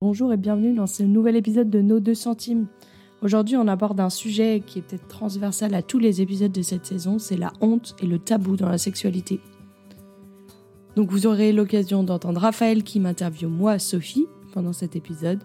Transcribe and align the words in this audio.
Bonjour 0.00 0.32
et 0.32 0.36
bienvenue 0.36 0.74
dans 0.74 0.86
ce 0.86 1.02
nouvel 1.02 1.34
épisode 1.34 1.70
de 1.70 1.80
Nos 1.80 1.98
2 1.98 2.14
centimes. 2.14 2.68
Aujourd'hui, 3.20 3.56
on 3.56 3.66
aborde 3.66 3.98
un 3.98 4.10
sujet 4.10 4.62
qui 4.64 4.78
est 4.78 4.82
peut-être 4.82 5.08
transversal 5.08 5.74
à 5.74 5.82
tous 5.82 5.98
les 5.98 6.22
épisodes 6.22 6.52
de 6.52 6.62
cette 6.62 6.86
saison, 6.86 7.18
c'est 7.18 7.36
la 7.36 7.52
honte 7.60 7.96
et 8.00 8.06
le 8.06 8.20
tabou 8.20 8.54
dans 8.54 8.68
la 8.68 8.78
sexualité. 8.78 9.40
Donc 10.94 11.10
vous 11.10 11.26
aurez 11.26 11.52
l'occasion 11.52 12.04
d'entendre 12.04 12.40
Raphaël 12.40 12.84
qui 12.84 13.00
m'interviewe 13.00 13.48
moi, 13.48 13.80
Sophie, 13.80 14.28
pendant 14.52 14.72
cet 14.72 14.94
épisode. 14.94 15.42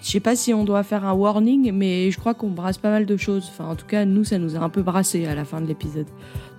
Je 0.00 0.08
sais 0.08 0.20
pas 0.20 0.36
si 0.36 0.54
on 0.54 0.62
doit 0.62 0.84
faire 0.84 1.04
un 1.04 1.14
warning, 1.14 1.72
mais 1.72 2.12
je 2.12 2.18
crois 2.20 2.34
qu'on 2.34 2.50
brasse 2.50 2.78
pas 2.78 2.90
mal 2.90 3.06
de 3.06 3.16
choses. 3.16 3.48
Enfin, 3.48 3.66
en 3.66 3.74
tout 3.74 3.86
cas, 3.86 4.04
nous, 4.04 4.22
ça 4.22 4.38
nous 4.38 4.54
a 4.54 4.60
un 4.60 4.68
peu 4.68 4.82
brassé 4.82 5.26
à 5.26 5.34
la 5.34 5.44
fin 5.44 5.60
de 5.60 5.66
l'épisode. 5.66 6.06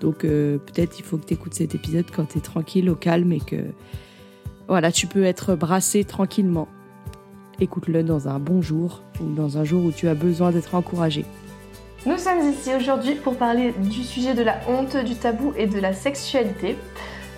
Donc 0.02 0.26
euh, 0.26 0.58
peut-être 0.58 1.00
il 1.00 1.06
faut 1.06 1.18
que 1.18 1.28
tu 1.28 1.36
écoutes 1.36 1.54
cet 1.54 1.76
épisode 1.76 2.08
quand 2.14 2.26
tu 2.26 2.40
es 2.40 2.42
tranquille, 2.42 2.90
au 2.90 2.96
calme 2.96 3.32
et 3.32 3.40
que 3.40 3.64
voilà, 4.70 4.92
tu 4.92 5.08
peux 5.08 5.26
être 5.26 5.56
brassé 5.56 6.06
tranquillement. 6.06 6.68
Écoute-le 7.60 8.04
dans 8.04 8.30
un 8.30 8.40
bon 8.40 8.62
jour 8.62 9.04
ou 9.20 9.34
dans 9.34 9.58
un 9.58 9.66
jour 9.66 9.84
où 9.84 9.92
tu 9.92 10.08
as 10.08 10.16
besoin 10.16 10.52
d'être 10.52 10.76
encouragé. 10.76 11.26
Nous 12.06 12.18
sommes 12.18 12.40
ici 12.50 12.72
aujourd'hui 12.74 13.16
pour 13.16 13.36
parler 13.36 13.74
du 13.74 14.04
sujet 14.04 14.34
de 14.34 14.42
la 14.44 14.58
honte, 14.70 14.96
du 14.96 15.16
tabou 15.16 15.52
et 15.58 15.68
de 15.68 15.80
la 15.80 15.92
sexualité. 15.92 16.78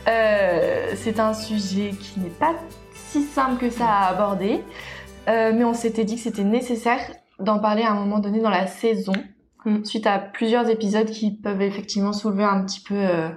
Euh, 0.08 0.92
c'est 0.96 1.20
un 1.20 1.34
sujet 1.34 1.96
qui 2.00 2.20
n'est 2.20 2.30
pas 2.30 2.54
si 2.94 3.24
simple 3.24 3.60
que 3.60 3.72
ça 3.72 3.88
à 3.88 4.10
aborder, 4.10 4.62
euh, 5.28 5.52
mais 5.56 5.64
on 5.64 5.74
s'était 5.74 6.04
dit 6.04 6.16
que 6.16 6.22
c'était 6.22 6.44
nécessaire 6.44 7.02
d'en 7.40 7.58
parler 7.58 7.82
à 7.82 7.92
un 7.92 7.96
moment 7.96 8.20
donné 8.20 8.40
dans 8.40 8.52
la 8.52 8.68
saison, 8.68 9.14
Mm. 9.66 9.84
suite 9.84 10.08
à 10.08 10.18
plusieurs 10.18 10.70
épisodes 10.70 11.10
qui 11.10 11.32
peuvent 11.32 11.62
effectivement 11.62 12.14
soulever 12.14 12.44
un 12.44 12.64
petit 12.64 12.82
peu 12.82 12.96
euh, 12.96 13.30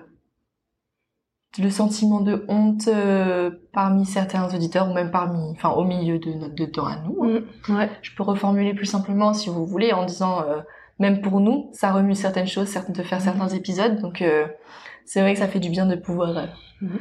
le 1.59 1.71
sentiment 1.71 2.21
de 2.21 2.45
honte 2.49 2.89
euh, 2.89 3.51
parmi 3.73 4.05
certains 4.07 4.53
auditeurs 4.55 4.89
ou 4.91 4.93
même 4.95 5.11
parmi, 5.11 5.51
enfin 5.53 5.71
au 5.71 5.85
milieu 5.85 6.19
de 6.19 6.33
notre 6.33 6.55
de 6.55 6.65
temps 6.65 6.87
à 6.87 6.97
nous. 6.99 7.17
hein. 7.25 7.43
Ouais. 7.75 7.91
Je 8.03 8.11
peux 8.17 8.23
reformuler 8.25 8.75
plus 8.75 8.87
simplement 8.87 9.33
si 9.35 9.49
vous 9.51 9.65
voulez 9.65 9.93
en 9.93 10.05
disant 10.05 10.43
euh, 10.43 10.61
même 10.99 11.21
pour 11.21 11.41
nous, 11.41 11.71
ça 11.73 11.93
remue 11.93 12.15
certaines 12.15 12.47
choses, 12.47 12.69
certaines 12.69 12.95
de 12.95 13.03
faire 13.03 13.21
certains 13.21 13.49
épisodes, 13.49 14.01
donc 14.01 14.21
euh, 14.23 14.47
c'est 15.05 15.21
vrai 15.21 15.33
que 15.35 15.39
ça 15.41 15.49
fait 15.49 15.61
du 15.61 15.71
bien 15.71 15.87
de 15.87 15.97
pouvoir. 15.97 16.37
euh. 16.37 16.47
Mhm. 16.81 16.99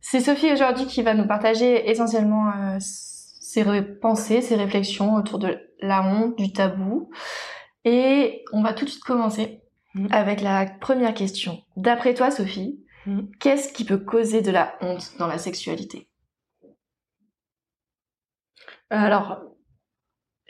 C'est 0.00 0.20
Sophie 0.20 0.52
aujourd'hui 0.52 0.86
qui 0.86 1.02
va 1.02 1.14
nous 1.14 1.26
partager 1.26 1.88
essentiellement 1.90 2.48
euh, 2.48 2.76
ses 2.80 3.64
pensées, 4.00 4.40
ses 4.40 4.56
réflexions 4.56 5.14
autour 5.14 5.38
de 5.38 5.58
la 5.80 6.02
honte, 6.02 6.36
du 6.36 6.52
tabou, 6.52 7.10
et 7.84 8.42
on 8.52 8.62
va 8.62 8.72
tout 8.72 8.84
de 8.84 8.90
suite 8.90 9.04
commencer 9.04 9.58
Mhm. 9.94 10.06
avec 10.12 10.40
la 10.40 10.66
première 10.80 11.14
question. 11.14 11.58
D'après 11.76 12.14
toi, 12.14 12.30
Sophie, 12.30 12.78
Qu'est-ce 13.40 13.72
qui 13.72 13.84
peut 13.84 13.98
causer 13.98 14.42
de 14.42 14.50
la 14.50 14.74
honte 14.80 15.12
dans 15.18 15.26
la 15.26 15.38
sexualité? 15.38 16.08
Alors, 18.90 19.40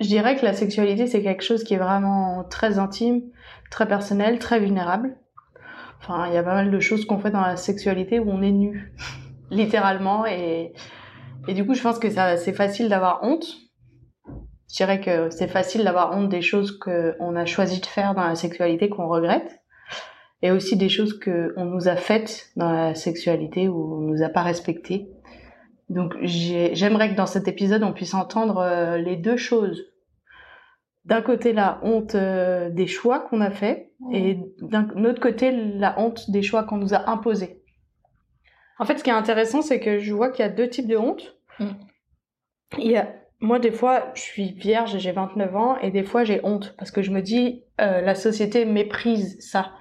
je 0.00 0.06
dirais 0.06 0.36
que 0.36 0.44
la 0.44 0.54
sexualité, 0.54 1.06
c'est 1.06 1.22
quelque 1.22 1.44
chose 1.44 1.62
qui 1.62 1.74
est 1.74 1.78
vraiment 1.78 2.44
très 2.44 2.78
intime, 2.78 3.22
très 3.70 3.86
personnel, 3.86 4.38
très 4.38 4.58
vulnérable. 4.58 5.16
Enfin, 6.00 6.26
il 6.28 6.34
y 6.34 6.38
a 6.38 6.42
pas 6.42 6.54
mal 6.54 6.70
de 6.70 6.80
choses 6.80 7.04
qu'on 7.04 7.18
fait 7.18 7.30
dans 7.30 7.42
la 7.42 7.56
sexualité 7.56 8.18
où 8.18 8.30
on 8.30 8.40
est 8.40 8.50
nu, 8.50 8.94
littéralement, 9.50 10.24
et, 10.24 10.72
et 11.46 11.54
du 11.54 11.66
coup, 11.66 11.74
je 11.74 11.82
pense 11.82 11.98
que 11.98 12.08
c'est 12.08 12.54
facile 12.54 12.88
d'avoir 12.88 13.22
honte. 13.22 13.46
Je 14.70 14.76
dirais 14.76 15.00
que 15.00 15.28
c'est 15.30 15.48
facile 15.48 15.84
d'avoir 15.84 16.16
honte 16.16 16.30
des 16.30 16.42
choses 16.42 16.78
qu'on 16.78 17.36
a 17.36 17.44
choisi 17.44 17.80
de 17.80 17.86
faire 17.86 18.14
dans 18.14 18.24
la 18.24 18.36
sexualité 18.36 18.88
qu'on 18.88 19.08
regrette, 19.08 19.59
et 20.42 20.50
aussi 20.50 20.76
des 20.76 20.88
choses 20.88 21.18
qu'on 21.18 21.64
nous 21.64 21.88
a 21.88 21.96
faites 21.96 22.50
dans 22.56 22.72
la 22.72 22.94
sexualité 22.94 23.68
où 23.68 23.94
on 23.94 24.00
nous 24.00 24.22
a 24.22 24.28
pas 24.28 24.42
respectées. 24.42 25.08
Donc 25.88 26.14
j'ai- 26.22 26.74
j'aimerais 26.74 27.10
que 27.10 27.16
dans 27.16 27.26
cet 27.26 27.48
épisode, 27.48 27.82
on 27.82 27.92
puisse 27.92 28.14
entendre 28.14 28.58
euh, 28.58 28.96
les 28.98 29.16
deux 29.16 29.36
choses. 29.36 29.84
D'un 31.04 31.22
côté, 31.22 31.52
la 31.52 31.80
honte 31.82 32.14
euh, 32.14 32.70
des 32.70 32.86
choix 32.86 33.20
qu'on 33.20 33.40
a 33.40 33.50
faits, 33.50 33.90
et 34.12 34.38
d'un 34.60 34.86
autre 35.04 35.20
côté, 35.20 35.50
la 35.50 35.98
honte 35.98 36.30
des 36.30 36.42
choix 36.42 36.62
qu'on 36.64 36.76
nous 36.76 36.94
a 36.94 37.10
imposés. 37.10 37.62
En 38.78 38.84
fait, 38.84 38.98
ce 38.98 39.04
qui 39.04 39.10
est 39.10 39.14
intéressant, 39.14 39.62
c'est 39.62 39.80
que 39.80 39.98
je 39.98 40.12
vois 40.14 40.30
qu'il 40.30 40.44
y 40.44 40.48
a 40.48 40.50
deux 40.50 40.68
types 40.68 40.86
de 40.86 40.96
honte. 40.96 41.36
Mm. 41.58 41.66
Il 42.78 42.90
y 42.90 42.96
a, 42.96 43.12
moi, 43.40 43.58
des 43.58 43.72
fois, 43.72 44.10
je 44.14 44.20
suis 44.20 44.52
vierge, 44.52 44.96
j'ai 44.98 45.12
29 45.12 45.56
ans, 45.56 45.76
et 45.78 45.90
des 45.90 46.04
fois, 46.04 46.24
j'ai 46.24 46.40
honte, 46.44 46.74
parce 46.78 46.90
que 46.90 47.02
je 47.02 47.10
me 47.10 47.20
dis, 47.22 47.64
euh, 47.80 48.00
la 48.02 48.14
société 48.14 48.64
méprise 48.64 49.36
ça. 49.40 49.72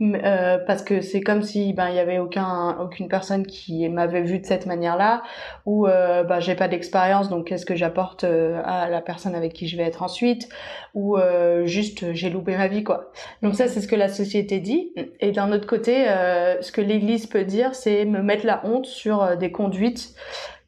Euh, 0.00 0.58
parce 0.64 0.82
que 0.82 1.00
c'est 1.00 1.20
comme 1.20 1.42
si 1.42 1.72
ben 1.72 1.88
il 1.88 1.96
y 1.96 1.98
avait 1.98 2.20
aucun 2.20 2.78
aucune 2.78 3.08
personne 3.08 3.44
qui 3.44 3.88
m'avait 3.88 4.22
vu 4.22 4.38
de 4.38 4.46
cette 4.46 4.64
manière-là 4.66 5.24
ou 5.66 5.88
euh, 5.88 6.22
bah 6.22 6.38
j'ai 6.38 6.54
pas 6.54 6.68
d'expérience 6.68 7.28
donc 7.28 7.48
qu'est-ce 7.48 7.66
que 7.66 7.74
j'apporte 7.74 8.22
euh, 8.22 8.62
à 8.64 8.88
la 8.88 9.00
personne 9.00 9.34
avec 9.34 9.52
qui 9.54 9.66
je 9.66 9.76
vais 9.76 9.82
être 9.82 10.04
ensuite 10.04 10.48
ou 10.94 11.16
euh, 11.16 11.66
juste 11.66 12.12
j'ai 12.12 12.30
loupé 12.30 12.56
ma 12.56 12.68
vie 12.68 12.84
quoi. 12.84 13.10
Donc 13.42 13.56
ça 13.56 13.66
c'est 13.66 13.80
ce 13.80 13.88
que 13.88 13.96
la 13.96 14.08
société 14.08 14.60
dit. 14.60 14.92
Et 15.18 15.32
d'un 15.32 15.50
autre 15.50 15.66
côté 15.66 16.04
ce 16.60 16.70
que 16.70 16.80
l'église 16.80 17.26
peut 17.26 17.44
dire 17.44 17.74
c'est 17.74 18.04
me 18.04 18.22
mettre 18.22 18.46
la 18.46 18.64
honte 18.64 18.86
sur 18.86 19.36
des 19.36 19.50
conduites 19.50 20.14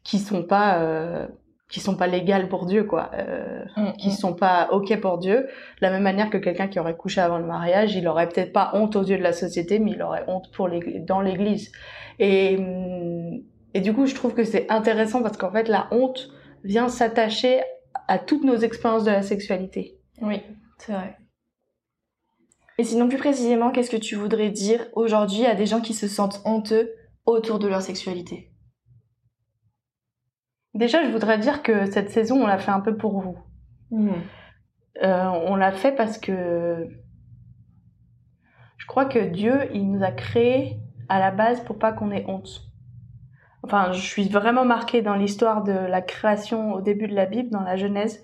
qui 0.03 0.19
sont 0.19 0.43
pas 0.43 1.27
qui 1.71 1.79
sont 1.79 1.95
pas 1.95 2.05
légales 2.05 2.49
pour 2.49 2.65
Dieu 2.65 2.83
quoi. 2.83 3.09
Euh, 3.15 3.65
qui 3.97 4.11
sont 4.11 4.33
pas 4.33 4.69
ok 4.71 4.99
pour 4.99 5.17
Dieu. 5.17 5.37
De 5.37 5.81
la 5.81 5.89
même 5.89 6.03
manière 6.03 6.29
que 6.29 6.37
quelqu'un 6.37 6.67
qui 6.67 6.79
aurait 6.79 6.95
couché 6.95 7.21
avant 7.21 7.39
le 7.39 7.45
mariage 7.45 7.95
il 7.95 8.07
aurait 8.07 8.29
peut-être 8.29 8.53
pas 8.53 8.71
honte 8.73 8.95
aux 8.95 9.03
yeux 9.03 9.17
de 9.17 9.23
la 9.23 9.33
société 9.33 9.79
mais 9.79 9.91
il 9.91 10.01
aurait 10.03 10.25
honte 10.27 10.51
pour 10.51 10.69
dans 11.07 11.21
l'église. 11.21 11.71
Et 12.19 12.57
hum, 12.57 13.41
et 13.73 13.81
du 13.81 13.93
coup 13.93 14.05
je 14.05 14.13
trouve 14.13 14.35
que 14.35 14.43
c'est 14.43 14.69
intéressant 14.69 15.23
parce 15.23 15.37
qu'en 15.37 15.51
fait 15.51 15.67
la 15.67 15.87
honte 15.91 16.29
vient 16.63 16.89
s'attacher 16.89 17.61
à 18.07 18.19
toutes 18.19 18.43
nos 18.43 18.57
expériences 18.57 19.05
de 19.05 19.11
la 19.11 19.23
sexualité. 19.23 19.97
Oui, 20.21 20.41
c'est 20.77 20.91
vrai. 20.91 21.17
Et 22.77 22.83
sinon, 22.83 23.07
plus 23.07 23.17
précisément, 23.17 23.71
qu'est-ce 23.71 23.91
que 23.91 23.97
tu 23.97 24.15
voudrais 24.15 24.49
dire 24.49 24.87
aujourd'hui 24.93 25.45
à 25.45 25.55
des 25.55 25.65
gens 25.65 25.81
qui 25.81 25.93
se 25.93 26.07
sentent 26.07 26.41
honteux 26.45 26.91
autour 27.25 27.59
de 27.59 27.67
leur 27.67 27.81
sexualité? 27.81 28.50
Déjà 30.73 31.03
je 31.03 31.09
voudrais 31.09 31.37
dire 31.37 31.63
que 31.63 31.85
cette 31.85 32.09
saison 32.09 32.43
on 32.43 32.47
l'a 32.47 32.57
fait 32.57 32.71
un 32.71 32.79
peu 32.81 32.95
pour 32.95 33.19
vous 33.19 33.37
Euh, 35.03 35.25
on 35.25 35.55
l'a 35.55 35.71
fait 35.71 35.93
parce 35.93 36.17
que 36.17 36.87
je 38.77 38.85
crois 38.87 39.05
que 39.05 39.19
Dieu, 39.19 39.69
il 39.73 39.91
nous 39.91 40.03
a 40.03 40.11
créés 40.11 40.79
à 41.07 41.19
la 41.19 41.31
base 41.31 41.61
pour 41.61 41.77
pas 41.77 41.91
qu'on 41.91 42.11
ait 42.11 42.25
honte. 42.27 42.61
Enfin, 43.63 43.91
je 43.91 44.01
suis 44.01 44.27
vraiment 44.27 44.65
marquée 44.65 45.01
dans 45.01 45.15
l'histoire 45.15 45.63
de 45.63 45.71
la 45.71 46.01
création 46.01 46.73
au 46.73 46.81
début 46.81 47.07
de 47.07 47.13
la 47.13 47.25
Bible, 47.25 47.49
dans 47.51 47.61
la 47.61 47.75
Genèse. 47.75 48.21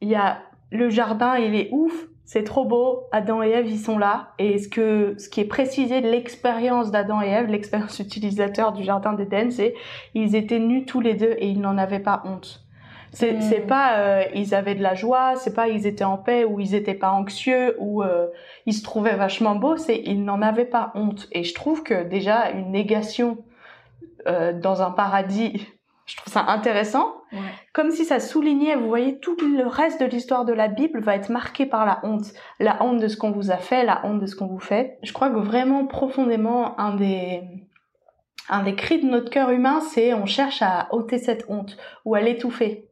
Il 0.00 0.08
y 0.08 0.14
a 0.14 0.38
le 0.70 0.88
jardin, 0.88 1.36
il 1.36 1.54
est 1.54 1.68
ouf, 1.70 1.92
c'est 2.24 2.44
trop 2.44 2.64
beau. 2.64 3.04
Adam 3.12 3.42
et 3.42 3.50
Ève, 3.50 3.68
ils 3.68 3.78
sont 3.78 3.98
là. 3.98 4.30
Et 4.38 4.58
ce 4.58 4.68
que, 4.68 5.14
ce 5.18 5.28
qui 5.28 5.40
est 5.40 5.46
précisé 5.46 6.00
de 6.00 6.08
l'expérience 6.08 6.90
d'Adam 6.90 7.20
et 7.20 7.28
Ève, 7.28 7.46
l'expérience 7.46 7.98
utilisateur 7.98 8.72
du 8.72 8.84
jardin 8.84 9.12
d'Éden, 9.12 9.50
c'est 9.50 9.74
ils 10.14 10.36
étaient 10.36 10.60
nus 10.60 10.84
tous 10.84 11.00
les 11.00 11.14
deux 11.14 11.34
et 11.38 11.48
ils 11.48 11.60
n'en 11.60 11.78
avaient 11.78 12.00
pas 12.00 12.22
honte. 12.24 12.64
C'est 13.12 13.34
Mm. 13.34 13.40
c'est 13.42 13.66
pas 13.66 13.98
euh, 13.98 14.24
ils 14.34 14.54
avaient 14.54 14.74
de 14.74 14.82
la 14.82 14.94
joie, 14.94 15.34
c'est 15.36 15.54
pas 15.54 15.68
ils 15.68 15.86
étaient 15.86 16.04
en 16.04 16.16
paix 16.16 16.44
ou 16.44 16.60
ils 16.60 16.74
étaient 16.74 16.94
pas 16.94 17.10
anxieux 17.10 17.76
ou 17.78 18.02
euh, 18.02 18.28
ils 18.64 18.72
se 18.72 18.82
trouvaient 18.82 19.16
vachement 19.16 19.54
beaux, 19.54 19.76
c'est 19.76 20.00
ils 20.06 20.24
n'en 20.24 20.40
avaient 20.40 20.64
pas 20.64 20.92
honte. 20.94 21.28
Et 21.32 21.44
je 21.44 21.54
trouve 21.54 21.82
que 21.82 22.04
déjà 22.04 22.50
une 22.50 22.70
négation 22.72 23.38
euh, 24.26 24.52
dans 24.58 24.80
un 24.80 24.90
paradis, 24.90 25.66
je 26.12 26.18
trouve 26.18 26.30
ça 26.30 26.44
intéressant. 26.48 27.14
Ouais. 27.32 27.38
Comme 27.72 27.90
si 27.90 28.04
ça 28.04 28.20
soulignait, 28.20 28.76
vous 28.76 28.86
voyez, 28.86 29.18
tout 29.18 29.34
le 29.40 29.66
reste 29.66 29.98
de 29.98 30.04
l'histoire 30.04 30.44
de 30.44 30.52
la 30.52 30.68
Bible 30.68 31.00
va 31.00 31.16
être 31.16 31.30
marqué 31.30 31.64
par 31.64 31.86
la 31.86 32.00
honte. 32.02 32.34
La 32.60 32.82
honte 32.82 33.00
de 33.00 33.08
ce 33.08 33.16
qu'on 33.16 33.30
vous 33.30 33.50
a 33.50 33.56
fait, 33.56 33.82
la 33.82 34.04
honte 34.04 34.20
de 34.20 34.26
ce 34.26 34.36
qu'on 34.36 34.46
vous 34.46 34.60
fait. 34.60 34.98
Je 35.02 35.14
crois 35.14 35.30
que 35.30 35.38
vraiment 35.38 35.86
profondément, 35.86 36.78
un 36.78 36.96
des, 36.96 37.40
un 38.50 38.62
des 38.62 38.74
cris 38.74 39.00
de 39.00 39.06
notre 39.06 39.30
cœur 39.30 39.52
humain, 39.52 39.80
c'est 39.80 40.12
on 40.12 40.26
cherche 40.26 40.60
à 40.60 40.88
ôter 40.90 41.16
cette 41.16 41.46
honte 41.48 41.78
ou 42.04 42.14
à 42.14 42.20
l'étouffer. 42.20 42.90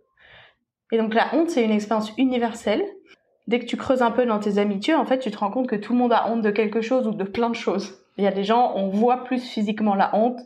Et 0.90 0.96
donc 0.96 1.12
la 1.12 1.26
honte, 1.34 1.50
c'est 1.50 1.62
une 1.62 1.72
expérience 1.72 2.14
universelle. 2.16 2.82
Dès 3.48 3.58
que 3.58 3.66
tu 3.66 3.76
creuses 3.76 4.00
un 4.00 4.12
peu 4.12 4.24
dans 4.24 4.38
tes 4.38 4.56
amitiés, 4.56 4.94
en 4.94 5.04
fait, 5.04 5.18
tu 5.18 5.30
te 5.30 5.36
rends 5.36 5.50
compte 5.50 5.68
que 5.68 5.76
tout 5.76 5.92
le 5.92 5.98
monde 5.98 6.14
a 6.14 6.26
honte 6.30 6.40
de 6.40 6.50
quelque 6.50 6.80
chose 6.80 7.06
ou 7.06 7.10
de 7.10 7.24
plein 7.24 7.50
de 7.50 7.54
choses. 7.54 7.98
Il 8.16 8.24
y 8.24 8.26
a 8.26 8.32
des 8.32 8.44
gens, 8.44 8.72
on 8.76 8.88
voit 8.88 9.24
plus 9.24 9.42
physiquement 9.42 9.94
la 9.94 10.16
honte. 10.16 10.40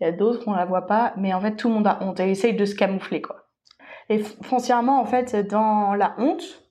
Il 0.00 0.04
y 0.04 0.06
a 0.06 0.12
d'autres, 0.12 0.48
on 0.48 0.52
la 0.54 0.64
voit 0.64 0.86
pas. 0.86 1.12
Mais 1.16 1.32
en 1.34 1.40
fait, 1.40 1.56
tout 1.56 1.68
le 1.68 1.74
monde 1.74 1.86
a 1.86 1.98
honte 2.02 2.20
et 2.20 2.30
essaye 2.30 2.54
de 2.54 2.64
se 2.64 2.74
camoufler, 2.74 3.20
quoi. 3.20 3.44
Et 4.08 4.18
foncièrement, 4.42 5.00
en 5.00 5.04
fait, 5.04 5.36
dans 5.36 5.94
la 5.94 6.14
honte, 6.18 6.64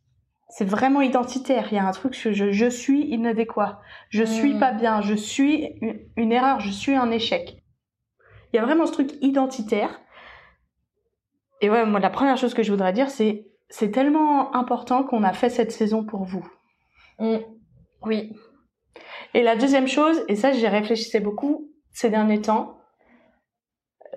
c'est 0.49 0.65
vraiment 0.65 1.01
identitaire. 1.01 1.67
Il 1.71 1.75
y 1.75 1.77
a 1.77 1.87
un 1.87 1.91
truc 1.91 2.13
que 2.19 2.31
je, 2.33 2.51
je 2.51 2.65
suis 2.69 3.03
inadéquat. 3.09 3.79
Je 4.09 4.23
suis 4.23 4.55
Mm. 4.55 4.59
pas 4.59 4.71
bien. 4.71 5.01
Je 5.01 5.13
suis 5.13 5.77
une, 5.81 5.99
une 6.17 6.31
erreur. 6.31 6.59
Je 6.59 6.71
suis 6.71 6.95
un 6.95 7.11
échec. 7.11 7.63
Il 8.51 8.55
y 8.55 8.59
a 8.59 8.65
vraiment 8.65 8.87
ce 8.87 8.91
truc 8.93 9.11
identitaire. 9.21 10.01
Et 11.61 11.69
ouais, 11.69 11.85
moi, 11.85 11.99
la 11.99 12.09
première 12.09 12.37
chose 12.37 12.53
que 12.53 12.63
je 12.63 12.71
voudrais 12.71 12.93
dire, 12.93 13.09
c'est 13.09 13.45
c'est 13.71 13.91
tellement 13.91 14.55
important 14.55 15.03
qu'on 15.03 15.21
a 15.21 15.31
fait 15.33 15.49
cette 15.51 15.71
saison 15.71 16.03
pour 16.03 16.23
vous. 16.23 16.43
Mm. 17.19 17.37
Oui. 18.01 18.33
Et 19.35 19.43
la 19.43 19.55
deuxième 19.55 19.87
chose, 19.87 20.23
et 20.27 20.35
ça 20.35 20.51
j'y 20.51 20.67
réfléchissais 20.67 21.19
beaucoup 21.19 21.69
ces 21.91 22.09
derniers 22.09 22.41
temps, 22.41 22.78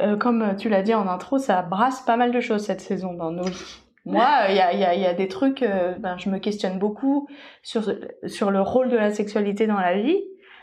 euh, 0.01 0.17
comme 0.17 0.57
tu 0.57 0.69
l'as 0.69 0.83
dit 0.83 0.95
en 0.95 1.07
intro, 1.07 1.39
ça 1.39 1.63
brasse 1.63 2.01
pas 2.03 2.17
mal 2.17 2.33
de 2.33 2.41
choses 2.41 2.65
cette 2.65 2.81
saison 2.81 3.13
dans 3.15 3.31
nos 3.31 3.45
vies. 3.45 3.83
Moi, 4.05 4.27
il 4.49 4.57
y 4.57 4.61
a, 4.61 4.73
y, 4.73 4.85
a, 4.85 4.95
y 4.95 5.07
a, 5.07 5.15
des 5.15 5.29
trucs, 5.29 5.63
euh, 5.63 5.95
ben, 5.99 6.19
je 6.19 6.29
me 6.29 6.39
questionne 6.39 6.79
beaucoup 6.79 7.29
sur, 7.63 7.85
sur 8.27 8.51
le 8.51 8.61
rôle 8.61 8.89
de 8.89 8.97
la 8.97 9.13
sexualité 9.13 9.69
dans 9.69 9.79
la 9.79 9.97
vie, 9.97 10.19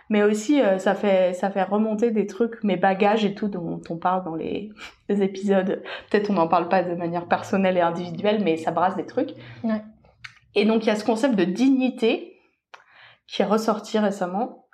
mais 0.09 0.23
aussi 0.23 0.61
euh, 0.61 0.77
ça 0.77 0.93
fait 0.93 1.33
ça 1.33 1.49
fait 1.49 1.63
remonter 1.63 2.11
des 2.11 2.27
trucs, 2.27 2.61
mes 2.63 2.75
bagages 2.75 3.23
et 3.23 3.33
tout 3.33 3.47
dont 3.47 3.79
on 3.89 3.97
parle 3.97 4.25
dans 4.25 4.35
les, 4.35 4.71
les 5.09 5.21
épisodes. 5.21 5.81
Peut-être 6.09 6.29
on 6.29 6.33
n'en 6.33 6.49
parle 6.49 6.67
pas 6.67 6.83
de 6.83 6.95
manière 6.95 7.27
personnelle 7.27 7.77
et 7.77 7.81
individuelle, 7.81 8.43
mais 8.43 8.57
ça 8.57 8.71
brasse 8.71 8.97
des 8.97 9.05
trucs. 9.05 9.31
Ouais. 9.63 9.81
Et 10.55 10.65
donc 10.65 10.83
il 10.83 10.87
y 10.87 10.91
a 10.91 10.95
ce 10.95 11.05
concept 11.05 11.35
de 11.35 11.45
dignité 11.45 12.35
qui 13.27 13.41
est 13.43 13.45
ressorti 13.45 13.99
récemment, 13.99 14.65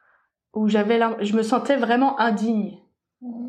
où 0.53 0.69
j'avais, 0.69 0.99
je 1.19 1.35
me 1.35 1.43
sentais 1.43 1.75
vraiment 1.75 2.17
indigne 2.19 2.79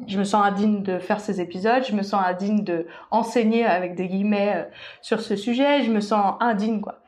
je 0.07 0.19
me 0.19 0.25
sens 0.25 0.45
indigne 0.45 0.83
de 0.83 0.99
faire 0.99 1.21
ces 1.21 1.41
épisodes, 1.41 1.85
je 1.87 1.95
me 1.95 2.03
sens 2.03 2.23
indigne 2.25 2.65
de 2.65 2.87
enseigner 3.11 3.65
avec 3.65 3.95
des 3.95 4.09
guillemets 4.09 4.55
euh, 4.57 4.65
sur 5.03 5.21
ce 5.21 5.37
sujet, 5.37 5.83
je 5.83 5.91
me 5.91 6.01
sens 6.01 6.35
indigne 6.41 6.81
quoi. 6.81 7.03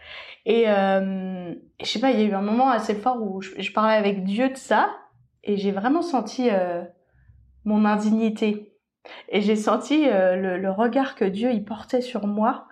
Et 0.48 0.64
euh, 0.66 1.54
je 1.78 1.84
sais 1.84 2.00
pas, 2.00 2.10
il 2.10 2.20
y 2.20 2.22
a 2.22 2.26
eu 2.26 2.32
un 2.32 2.40
moment 2.40 2.70
assez 2.70 2.94
fort 2.94 3.22
où 3.22 3.42
je, 3.42 3.70
parlais 3.70 3.96
avec 3.96 4.24
Dieu 4.24 4.48
de 4.48 4.56
ça 4.56 4.88
et 5.44 5.58
j'ai 5.58 5.72
vraiment 5.72 6.00
senti 6.00 6.48
euh, 6.50 6.82
mon 7.66 7.84
indignité 7.84 8.72
et 9.28 9.42
j'ai 9.42 9.56
senti 9.56 10.08
euh, 10.08 10.56
le, 10.56 10.70
regard 10.70 11.16
que 11.16 11.26
Dieu 11.26 11.52
y 11.52 11.60
portait 11.60 12.00
sur 12.00 12.26
moi. 12.26 12.66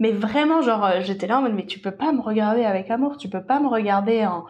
Mais 0.00 0.10
vraiment, 0.10 0.62
genre, 0.62 1.00
j'étais 1.00 1.28
là 1.28 1.38
en 1.38 1.42
mode, 1.42 1.54
mais 1.54 1.64
tu 1.64 1.78
peux 1.78 1.92
pas 1.92 2.10
me 2.10 2.20
regarder 2.20 2.64
avec 2.64 2.90
amour, 2.90 3.16
tu 3.16 3.28
peux 3.28 3.44
pas 3.44 3.60
me 3.60 3.68
regarder 3.68 4.26
en, 4.26 4.44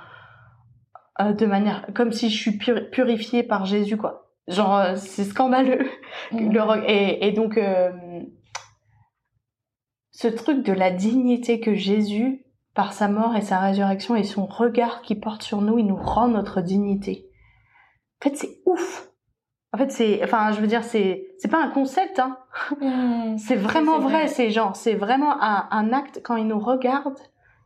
de 1.31 1.45
manière 1.45 1.87
comme 1.95 2.11
si 2.11 2.31
je 2.31 2.39
suis 2.39 2.57
purifiée 2.57 3.43
par 3.43 3.67
Jésus, 3.67 3.99
quoi. 3.99 4.32
Genre, 4.49 4.77
euh, 4.77 4.97
c'est 4.97 5.25
scandaleux. 5.25 5.89
Mm. 6.33 6.57
et, 6.89 7.27
et, 7.27 7.33
donc, 7.33 7.57
euh, 7.57 7.91
ce 10.11 10.29
truc 10.29 10.65
de 10.65 10.73
la 10.73 10.91
dignité 10.91 11.61
que 11.61 11.75
Jésus, 11.75 12.45
par 12.75 12.93
sa 12.93 13.09
mort 13.09 13.37
et 13.37 13.43
sa 13.43 13.61
résurrection 13.61 14.17
et 14.17 14.25
son 14.25 14.47
regard 14.47 15.03
qui 15.03 15.15
porte 15.15 15.43
sur 15.43 15.61
nous, 15.61 15.79
il 15.79 15.87
nous 15.87 15.97
rend 15.97 16.29
notre 16.29 16.61
dignité. 16.61 17.27
En 18.21 18.29
fait, 18.29 18.37
c'est 18.37 18.61
ouf. 18.67 19.09
En 19.73 19.79
fait, 19.79 19.91
c'est, 19.91 20.23
enfin, 20.23 20.53
je 20.53 20.61
veux 20.61 20.67
dire, 20.67 20.85
c'est, 20.85 21.29
c'est 21.39 21.49
pas 21.49 21.63
un 21.63 21.71
concept, 21.71 22.19
hein. 22.19 22.39
Mm. 22.81 23.39
c'est 23.39 23.57
vraiment 23.57 24.01
vrai. 24.01 24.27
C'est 24.27 24.51
genre, 24.51 24.77
c'est 24.77 24.95
vraiment 24.95 25.41
un, 25.43 25.69
un 25.71 25.93
acte 25.93 26.21
quand 26.25 26.37
il 26.37 26.47
nous 26.47 26.59
regarde, 26.59 27.19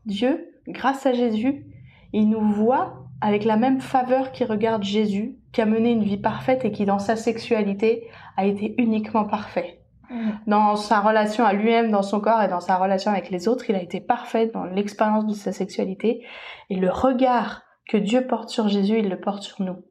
Dieu, 0.05 0.53
grâce 0.69 1.07
à 1.07 1.13
Jésus, 1.13 1.67
il 2.13 2.29
nous 2.29 2.41
voit 2.41 3.07
avec 3.21 3.45
la 3.45 3.57
même 3.57 3.81
faveur 3.81 4.31
qu'il 4.33 4.47
regarde 4.47 4.83
Jésus, 4.83 5.37
qui 5.57 5.63
a 5.63 5.67
mené 5.67 5.93
une 5.93 6.05
vie 6.05 6.19
parfaite 6.19 6.67
et 6.67 6.71
qui, 6.71 6.85
dans 6.85 6.99
sa 6.99 7.17
sexualité, 7.17 8.11
a 8.37 8.45
été 8.45 8.75
uniquement 8.77 9.25
parfait. 9.25 9.81
Mm. 10.11 10.31
Dans 10.47 10.77
sa 10.77 11.01
relation 11.01 11.47
à 11.47 11.55
lui-même, 11.55 11.91
dans 11.91 12.03
son 12.03 12.21
corps 12.21 12.43
et 12.43 12.49
dans 12.49 12.61
sa 12.61 12.77
relation 12.77 13.11
avec 13.11 13.31
les 13.31 13.49
autres, 13.49 13.71
il 13.71 13.75
a 13.75 13.81
été 13.81 14.03
parfait 14.03 14.49
dans 14.49 14.65
l'expérience 14.65 15.25
de 15.25 15.33
sa 15.33 15.53
sexualité. 15.53 16.27
Et 16.69 16.77
le 16.77 16.91
regard 16.91 17.63
que 17.89 17.97
Dieu 17.97 18.27
porte 18.27 18.51
sur 18.51 18.69
Jésus, 18.69 18.99
il 18.99 19.09
le 19.09 19.19
porte 19.19 19.45
sur 19.45 19.63
nous. 19.63 19.83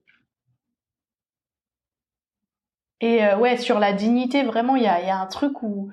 Et 3.02 3.26
euh, 3.26 3.36
ouais, 3.40 3.58
sur 3.58 3.80
la 3.80 3.92
dignité, 3.92 4.44
vraiment, 4.44 4.76
il 4.76 4.84
y 4.84 4.88
a, 4.88 5.02
y 5.02 5.10
a 5.10 5.20
un 5.20 5.26
truc 5.26 5.64
où 5.64 5.90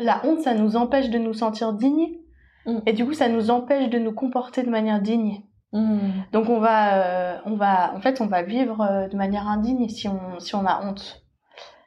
la 0.00 0.20
honte, 0.26 0.40
ça 0.40 0.54
nous 0.54 0.74
empêche 0.74 1.10
de 1.10 1.18
nous 1.18 1.32
sentir 1.32 1.74
dignes 1.74 2.20
Mm. 2.66 2.78
Et 2.86 2.92
du 2.92 3.04
coup, 3.04 3.14
ça 3.14 3.28
nous 3.28 3.50
empêche 3.50 3.88
de 3.90 3.98
nous 3.98 4.12
comporter 4.12 4.62
de 4.62 4.70
manière 4.70 5.00
digne. 5.00 5.42
Mm. 5.72 6.10
Donc 6.32 6.48
on 6.48 6.60
va, 6.60 7.34
euh, 7.34 7.38
on 7.44 7.54
va, 7.54 7.94
en 7.94 8.00
fait, 8.00 8.20
on 8.20 8.26
va 8.26 8.42
vivre 8.42 8.80
euh, 8.80 9.08
de 9.08 9.16
manière 9.16 9.48
indigne 9.48 9.88
si 9.88 10.08
on, 10.08 10.38
si 10.40 10.54
on 10.54 10.66
a 10.66 10.84
honte, 10.84 11.24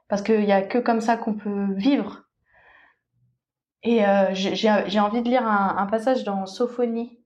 parce 0.07 0.21
qu'il 0.21 0.45
y 0.45 0.51
a 0.51 0.62
que 0.62 0.77
comme 0.77 1.01
ça 1.01 1.18
qu'on 1.18 1.33
peut 1.33 1.74
vivre. 1.75 2.24
Et 3.83 4.06
euh, 4.06 4.33
j'ai 4.33 5.00
envie 5.00 5.21
de 5.21 5.27
lire 5.27 5.45
un, 5.45 5.75
un, 5.77 5.85
passage 5.88 6.24
dans 6.24 6.45
Sophonie 6.45 7.19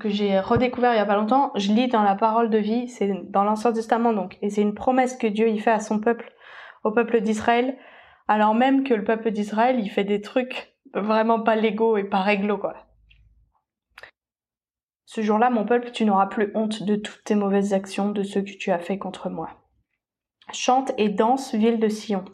que 0.00 0.08
j'ai 0.08 0.40
redécouvert 0.40 0.92
il 0.92 0.96
y 0.96 1.00
a 1.00 1.06
pas 1.06 1.14
longtemps. 1.14 1.52
Je 1.54 1.72
lis 1.72 1.86
dans 1.86 2.02
la 2.02 2.16
Parole 2.16 2.50
de 2.50 2.58
vie, 2.58 2.88
c'est 2.88 3.30
dans 3.30 3.44
l'Ancien 3.44 3.72
Testament 3.72 4.12
donc, 4.12 4.36
et 4.42 4.50
c'est 4.50 4.62
une 4.62 4.74
promesse 4.74 5.16
que 5.16 5.28
Dieu 5.28 5.48
y 5.48 5.58
fait 5.60 5.70
à 5.70 5.78
son 5.78 6.00
peuple, 6.00 6.32
au 6.82 6.90
peuple 6.90 7.20
d'Israël, 7.20 7.78
alors 8.26 8.54
même 8.54 8.82
que 8.82 8.94
le 8.94 9.04
peuple 9.04 9.30
d'Israël 9.30 9.78
il 9.78 9.88
fait 9.88 10.04
des 10.04 10.20
trucs 10.20 10.74
vraiment 10.92 11.40
pas 11.40 11.54
légaux 11.54 11.96
et 11.96 12.04
pas 12.04 12.22
réglo, 12.22 12.58
quoi. 12.58 12.85
Ce 15.06 15.22
jour-là, 15.22 15.50
mon 15.50 15.64
peuple, 15.64 15.92
tu 15.92 16.04
n'auras 16.04 16.26
plus 16.26 16.50
honte 16.54 16.82
de 16.82 16.96
toutes 16.96 17.22
tes 17.24 17.36
mauvaises 17.36 17.72
actions, 17.72 18.10
de 18.10 18.24
ce 18.24 18.40
que 18.40 18.50
tu 18.50 18.72
as 18.72 18.80
fait 18.80 18.98
contre 18.98 19.30
moi. 19.30 19.50
Chante 20.52 20.92
et 20.98 21.08
danse, 21.08 21.54
ville 21.54 21.78
de 21.78 21.88
Sion. 21.88 22.24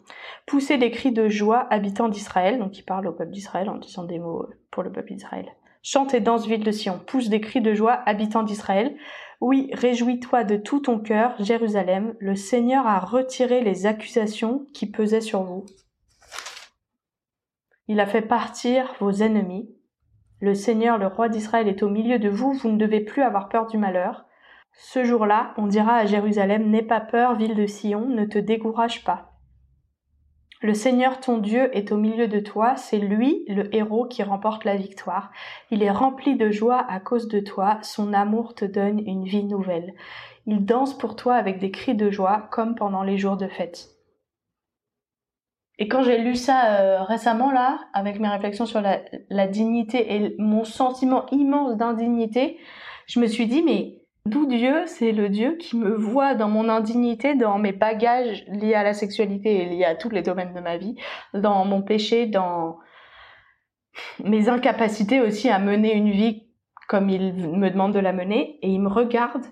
Poussez 0.45 0.77
des 0.77 0.91
cris 0.91 1.11
de 1.11 1.29
joie, 1.29 1.67
habitants 1.71 2.09
d'Israël. 2.09 2.59
Donc 2.59 2.77
il 2.77 2.83
parle 2.83 3.07
au 3.07 3.13
peuple 3.13 3.31
d'Israël 3.31 3.69
en 3.69 3.77
disant 3.77 4.03
des 4.03 4.19
mots 4.19 4.47
pour 4.71 4.83
le 4.83 4.91
peuple 4.91 5.13
d'Israël. 5.13 5.47
Chante 5.81 6.13
et 6.13 6.19
danse, 6.19 6.47
ville 6.47 6.63
de 6.63 6.71
Sion. 6.71 6.99
Pousse 7.05 7.29
des 7.29 7.41
cris 7.41 7.61
de 7.61 7.73
joie, 7.73 8.01
habitants 8.05 8.43
d'Israël. 8.43 8.95
Oui, 9.41 9.69
réjouis-toi 9.73 10.43
de 10.43 10.57
tout 10.57 10.79
ton 10.79 10.99
cœur, 10.99 11.35
Jérusalem. 11.39 12.15
Le 12.19 12.35
Seigneur 12.35 12.87
a 12.87 12.99
retiré 12.99 13.61
les 13.61 13.85
accusations 13.85 14.65
qui 14.73 14.89
pesaient 14.89 15.21
sur 15.21 15.43
vous. 15.43 15.65
Il 17.87 17.99
a 17.99 18.05
fait 18.05 18.21
partir 18.21 18.95
vos 18.99 19.11
ennemis. 19.11 19.69
Le 20.43 20.55
Seigneur, 20.55 20.97
le 20.97 21.07
roi 21.07 21.29
d'Israël, 21.29 21.69
est 21.69 21.83
au 21.83 21.89
milieu 21.89 22.19
de 22.19 22.27
vous, 22.27 22.51
vous 22.51 22.67
ne 22.67 22.77
devez 22.77 22.99
plus 22.99 23.21
avoir 23.21 23.47
peur 23.47 23.65
du 23.65 23.77
malheur. 23.77 24.25
Ce 24.73 25.05
jour-là, 25.05 25.53
on 25.55 25.67
dira 25.67 25.95
à 25.95 26.05
Jérusalem, 26.05 26.69
N'aie 26.69 26.81
pas 26.81 26.99
peur, 26.99 27.35
ville 27.35 27.55
de 27.55 27.65
Sion, 27.65 28.09
ne 28.09 28.25
te 28.25 28.39
décourage 28.39 29.05
pas. 29.05 29.37
Le 30.61 30.73
Seigneur 30.73 31.21
ton 31.21 31.37
Dieu 31.37 31.69
est 31.71 31.93
au 31.93 31.97
milieu 31.97 32.27
de 32.27 32.41
toi, 32.41 32.75
c'est 32.75 32.97
lui 32.97 33.45
le 33.47 33.73
héros 33.73 34.05
qui 34.05 34.21
remporte 34.21 34.65
la 34.65 34.75
victoire. 34.75 35.31
Il 35.71 35.81
est 35.81 35.89
rempli 35.89 36.35
de 36.35 36.51
joie 36.51 36.85
à 36.89 36.99
cause 36.99 37.29
de 37.29 37.39
toi, 37.39 37.77
son 37.81 38.11
amour 38.11 38.53
te 38.53 38.65
donne 38.65 38.99
une 39.07 39.23
vie 39.23 39.45
nouvelle. 39.45 39.93
Il 40.45 40.65
danse 40.65 40.97
pour 40.97 41.15
toi 41.15 41.35
avec 41.35 41.57
des 41.59 41.71
cris 41.71 41.95
de 41.95 42.11
joie 42.11 42.49
comme 42.51 42.75
pendant 42.75 43.03
les 43.03 43.17
jours 43.17 43.37
de 43.37 43.47
fête. 43.47 43.92
Et 45.79 45.87
quand 45.87 46.03
j'ai 46.03 46.19
lu 46.19 46.35
ça 46.35 46.79
euh, 46.79 47.03
récemment, 47.03 47.51
là, 47.51 47.79
avec 47.93 48.19
mes 48.19 48.27
réflexions 48.27 48.65
sur 48.65 48.81
la, 48.81 49.47
dignité 49.47 50.15
et 50.15 50.35
mon 50.37 50.65
sentiment 50.65 51.25
immense 51.31 51.77
d'indignité, 51.77 52.57
je 53.07 53.19
me 53.19 53.27
suis 53.27 53.47
dit, 53.47 53.63
mais 53.63 54.01
d'où 54.25 54.45
Dieu 54.45 54.83
C'est 54.85 55.11
le 55.11 55.29
Dieu 55.29 55.57
qui 55.57 55.75
me 55.77 55.95
voit 55.95 56.35
dans 56.35 56.47
mon 56.47 56.69
indignité, 56.69 57.35
dans 57.35 57.57
mes 57.57 57.71
bagages 57.71 58.45
liés 58.47 58.75
à 58.75 58.83
la 58.83 58.93
sexualité 58.93 59.63
et 59.63 59.65
liés 59.65 59.85
à 59.85 59.95
tous 59.95 60.09
les 60.09 60.21
domaines 60.21 60.53
de 60.53 60.59
ma 60.59 60.77
vie, 60.77 60.95
dans 61.33 61.65
mon 61.65 61.81
péché, 61.81 62.27
dans 62.27 62.77
mes 64.23 64.49
incapacités 64.49 65.21
aussi 65.21 65.49
à 65.49 65.59
mener 65.59 65.93
une 65.93 66.11
vie 66.11 66.43
comme 66.87 67.09
il 67.09 67.33
me 67.33 67.69
demande 67.69 67.93
de 67.93 67.99
la 67.99 68.13
mener, 68.13 68.59
et 68.61 68.69
il 68.69 68.79
me 68.79 68.89
regarde 68.89 69.45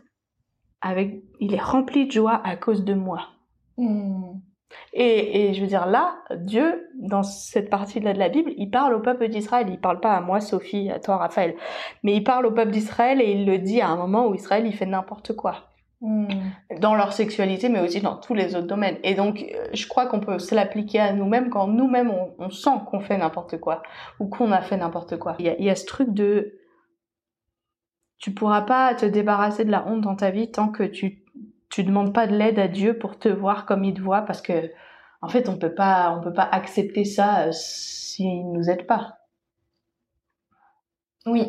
avec, 0.81 1.23
il 1.39 1.53
est 1.53 1.61
rempli 1.61 2.05
de 2.05 2.11
joie 2.11 2.41
à 2.43 2.55
cause 2.55 2.83
de 2.83 2.93
moi. 2.93 3.29
Hmm. 3.77 4.39
Et, 4.93 5.49
et, 5.49 5.53
je 5.53 5.61
veux 5.61 5.67
dire, 5.67 5.85
là, 5.85 6.15
Dieu, 6.35 6.89
dans 6.95 7.23
cette 7.23 7.69
partie-là 7.69 8.13
de 8.13 8.19
la 8.19 8.29
Bible, 8.29 8.51
il 8.57 8.69
parle 8.69 8.93
au 8.93 8.99
peuple 8.99 9.27
d'Israël. 9.29 9.67
Il 9.69 9.79
parle 9.79 9.99
pas 9.99 10.13
à 10.13 10.21
moi, 10.21 10.41
Sophie, 10.41 10.89
à 10.89 10.99
toi, 10.99 11.17
Raphaël. 11.17 11.55
Mais 12.03 12.15
il 12.15 12.23
parle 12.23 12.45
au 12.45 12.51
peuple 12.51 12.71
d'Israël 12.71 13.21
et 13.21 13.31
il 13.31 13.45
le 13.45 13.57
dit 13.57 13.81
à 13.81 13.89
un 13.89 13.95
moment 13.95 14.27
où 14.27 14.35
Israël, 14.35 14.65
il 14.65 14.73
fait 14.73 14.85
n'importe 14.85 15.33
quoi. 15.33 15.71
Hmm. 16.01 16.25
Dans 16.79 16.95
leur 16.95 17.13
sexualité, 17.13 17.69
mais 17.69 17.79
aussi 17.79 18.01
dans 18.01 18.15
tous 18.15 18.33
les 18.33 18.55
autres 18.55 18.67
domaines. 18.67 18.97
Et 19.03 19.13
donc, 19.13 19.43
euh, 19.43 19.67
je 19.71 19.87
crois 19.87 20.07
qu'on 20.07 20.19
peut 20.19 20.39
se 20.39 20.55
l'appliquer 20.55 20.99
à 20.99 21.13
nous-mêmes 21.13 21.49
quand 21.49 21.67
nous-mêmes, 21.67 22.09
on, 22.09 22.33
on, 22.39 22.49
sent 22.49 22.71
qu'on 22.87 22.99
fait 22.99 23.17
n'importe 23.17 23.59
quoi. 23.59 23.83
Ou 24.19 24.27
qu'on 24.27 24.51
a 24.51 24.61
fait 24.61 24.77
n'importe 24.77 25.17
quoi. 25.19 25.35
Il 25.37 25.45
y, 25.45 25.49
a, 25.49 25.55
il 25.59 25.65
y 25.65 25.69
a 25.69 25.75
ce 25.75 25.85
truc 25.85 26.09
de... 26.11 26.57
Tu 28.17 28.31
pourras 28.33 28.61
pas 28.61 28.95
te 28.95 29.05
débarrasser 29.05 29.63
de 29.63 29.71
la 29.71 29.87
honte 29.87 30.01
dans 30.01 30.15
ta 30.15 30.31
vie 30.31 30.51
tant 30.51 30.69
que 30.69 30.83
tu 30.83 31.20
tu 31.71 31.83
demandes 31.83 32.13
pas 32.13 32.27
de 32.27 32.35
l'aide 32.35 32.59
à 32.59 32.67
Dieu 32.67 32.97
pour 32.97 33.17
te 33.17 33.29
voir 33.29 33.65
comme 33.65 33.83
il 33.83 33.93
te 33.93 34.01
voit 34.01 34.21
parce 34.21 34.41
que 34.41 34.71
en 35.21 35.29
fait 35.29 35.49
on 35.49 35.57
peut 35.57 35.73
pas 35.73 36.15
on 36.15 36.21
peut 36.21 36.33
pas 36.33 36.47
accepter 36.51 37.05
ça 37.05 37.47
euh, 37.47 37.51
s'il 37.51 38.51
nous 38.51 38.69
aide 38.69 38.85
pas. 38.85 39.17
Oui. 41.25 41.47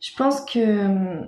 Je 0.00 0.14
pense 0.16 0.44
que 0.44 1.22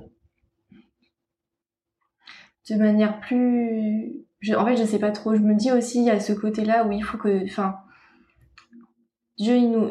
de 2.68 2.74
manière 2.76 3.20
plus 3.20 4.26
en 4.56 4.66
fait 4.66 4.76
je 4.76 4.84
sais 4.84 4.98
pas 4.98 5.12
trop, 5.12 5.34
je 5.34 5.40
me 5.40 5.54
dis 5.54 5.72
aussi 5.72 5.98
il 6.00 6.04
y 6.04 6.10
a 6.10 6.20
ce 6.20 6.32
côté-là 6.34 6.84
où 6.84 6.92
il 6.92 7.02
faut 7.02 7.16
que 7.16 7.44
enfin 7.44 7.78
Dieu 9.38 9.56
il 9.56 9.70
nous 9.70 9.90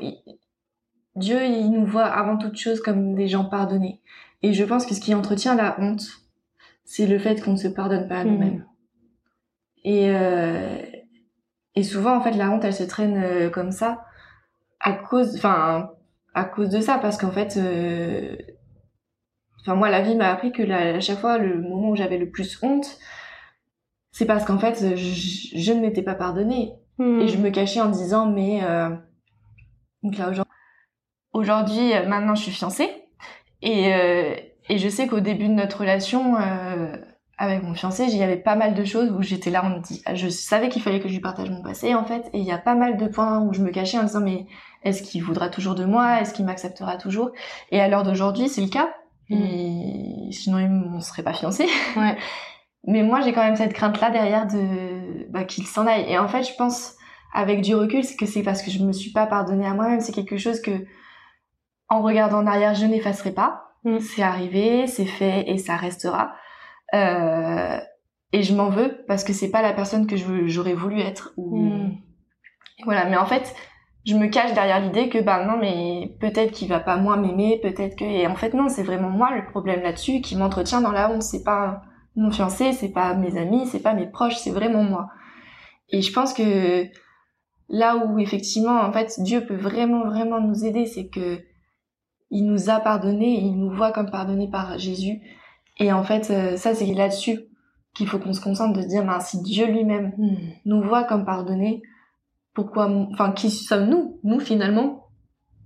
Dieu 1.16 1.44
il 1.44 1.72
nous 1.72 1.86
voit 1.86 2.06
avant 2.06 2.38
toute 2.38 2.58
chose 2.58 2.80
comme 2.80 3.16
des 3.16 3.28
gens 3.28 3.46
pardonnés. 3.46 4.02
Et 4.44 4.54
je 4.54 4.64
pense 4.64 4.86
que 4.86 4.94
ce 4.94 5.02
qui 5.02 5.16
entretient 5.16 5.56
la 5.56 5.80
honte, 5.80 6.25
c'est 6.86 7.08
le 7.08 7.20
fait 7.20 7.42
qu'on 7.42 7.52
ne 7.54 7.58
se 7.58 7.68
pardonne 7.68 8.08
pas 8.08 8.20
à 8.20 8.24
nous-mêmes. 8.24 8.60
Hmm. 8.60 8.66
Et, 9.84 10.10
euh, 10.10 10.78
et 11.76 11.84
souvent, 11.84 12.16
en 12.16 12.22
fait, 12.22 12.32
la 12.32 12.50
honte, 12.50 12.64
elle 12.64 12.74
se 12.74 12.84
traîne 12.84 13.22
euh, 13.22 13.50
comme 13.50 13.72
ça 13.72 14.06
à 14.80 14.94
cause, 14.94 15.36
enfin, 15.36 15.92
à 16.34 16.46
cause 16.46 16.70
de 16.70 16.80
ça, 16.80 16.98
parce 16.98 17.18
qu'en 17.18 17.32
fait, 17.32 17.58
euh, 17.58 18.36
enfin, 19.62 19.76
moi, 19.76 19.90
la 19.90 20.02
vie 20.02 20.16
m'a 20.16 20.32
appris 20.32 20.52
que 20.52 20.64
à 20.72 21.00
chaque 21.02 21.20
fois, 21.20 21.38
le 21.38 21.62
moment 21.62 21.90
où 21.90 21.96
j'avais 21.96 22.18
le 22.18 22.30
plus 22.30 22.58
honte, 22.64 22.98
c'est 24.12 24.26
parce 24.26 24.46
qu'en 24.46 24.60
fait, 24.60 24.96
je, 24.96 25.58
je 25.60 25.74
ne 25.74 25.82
m'étais 25.82 26.04
pas 26.04 26.16
pardonné. 26.16 26.74
Hmm. 26.98 27.20
Et 27.20 27.28
je 27.28 27.38
me 27.38 27.50
cachais 27.50 27.82
en 27.82 27.90
disant, 27.90 28.28
mais... 28.28 28.64
euh, 28.64 28.90
Donc 30.04 30.18
là, 30.18 30.30
aujourd'hui, 30.30 30.54
aujourd'hui, 31.34 31.94
euh, 31.94 32.08
maintenant, 32.08 32.36
je 32.36 32.44
suis 32.44 32.52
fiancée. 32.52 32.90
Et, 33.62 33.94
euh, 33.94 34.36
et 34.70 34.78
je 34.78 34.90
sais 34.90 35.08
qu'au 35.08 35.20
début 35.20 35.48
de 35.48 35.54
notre 35.54 35.82
relation 35.82 36.38
euh, 36.38 36.96
avec 37.38 37.64
mon 37.64 37.74
fiancé, 37.74 38.06
il 38.06 38.18
y 38.18 38.24
avait 38.24 38.38
pas 38.38 38.56
mal 38.56 38.74
de 38.74 38.84
choses 38.86 39.12
où 39.12 39.22
j'étais 39.22 39.50
là, 39.50 39.62
on 39.66 39.70
me 39.70 39.80
dit, 39.80 40.02
je 40.14 40.28
savais 40.30 40.70
qu'il 40.70 40.82
fallait 40.82 41.00
que 41.00 41.08
je 41.08 41.14
lui 41.14 41.22
partage 41.22 41.50
mon 41.50 41.62
passé, 41.62 41.94
en 41.94 42.06
fait. 42.06 42.30
Et 42.34 42.40
il 42.40 42.46
y 42.46 42.52
a 42.52 42.58
pas 42.58 42.76
mal 42.76 42.98
de 42.98 43.08
points 43.08 43.42
où 43.42 43.54
je 43.54 43.62
me 43.62 43.72
cachais 43.72 43.98
en 43.98 44.04
disant, 44.04 44.22
mais 44.22 44.48
est-ce 44.84 45.04
qu'il 45.04 45.24
voudra 45.24 45.50
toujours 45.50 45.76
de 45.76 45.86
moi? 45.86 46.22
Est-ce 46.22 46.34
qu'il 46.34 46.46
m'acceptera 46.46 46.98
toujours? 46.98 47.32
Et 47.72 47.82
à 47.82 47.88
l'heure 47.88 48.04
d'aujourd'hui, 48.04 48.48
c'est 48.48 48.62
le 48.62 48.70
cas. 48.70 48.90
Et 49.30 50.30
sinon, 50.32 50.60
on 50.96 51.00
serait 51.00 51.24
pas 51.24 51.34
fiancés. 51.34 51.68
Ouais. 51.96 52.18
Mais 52.88 53.02
moi, 53.02 53.22
j'ai 53.22 53.34
quand 53.34 53.44
même 53.44 53.56
cette 53.56 53.74
crainte-là 53.74 54.12
derrière 54.12 54.46
de 54.46 55.28
bah, 55.32 55.44
qu'il 55.44 55.66
s'en 55.66 55.88
aille. 55.88 56.06
Et 56.08 56.20
en 56.20 56.28
fait, 56.28 56.44
je 56.44 56.54
pense, 56.56 56.94
avec 57.34 57.62
du 57.62 57.74
recul, 57.74 58.04
c'est 58.04 58.16
que 58.16 58.28
c'est 58.28 58.44
parce 58.44 58.62
que 58.62 58.70
je 58.70 58.84
me 58.84 58.92
suis 58.92 59.12
pas 59.12 59.26
pardonnée 59.26 59.66
à 59.66 59.74
moi-même. 59.74 60.02
C'est 60.02 60.12
quelque 60.12 60.38
chose 60.38 60.62
que, 60.62 60.86
en 61.90 62.04
regardant 62.04 62.38
en 62.38 62.48
arrière, 62.48 62.76
je 62.76 62.86
n'effacerai 62.86 63.32
pas. 63.32 63.65
Mm. 63.86 64.00
C'est 64.00 64.24
arrivé, 64.24 64.88
c'est 64.88 65.06
fait 65.06 65.50
et 65.50 65.58
ça 65.58 65.78
restera. 65.78 66.34
Euh, 66.94 67.80
et 68.34 68.44
je 68.44 68.54
m'en 68.54 68.70
veux 68.70 69.06
parce 69.08 69.24
que 69.24 69.32
c'est 69.32 69.50
pas 69.50 69.62
la 69.62 69.74
personne 69.74 70.08
que 70.08 70.18
j'aurais 70.18 70.74
voulu 70.74 71.00
être. 71.00 71.34
Mm. 71.38 71.92
Voilà. 72.84 73.06
Mais 73.06 73.18
en 73.18 73.26
fait, 73.26 73.56
je 74.06 74.16
me 74.16 74.28
cache 74.28 74.54
derrière 74.54 74.82
l'idée 74.82 75.10
que 75.10 75.20
bah 75.20 75.46
non, 75.46 75.58
mais 75.58 76.16
peut-être 76.20 76.52
qu'il 76.52 76.68
va 76.68 76.80
pas 76.80 76.98
moins 76.98 77.18
m'aimer, 77.18 77.60
peut-être 77.62 77.96
que. 77.96 78.04
Et 78.04 78.28
en 78.28 78.36
fait, 78.36 78.54
non, 78.54 78.68
c'est 78.68 78.84
vraiment 78.84 79.10
moi 79.10 79.36
le 79.36 79.46
problème 79.46 79.82
là-dessus 79.82 80.22
qui 80.22 80.36
m'entretient 80.36 80.82
dans 80.82 80.92
la 80.92 81.10
honte. 81.10 81.24
C'est 81.24 81.44
pas 81.44 81.82
mon 82.16 82.32
fiancé, 82.32 82.74
c'est 82.74 82.92
pas 82.92 83.14
mes 83.14 83.38
amis, 83.38 83.68
c'est 83.68 83.82
pas 83.82 83.94
mes 83.94 84.08
proches, 84.08 84.38
c'est 84.38 84.52
vraiment 84.52 84.84
moi. 84.84 85.10
Et 85.90 86.02
je 86.02 86.12
pense 86.12 86.34
que 86.34 86.86
là 87.70 87.98
où 87.98 88.20
effectivement, 88.20 88.82
en 88.82 88.92
fait, 88.92 89.14
Dieu 89.20 89.46
peut 89.46 89.56
vraiment, 89.56 90.06
vraiment 90.06 90.40
nous 90.40 90.66
aider, 90.66 90.86
c'est 90.86 91.08
que 91.08 91.40
il 92.36 92.46
nous 92.46 92.70
a 92.70 92.80
pardonné, 92.80 93.36
et 93.36 93.42
il 93.42 93.58
nous 93.58 93.70
voit 93.70 93.92
comme 93.92 94.12
pardonné 94.12 94.50
par 94.50 94.78
Jésus. 94.78 95.22
Et 95.78 95.92
en 95.92 96.04
fait, 96.04 96.30
euh, 96.32 96.58
ça, 96.58 96.76
c'est 96.76 96.86
là-dessus 96.94 97.40
qu'il 97.94 98.08
faut 98.08 98.20
qu'on 98.20 98.34
se 98.34 98.42
concentre 98.42 98.78
de 98.78 98.82
se 98.82 98.88
dire, 98.88 99.06
ben, 99.06 99.20
si 99.22 99.42
Dieu 99.42 99.68
lui-même 99.68 100.14
Hmm. 100.18 100.36
nous 100.66 100.82
voit 100.84 101.06
comme 101.06 101.26
pardonné, 101.26 101.82
pourquoi, 102.54 102.90
enfin, 103.12 103.32
qui 103.32 103.50
sommes-nous, 103.50 104.20
nous 104.24 104.40
finalement, 104.40 105.08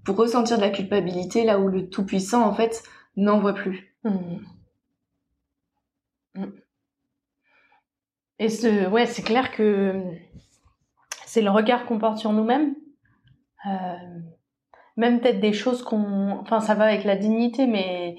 pour 0.05 0.15
ressentir 0.15 0.57
de 0.57 0.61
la 0.61 0.69
culpabilité 0.69 1.43
là 1.43 1.59
où 1.59 1.67
le 1.67 1.89
Tout-Puissant, 1.89 2.43
en 2.43 2.53
fait, 2.53 2.83
n'en 3.15 3.39
voit 3.39 3.53
plus? 3.53 3.95
Hmm. 4.03 4.37
Hmm. 6.35 6.51
Et 8.37 8.49
ce, 8.49 8.87
ouais, 8.89 9.05
c'est 9.05 9.23
clair 9.23 9.51
que 9.51 10.01
c'est 11.25 11.41
le 11.41 11.49
regard 11.49 11.85
qu'on 11.85 11.99
porte 11.99 12.17
sur 12.19 12.31
nous-mêmes. 12.31 12.75
Euh, 13.65 14.19
même 14.99 15.19
peut-être 15.19 15.39
des 15.39 15.53
choses 15.53 15.81
qu'on, 15.81 16.37
enfin, 16.41 16.59
ça 16.59 16.75
va 16.75 16.85
avec 16.85 17.03
la 17.05 17.15
dignité, 17.15 17.65
mais 17.67 18.17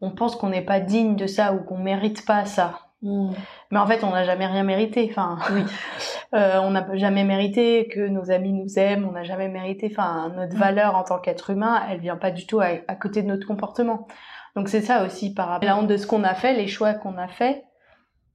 on 0.00 0.10
pense 0.10 0.34
qu'on 0.36 0.48
n'est 0.48 0.64
pas 0.64 0.80
digne 0.80 1.14
de 1.16 1.26
ça 1.26 1.52
ou 1.52 1.62
qu'on 1.62 1.78
mérite 1.78 2.24
pas 2.26 2.44
ça. 2.44 2.80
Mais 3.02 3.78
en 3.78 3.86
fait, 3.86 4.02
on 4.02 4.10
n'a 4.10 4.24
jamais 4.24 4.46
rien 4.46 4.64
mérité. 4.64 5.06
Enfin, 5.10 5.38
Oui. 5.52 5.62
euh, 6.34 6.58
on 6.60 6.70
n'a 6.70 6.84
jamais 6.96 7.22
mérité 7.22 7.86
que 7.86 8.08
nos 8.08 8.30
amis 8.32 8.52
nous 8.52 8.78
aiment. 8.78 9.06
On 9.08 9.12
n'a 9.12 9.22
jamais 9.22 9.48
mérité. 9.48 9.88
Enfin, 9.92 10.32
notre 10.34 10.56
Mm. 10.56 10.58
valeur 10.58 10.96
en 10.96 11.04
tant 11.04 11.18
qu'être 11.20 11.50
humain, 11.50 11.82
elle 11.88 12.00
vient 12.00 12.16
pas 12.16 12.32
du 12.32 12.46
tout 12.46 12.58
à, 12.60 12.68
à 12.88 12.94
côté 12.96 13.22
de 13.22 13.28
notre 13.28 13.46
comportement. 13.46 14.08
Donc 14.56 14.68
c'est 14.68 14.80
ça 14.80 15.04
aussi 15.04 15.34
par 15.34 15.48
rapport 15.48 15.68
à 15.68 15.72
la 15.74 15.78
honte 15.78 15.86
de 15.86 15.96
ce 15.98 16.06
qu'on 16.06 16.24
a 16.24 16.34
fait, 16.34 16.54
les 16.54 16.66
choix 16.66 16.94
qu'on 16.94 17.16
a 17.18 17.28
fait 17.28 17.62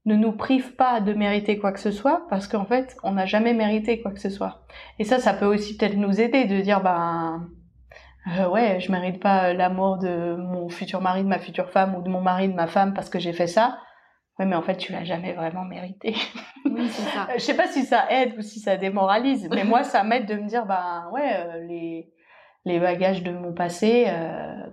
ne 0.05 0.15
nous 0.15 0.31
privent 0.31 0.75
pas 0.75 1.01
de 1.01 1.13
mériter 1.13 1.57
quoi 1.59 1.71
que 1.71 1.79
ce 1.79 1.91
soit 1.91 2.25
parce 2.29 2.47
qu'en 2.47 2.65
fait, 2.65 2.95
on 3.03 3.11
n'a 3.13 3.25
jamais 3.25 3.53
mérité 3.53 4.01
quoi 4.01 4.11
que 4.11 4.19
ce 4.19 4.29
soit. 4.29 4.61
Et 4.99 5.03
ça, 5.03 5.19
ça 5.19 5.33
peut 5.33 5.45
aussi 5.47 5.75
peut-être 5.75 5.97
nous 5.97 6.21
aider 6.21 6.45
de 6.45 6.61
dire 6.61 6.81
ben 6.81 7.47
euh, 8.27 8.47
ouais, 8.49 8.79
je 8.79 8.91
mérite 8.91 9.21
pas 9.21 9.53
l'amour 9.53 9.97
de 9.97 10.35
mon 10.35 10.69
futur 10.69 11.01
mari, 11.01 11.23
de 11.23 11.27
ma 11.27 11.39
future 11.39 11.69
femme 11.69 11.95
ou 11.95 12.01
de 12.01 12.09
mon 12.09 12.21
mari, 12.21 12.47
de 12.49 12.53
ma 12.53 12.67
femme 12.67 12.93
parce 12.93 13.09
que 13.09 13.19
j'ai 13.19 13.33
fait 13.33 13.47
ça. 13.47 13.79
Ouais, 14.39 14.45
mais 14.45 14.55
en 14.55 14.61
fait, 14.61 14.77
tu 14.77 14.91
l'as 14.91 15.03
jamais 15.03 15.33
vraiment 15.33 15.65
mérité. 15.65 16.15
Oui, 16.65 16.87
c'est 16.89 17.09
ça. 17.09 17.27
Euh, 17.29 17.33
Je 17.35 17.39
sais 17.39 17.55
pas 17.55 17.67
si 17.67 17.83
ça 17.83 18.05
aide 18.11 18.35
ou 18.37 18.41
si 18.41 18.59
ça 18.59 18.77
démoralise, 18.77 19.49
mais 19.51 19.63
moi, 19.63 19.83
ça 19.83 20.03
m'aide 20.03 20.25
de 20.25 20.35
me 20.35 20.47
dire, 20.47 20.65
ben 20.65 21.09
ouais, 21.11 21.33
euh, 21.35 21.67
les, 21.67 22.11
les 22.65 22.79
bagages 22.79 23.23
de 23.23 23.31
mon 23.31 23.53
passé, 23.53 24.05
euh, 24.07 24.65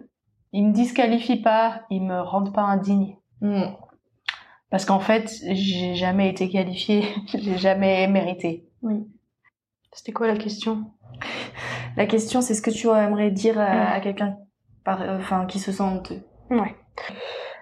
ils 0.52 0.64
me 0.66 0.72
disqualifient 0.72 1.42
pas, 1.42 1.82
ils 1.90 2.02
me 2.02 2.20
rendent 2.20 2.54
pas 2.54 2.62
indigne. 2.62 3.16
Mm. 3.40 3.64
Parce 4.70 4.84
qu'en 4.84 5.00
fait, 5.00 5.30
j'ai 5.50 5.94
jamais 5.94 6.28
été 6.28 6.48
qualifiée, 6.48 7.04
j'ai 7.34 7.56
jamais 7.56 8.06
mérité. 8.06 8.68
Oui. 8.82 9.06
C'était 9.92 10.12
quoi 10.12 10.26
la 10.26 10.36
question? 10.36 10.92
La 11.98 12.06
question, 12.06 12.40
c'est 12.40 12.54
ce 12.54 12.62
que 12.62 12.70
tu 12.70 12.88
aimerais 12.88 13.30
dire 13.30 13.58
à, 13.60 13.66
Mm. 13.74 13.86
à 13.92 14.00
quelqu'un 14.00 14.36
par, 14.84 15.02
euh, 15.02 15.18
enfin, 15.18 15.46
qui 15.46 15.58
se 15.58 15.72
sent 15.72 15.82
honteux. 15.82 16.22
Ouais. 16.50 16.74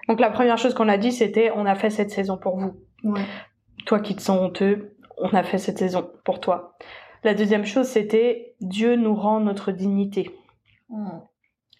Donc 0.07 0.19
la 0.19 0.29
première 0.29 0.57
chose 0.57 0.73
qu'on 0.73 0.87
a 0.87 0.97
dit, 0.97 1.11
c'était, 1.11 1.51
on 1.53 1.65
a 1.65 1.75
fait 1.75 1.89
cette 1.89 2.11
saison 2.11 2.37
pour 2.37 2.57
vous. 2.57 2.73
Ouais. 3.03 3.21
toi 3.85 3.99
qui 3.99 4.15
te 4.15 4.21
sens 4.21 4.39
honteux, 4.39 4.97
on 5.17 5.29
a 5.29 5.43
fait 5.43 5.57
cette 5.59 5.77
saison 5.77 6.09
pour 6.25 6.39
toi. 6.39 6.75
La 7.23 7.33
deuxième 7.33 7.65
chose, 7.65 7.87
c'était 7.87 8.55
Dieu 8.59 8.95
nous 8.95 9.15
rend 9.15 9.39
notre 9.39 9.71
dignité. 9.71 10.31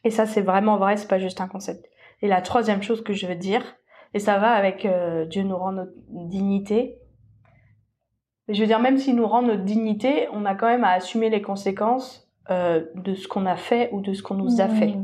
Et 0.04 0.10
ça, 0.10 0.26
c'est 0.26 0.42
vraiment 0.42 0.78
vrai, 0.78 0.98
c'est 0.98 1.08
pas 1.08 1.20
juste 1.20 1.42
un 1.42 1.48
concept. 1.48 1.86
Et 2.22 2.28
la 2.28 2.42
troisième 2.42 2.82
chose 2.82 3.04
que 3.04 3.14
je 3.14 3.28
veux 3.28 3.36
dire, 3.36 3.64
et 4.14 4.20
ça 4.20 4.40
va 4.40 4.52
avec 4.52 4.86
euh, 4.86 5.26
Dieu 5.26 5.44
nous 5.44 5.58
rend 5.58 5.74
notre 5.74 5.92
dignité. 6.08 6.98
Je 8.48 8.60
veux 8.62 8.68
dire, 8.68 8.80
même 8.80 8.98
s'il 8.98 9.16
nous 9.16 9.28
rend 9.28 9.42
notre 9.42 9.64
dignité, 9.64 10.28
on 10.32 10.46
a 10.46 10.56
quand 10.56 10.68
même 10.68 10.84
à 10.84 10.92
assumer 10.92 11.30
les 11.30 11.42
conséquences 11.42 12.27
euh, 12.50 12.86
de 12.96 13.16
ce 13.16 13.28
qu'on 13.28 13.46
a 13.46 13.56
fait 13.56 13.90
ou 13.92 14.02
de 14.02 14.14
ce 14.14 14.22
qu'on 14.24 14.36
nous 14.36 14.62
a 14.62 14.68
fait. 14.68 14.96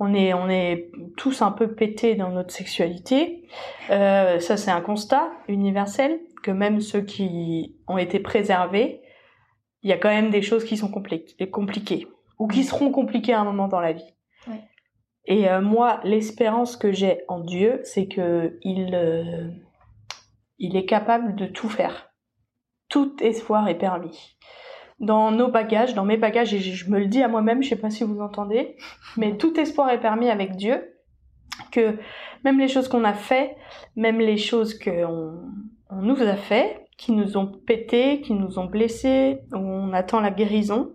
On 0.00 0.14
est, 0.14 0.32
on 0.32 0.48
est 0.48 0.90
tous 1.16 1.42
un 1.42 1.50
peu 1.50 1.74
pétés 1.74 2.14
dans 2.14 2.30
notre 2.30 2.52
sexualité. 2.52 3.48
Euh, 3.90 4.40
ça, 4.40 4.56
c'est 4.56 4.70
un 4.70 4.80
constat 4.80 5.30
universel 5.48 6.20
que 6.42 6.50
même 6.50 6.80
ceux 6.80 7.02
qui 7.02 7.76
ont 7.88 7.98
été 7.98 8.20
préservés, 8.20 9.02
il 9.82 9.90
y 9.90 9.92
a 9.92 9.98
quand 9.98 10.08
même 10.08 10.30
des 10.30 10.42
choses 10.42 10.64
qui 10.64 10.76
sont 10.76 10.88
compli- 10.88 11.50
compliquées 11.50 12.06
ou 12.38 12.46
qui 12.46 12.64
seront 12.64 12.90
compliquées 12.90 13.34
à 13.34 13.40
un 13.40 13.44
moment 13.44 13.68
dans 13.68 13.80
la 13.80 13.92
vie. 13.92 14.14
Ouais. 14.46 14.62
Et 15.24 15.48
euh, 15.48 15.60
moi, 15.60 16.00
l'espérance 16.04 16.76
que 16.76 16.90
j'ai 16.90 17.22
en 17.28 17.40
Dieu, 17.40 17.80
c'est 17.84 18.06
que 18.06 18.58
il, 18.62 18.94
euh, 18.94 19.50
il 20.58 20.76
est 20.76 20.86
capable 20.86 21.34
de 21.36 21.46
tout 21.46 21.68
faire. 21.68 22.10
Tout 22.88 23.16
espoir 23.20 23.68
est 23.68 23.78
permis. 23.78 24.38
Dans 25.00 25.30
nos 25.30 25.48
bagages, 25.48 25.94
dans 25.94 26.04
mes 26.04 26.16
bagages, 26.16 26.52
et 26.54 26.58
je 26.58 26.90
me 26.90 26.98
le 26.98 27.06
dis 27.06 27.22
à 27.22 27.28
moi-même, 27.28 27.62
je 27.62 27.68
sais 27.68 27.76
pas 27.76 27.90
si 27.90 28.02
vous 28.04 28.20
entendez, 28.20 28.76
mais 29.16 29.36
tout 29.36 29.58
espoir 29.58 29.90
est 29.90 30.00
permis 30.00 30.28
avec 30.28 30.56
Dieu. 30.56 30.94
Que 31.70 31.98
même 32.44 32.58
les 32.58 32.68
choses 32.68 32.88
qu'on 32.88 33.04
a 33.04 33.14
fait, 33.14 33.56
même 33.96 34.18
les 34.18 34.36
choses 34.36 34.78
qu'on 34.78 35.40
on 35.90 36.02
nous 36.02 36.20
a 36.22 36.34
fait, 36.34 36.88
qui 36.96 37.12
nous 37.12 37.36
ont 37.36 37.46
pété, 37.46 38.20
qui 38.20 38.34
nous 38.34 38.58
ont 38.58 38.66
blessés, 38.66 39.40
où 39.52 39.56
on 39.56 39.92
attend 39.92 40.20
la 40.20 40.30
guérison, 40.30 40.90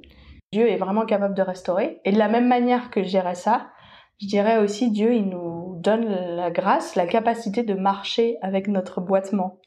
Dieu 0.51 0.69
est 0.69 0.77
vraiment 0.77 1.05
capable 1.05 1.33
de 1.33 1.41
restaurer. 1.41 1.99
Et 2.05 2.11
de 2.11 2.19
la 2.19 2.27
même 2.27 2.47
manière 2.47 2.91
que 2.91 3.01
je 3.03 3.07
dirais 3.07 3.35
ça, 3.35 3.71
je 4.21 4.27
dirais 4.27 4.59
aussi 4.59 4.91
Dieu, 4.91 5.13
il 5.13 5.27
nous 5.29 5.77
donne 5.79 6.05
la 6.05 6.51
grâce, 6.51 6.95
la 6.95 7.07
capacité 7.07 7.63
de 7.63 7.73
marcher 7.73 8.37
avec 8.41 8.67
notre 8.67 9.01
boitement. 9.01 9.59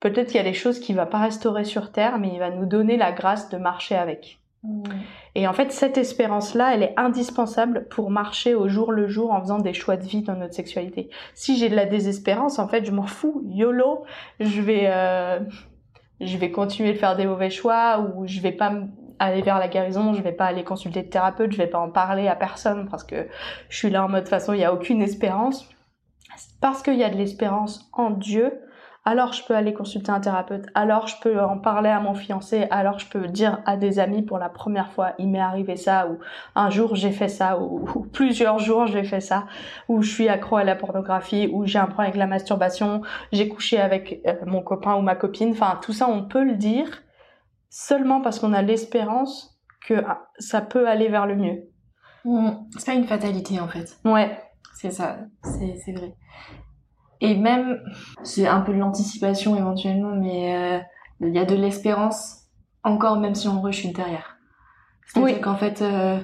Peut-être 0.00 0.28
qu'il 0.28 0.36
y 0.36 0.40
a 0.40 0.44
des 0.44 0.54
choses 0.54 0.78
qu'il 0.78 0.96
va 0.96 1.06
pas 1.06 1.18
restaurer 1.18 1.64
sur 1.64 1.90
terre, 1.90 2.18
mais 2.18 2.30
il 2.32 2.38
va 2.38 2.50
nous 2.50 2.66
donner 2.66 2.96
la 2.96 3.12
grâce 3.12 3.48
de 3.48 3.56
marcher 3.56 3.96
avec. 3.96 4.38
Et 5.34 5.46
en 5.46 5.52
fait, 5.52 5.70
cette 5.70 5.98
espérance-là, 5.98 6.74
elle 6.74 6.82
est 6.82 6.94
indispensable 6.96 7.86
pour 7.90 8.10
marcher 8.10 8.54
au 8.54 8.68
jour 8.68 8.90
le 8.90 9.06
jour 9.06 9.32
en 9.32 9.40
faisant 9.40 9.58
des 9.58 9.72
choix 9.72 9.96
de 9.96 10.04
vie 10.04 10.22
dans 10.22 10.34
notre 10.34 10.54
sexualité. 10.54 11.10
Si 11.34 11.56
j'ai 11.56 11.68
de 11.68 11.76
la 11.76 11.84
désespérance, 11.84 12.58
en 12.58 12.66
fait, 12.66 12.84
je 12.84 12.90
m'en 12.90 13.06
fous. 13.06 13.42
YOLO, 13.46 14.04
je 14.40 14.60
vais, 14.60 14.86
euh, 14.86 15.40
je 16.20 16.36
vais 16.36 16.50
continuer 16.50 16.92
de 16.92 16.98
faire 16.98 17.16
des 17.16 17.26
mauvais 17.26 17.50
choix 17.50 18.00
ou 18.00 18.26
je 18.26 18.40
vais 18.40 18.52
pas 18.52 18.72
aller 19.20 19.42
vers 19.42 19.58
la 19.58 19.68
guérison, 19.68 20.12
je 20.12 20.22
vais 20.22 20.32
pas 20.32 20.46
aller 20.46 20.64
consulter 20.64 21.02
de 21.02 21.08
thérapeute, 21.08 21.52
je 21.52 21.58
vais 21.58 21.66
pas 21.66 21.78
en 21.78 21.90
parler 21.90 22.28
à 22.28 22.36
personne 22.36 22.88
parce 22.88 23.04
que 23.04 23.28
je 23.68 23.76
suis 23.76 23.90
là 23.90 24.04
en 24.04 24.08
mode 24.08 24.20
de 24.20 24.24
toute 24.24 24.30
façon, 24.30 24.52
il 24.52 24.60
y 24.60 24.64
a 24.64 24.72
aucune 24.72 25.02
espérance. 25.02 25.68
Parce 26.60 26.82
qu'il 26.82 26.96
y 26.96 27.04
a 27.04 27.10
de 27.10 27.16
l'espérance 27.16 27.88
en 27.92 28.10
Dieu, 28.10 28.60
alors 29.08 29.32
je 29.32 29.42
peux 29.42 29.56
aller 29.56 29.72
consulter 29.72 30.10
un 30.10 30.20
thérapeute, 30.20 30.66
alors 30.74 31.06
je 31.06 31.16
peux 31.22 31.40
en 31.40 31.56
parler 31.56 31.88
à 31.88 31.98
mon 31.98 32.14
fiancé, 32.14 32.66
alors 32.70 32.98
je 32.98 33.06
peux 33.08 33.26
dire 33.26 33.62
à 33.64 33.78
des 33.78 34.00
amis 34.00 34.20
pour 34.20 34.36
la 34.38 34.50
première 34.50 34.92
fois, 34.92 35.14
il 35.18 35.30
m'est 35.30 35.40
arrivé 35.40 35.76
ça, 35.76 36.08
ou 36.10 36.18
un 36.54 36.68
jour 36.68 36.94
j'ai 36.94 37.10
fait 37.10 37.30
ça, 37.30 37.58
ou, 37.58 37.88
ou 37.94 38.00
plusieurs 38.04 38.58
jours 38.58 38.86
j'ai 38.86 39.04
fait 39.04 39.22
ça, 39.22 39.46
ou 39.88 40.02
je 40.02 40.10
suis 40.10 40.28
accro 40.28 40.56
à 40.56 40.64
la 40.64 40.76
pornographie, 40.76 41.48
ou 41.50 41.64
j'ai 41.64 41.78
un 41.78 41.86
problème 41.86 42.08
avec 42.08 42.16
la 42.16 42.26
masturbation, 42.26 43.00
j'ai 43.32 43.48
couché 43.48 43.80
avec 43.80 44.20
euh, 44.26 44.34
mon 44.44 44.60
copain 44.60 44.94
ou 44.94 45.00
ma 45.00 45.14
copine, 45.14 45.52
enfin 45.52 45.78
tout 45.80 45.94
ça 45.94 46.06
on 46.06 46.24
peut 46.24 46.44
le 46.44 46.56
dire 46.56 47.02
seulement 47.70 48.20
parce 48.20 48.38
qu'on 48.38 48.52
a 48.52 48.60
l'espérance 48.60 49.58
que 49.86 50.04
ah, 50.06 50.28
ça 50.38 50.60
peut 50.60 50.86
aller 50.86 51.08
vers 51.08 51.24
le 51.24 51.36
mieux. 51.36 51.62
Mm. 52.26 52.50
C'est 52.76 52.92
pas 52.92 52.98
une 52.98 53.06
fatalité 53.06 53.58
en 53.58 53.68
fait. 53.68 53.98
Ouais, 54.04 54.38
C'est 54.74 54.90
ça, 54.90 55.16
c'est 55.42 55.92
vrai. 55.92 56.12
Et 57.20 57.36
même, 57.36 57.80
c'est 58.22 58.46
un 58.46 58.60
peu 58.60 58.72
de 58.72 58.78
l'anticipation 58.78 59.56
éventuellement, 59.56 60.14
mais 60.14 60.56
euh, 60.56 60.78
il 61.20 61.34
y 61.34 61.38
a 61.38 61.44
de 61.44 61.54
l'espérance 61.54 62.44
encore 62.84 63.18
même 63.18 63.34
si 63.34 63.48
on 63.48 63.60
rechute 63.60 63.94
derrière. 63.94 64.36
C'est-à-dire 65.06 65.40
qu'en 65.40 65.56
fait, 65.56 65.82
euh, 65.82 66.20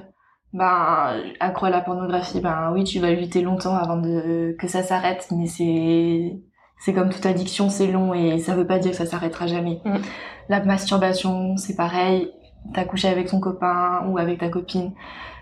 ben, 0.53 1.21
accro 1.39 1.65
à 1.65 1.69
la 1.69 1.81
pornographie, 1.81 2.39
ben 2.39 2.71
oui, 2.73 2.83
tu 2.83 2.99
vas 2.99 3.11
lutter 3.11 3.41
longtemps 3.41 3.75
avant 3.75 3.97
de 3.97 4.55
que 4.59 4.67
ça 4.67 4.83
s'arrête, 4.83 5.27
mais 5.31 5.47
c'est 5.47 6.39
c'est 6.77 6.93
comme 6.93 7.09
toute 7.09 7.25
addiction, 7.25 7.69
c'est 7.69 7.87
long 7.87 8.13
et 8.13 8.37
ça 8.39 8.55
veut 8.55 8.67
pas 8.67 8.79
dire 8.79 8.91
que 8.91 8.97
ça 8.97 9.05
s'arrêtera 9.05 9.47
jamais. 9.47 9.81
Mm. 9.85 9.97
La 10.49 10.63
masturbation, 10.63 11.57
c'est 11.57 11.75
pareil. 11.75 12.31
T'as 12.73 12.85
couché 12.85 13.07
avec 13.07 13.27
ton 13.27 13.39
copain 13.39 14.05
ou 14.07 14.17
avec 14.17 14.39
ta 14.39 14.49
copine, 14.49 14.93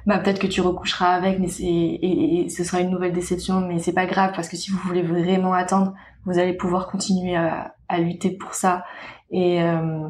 bah 0.06 0.20
peut-être 0.20 0.40
que 0.40 0.48
tu 0.48 0.62
recoucheras 0.62 1.14
avec, 1.14 1.40
mais 1.40 1.48
c'est 1.48 1.64
et, 1.64 2.48
ce 2.50 2.64
sera 2.64 2.82
une 2.82 2.90
nouvelle 2.90 3.14
déception, 3.14 3.62
mais 3.62 3.80
c'est 3.80 3.94
pas 3.94 4.06
grave 4.06 4.32
parce 4.36 4.50
que 4.50 4.58
si 4.58 4.72
vous 4.72 4.78
voulez 4.80 5.02
vraiment 5.02 5.54
attendre, 5.54 5.94
vous 6.26 6.40
allez 6.40 6.54
pouvoir 6.54 6.88
continuer 6.88 7.36
à, 7.36 7.76
à 7.88 8.00
lutter 8.00 8.32
pour 8.32 8.54
ça. 8.54 8.84
Et 9.32 9.62
euh, 9.64 10.10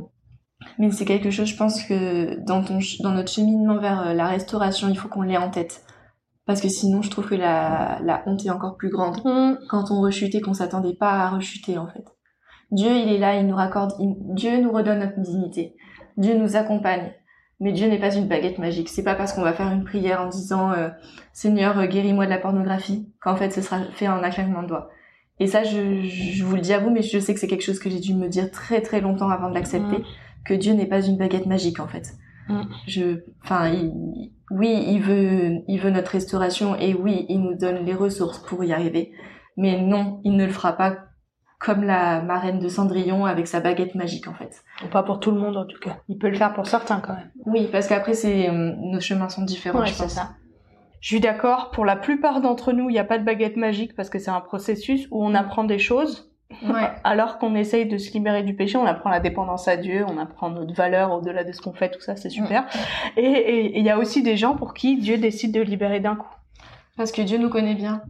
mais 0.79 0.91
c'est 0.91 1.05
quelque 1.05 1.29
chose, 1.29 1.47
je 1.47 1.57
pense 1.57 1.83
que 1.83 2.39
dans 2.45 2.63
ton 2.63 2.79
dans 3.01 3.11
notre 3.11 3.31
cheminement 3.31 3.77
vers 3.77 4.07
euh, 4.07 4.13
la 4.13 4.27
restauration, 4.27 4.89
il 4.89 4.97
faut 4.97 5.09
qu'on 5.09 5.21
l'ait 5.21 5.37
en 5.37 5.49
tête. 5.49 5.83
Parce 6.45 6.59
que 6.59 6.67
sinon, 6.67 7.01
je 7.01 7.09
trouve 7.09 7.29
que 7.29 7.35
la, 7.35 7.99
la 8.03 8.23
honte 8.25 8.45
est 8.45 8.49
encore 8.49 8.75
plus 8.75 8.89
grande 8.89 9.21
quand 9.69 9.91
on 9.91 10.01
rechute 10.01 10.35
et 10.35 10.41
qu'on 10.41 10.53
s'attendait 10.53 10.95
pas 10.95 11.11
à 11.11 11.29
rechuter, 11.29 11.77
en 11.77 11.87
fait. 11.87 12.03
Dieu, 12.71 12.89
il 12.89 13.13
est 13.13 13.17
là, 13.17 13.39
il 13.39 13.47
nous 13.47 13.55
raccorde, 13.55 13.93
Dieu 13.99 14.59
nous 14.59 14.71
redonne 14.71 14.99
notre 14.99 15.21
dignité. 15.21 15.75
Dieu 16.17 16.37
nous 16.37 16.55
accompagne. 16.55 17.13
Mais 17.59 17.71
Dieu 17.71 17.87
n'est 17.87 17.99
pas 17.99 18.13
une 18.13 18.27
baguette 18.27 18.57
magique. 18.57 18.89
C'est 18.89 19.03
pas 19.03 19.15
parce 19.15 19.33
qu'on 19.33 19.41
va 19.41 19.53
faire 19.53 19.71
une 19.71 19.83
prière 19.83 20.21
en 20.21 20.27
disant 20.27 20.71
euh, 20.71 20.89
Seigneur, 21.31 21.77
euh, 21.77 21.85
guéris-moi 21.85 22.25
de 22.25 22.29
la 22.29 22.37
pornographie 22.37 23.07
qu'en 23.21 23.35
fait 23.35 23.51
ce 23.51 23.61
sera 23.61 23.79
fait 23.93 24.07
en 24.07 24.23
un 24.23 24.29
claquement 24.29 24.63
de 24.63 24.67
doigts. 24.67 24.89
Et 25.39 25.47
ça, 25.47 25.63
je, 25.63 26.03
je, 26.03 26.43
vous 26.43 26.55
le 26.55 26.61
dis 26.61 26.73
à 26.73 26.79
vous, 26.79 26.91
mais 26.91 27.01
je 27.01 27.19
sais 27.19 27.33
que 27.33 27.39
c'est 27.39 27.47
quelque 27.47 27.63
chose 27.63 27.79
que 27.79 27.89
j'ai 27.89 27.99
dû 27.99 28.13
me 28.13 28.27
dire 28.27 28.51
très 28.51 28.81
très 28.81 29.01
longtemps 29.01 29.29
avant 29.29 29.49
de 29.49 29.55
l'accepter, 29.55 29.97
mm. 29.97 30.03
que 30.45 30.53
Dieu 30.53 30.73
n'est 30.73 30.85
pas 30.85 31.01
une 31.01 31.17
baguette 31.17 31.47
magique 31.47 31.79
en 31.79 31.87
fait. 31.87 32.13
Mm. 32.49 32.61
Je, 32.87 33.23
enfin, 33.43 33.71
oui, 34.51 34.85
il 34.87 35.01
veut, 35.01 35.61
il 35.67 35.79
veut 35.79 35.89
notre 35.89 36.11
restauration 36.11 36.75
et 36.75 36.93
oui, 36.93 37.25
il 37.29 37.41
nous 37.41 37.55
donne 37.55 37.85
les 37.85 37.95
ressources 37.95 38.39
pour 38.39 38.63
y 38.63 38.73
arriver. 38.73 39.11
Mais 39.57 39.81
non, 39.81 40.19
il 40.23 40.35
ne 40.35 40.45
le 40.45 40.51
fera 40.51 40.73
pas 40.73 40.97
comme 41.63 41.83
la 41.83 42.21
marraine 42.21 42.59
de 42.59 42.67
Cendrillon 42.67 43.25
avec 43.25 43.47
sa 43.47 43.61
baguette 43.61 43.95
magique 43.95 44.27
en 44.27 44.33
fait. 44.33 44.63
Pas 44.91 45.01
pour 45.01 45.19
tout 45.19 45.31
le 45.31 45.39
monde 45.39 45.55
en 45.55 45.65
tout 45.65 45.79
cas. 45.79 45.97
Il 46.09 46.17
peut 46.17 46.29
le 46.29 46.35
faire 46.35 46.53
pour 46.53 46.67
certains 46.67 46.99
quand 46.99 47.13
même. 47.13 47.31
Oui, 47.45 47.69
parce 47.71 47.87
qu'après 47.87 48.13
c'est 48.13 48.49
euh, 48.49 48.73
nos 48.77 48.99
chemins 48.99 49.29
sont 49.29 49.43
différents. 49.43 49.83
je 49.85 49.97
pense. 49.97 50.11
Ça. 50.11 50.31
Je 50.99 51.07
suis 51.07 51.19
d'accord. 51.19 51.71
Pour 51.71 51.85
la 51.85 51.95
plupart 51.95 52.41
d'entre 52.41 52.71
nous, 52.71 52.89
il 52.89 52.93
n'y 52.93 52.99
a 52.99 53.03
pas 53.03 53.17
de 53.17 53.23
baguette 53.23 53.57
magique 53.57 53.95
parce 53.95 54.09
que 54.09 54.19
c'est 54.19 54.31
un 54.31 54.41
processus 54.41 55.07
où 55.11 55.23
on 55.23 55.33
apprend 55.35 55.63
des 55.63 55.79
choses. 55.79 56.31
Ouais. 56.63 56.89
Alors 57.03 57.39
qu'on 57.39 57.55
essaye 57.55 57.85
de 57.85 57.97
se 57.97 58.11
libérer 58.13 58.43
du 58.43 58.55
péché, 58.55 58.77
on 58.77 58.85
apprend 58.85 59.09
la 59.09 59.19
dépendance 59.19 59.67
à 59.67 59.77
Dieu, 59.77 60.05
on 60.07 60.17
apprend 60.17 60.49
notre 60.49 60.73
valeur 60.73 61.11
au-delà 61.11 61.43
de 61.43 61.51
ce 61.51 61.61
qu'on 61.61 61.73
fait, 61.73 61.89
tout 61.89 62.01
ça, 62.01 62.15
c'est 62.15 62.29
super. 62.29 62.65
Et 63.17 63.77
il 63.77 63.83
y 63.83 63.89
a 63.89 63.97
aussi 63.97 64.21
des 64.21 64.37
gens 64.37 64.55
pour 64.55 64.73
qui 64.73 64.97
Dieu 64.97 65.17
décide 65.17 65.53
de 65.53 65.61
libérer 65.61 65.99
d'un 65.99 66.15
coup. 66.15 66.33
Parce 66.95 67.11
que 67.11 67.21
Dieu 67.21 67.37
nous 67.37 67.49
connaît 67.49 67.75
bien. 67.75 68.03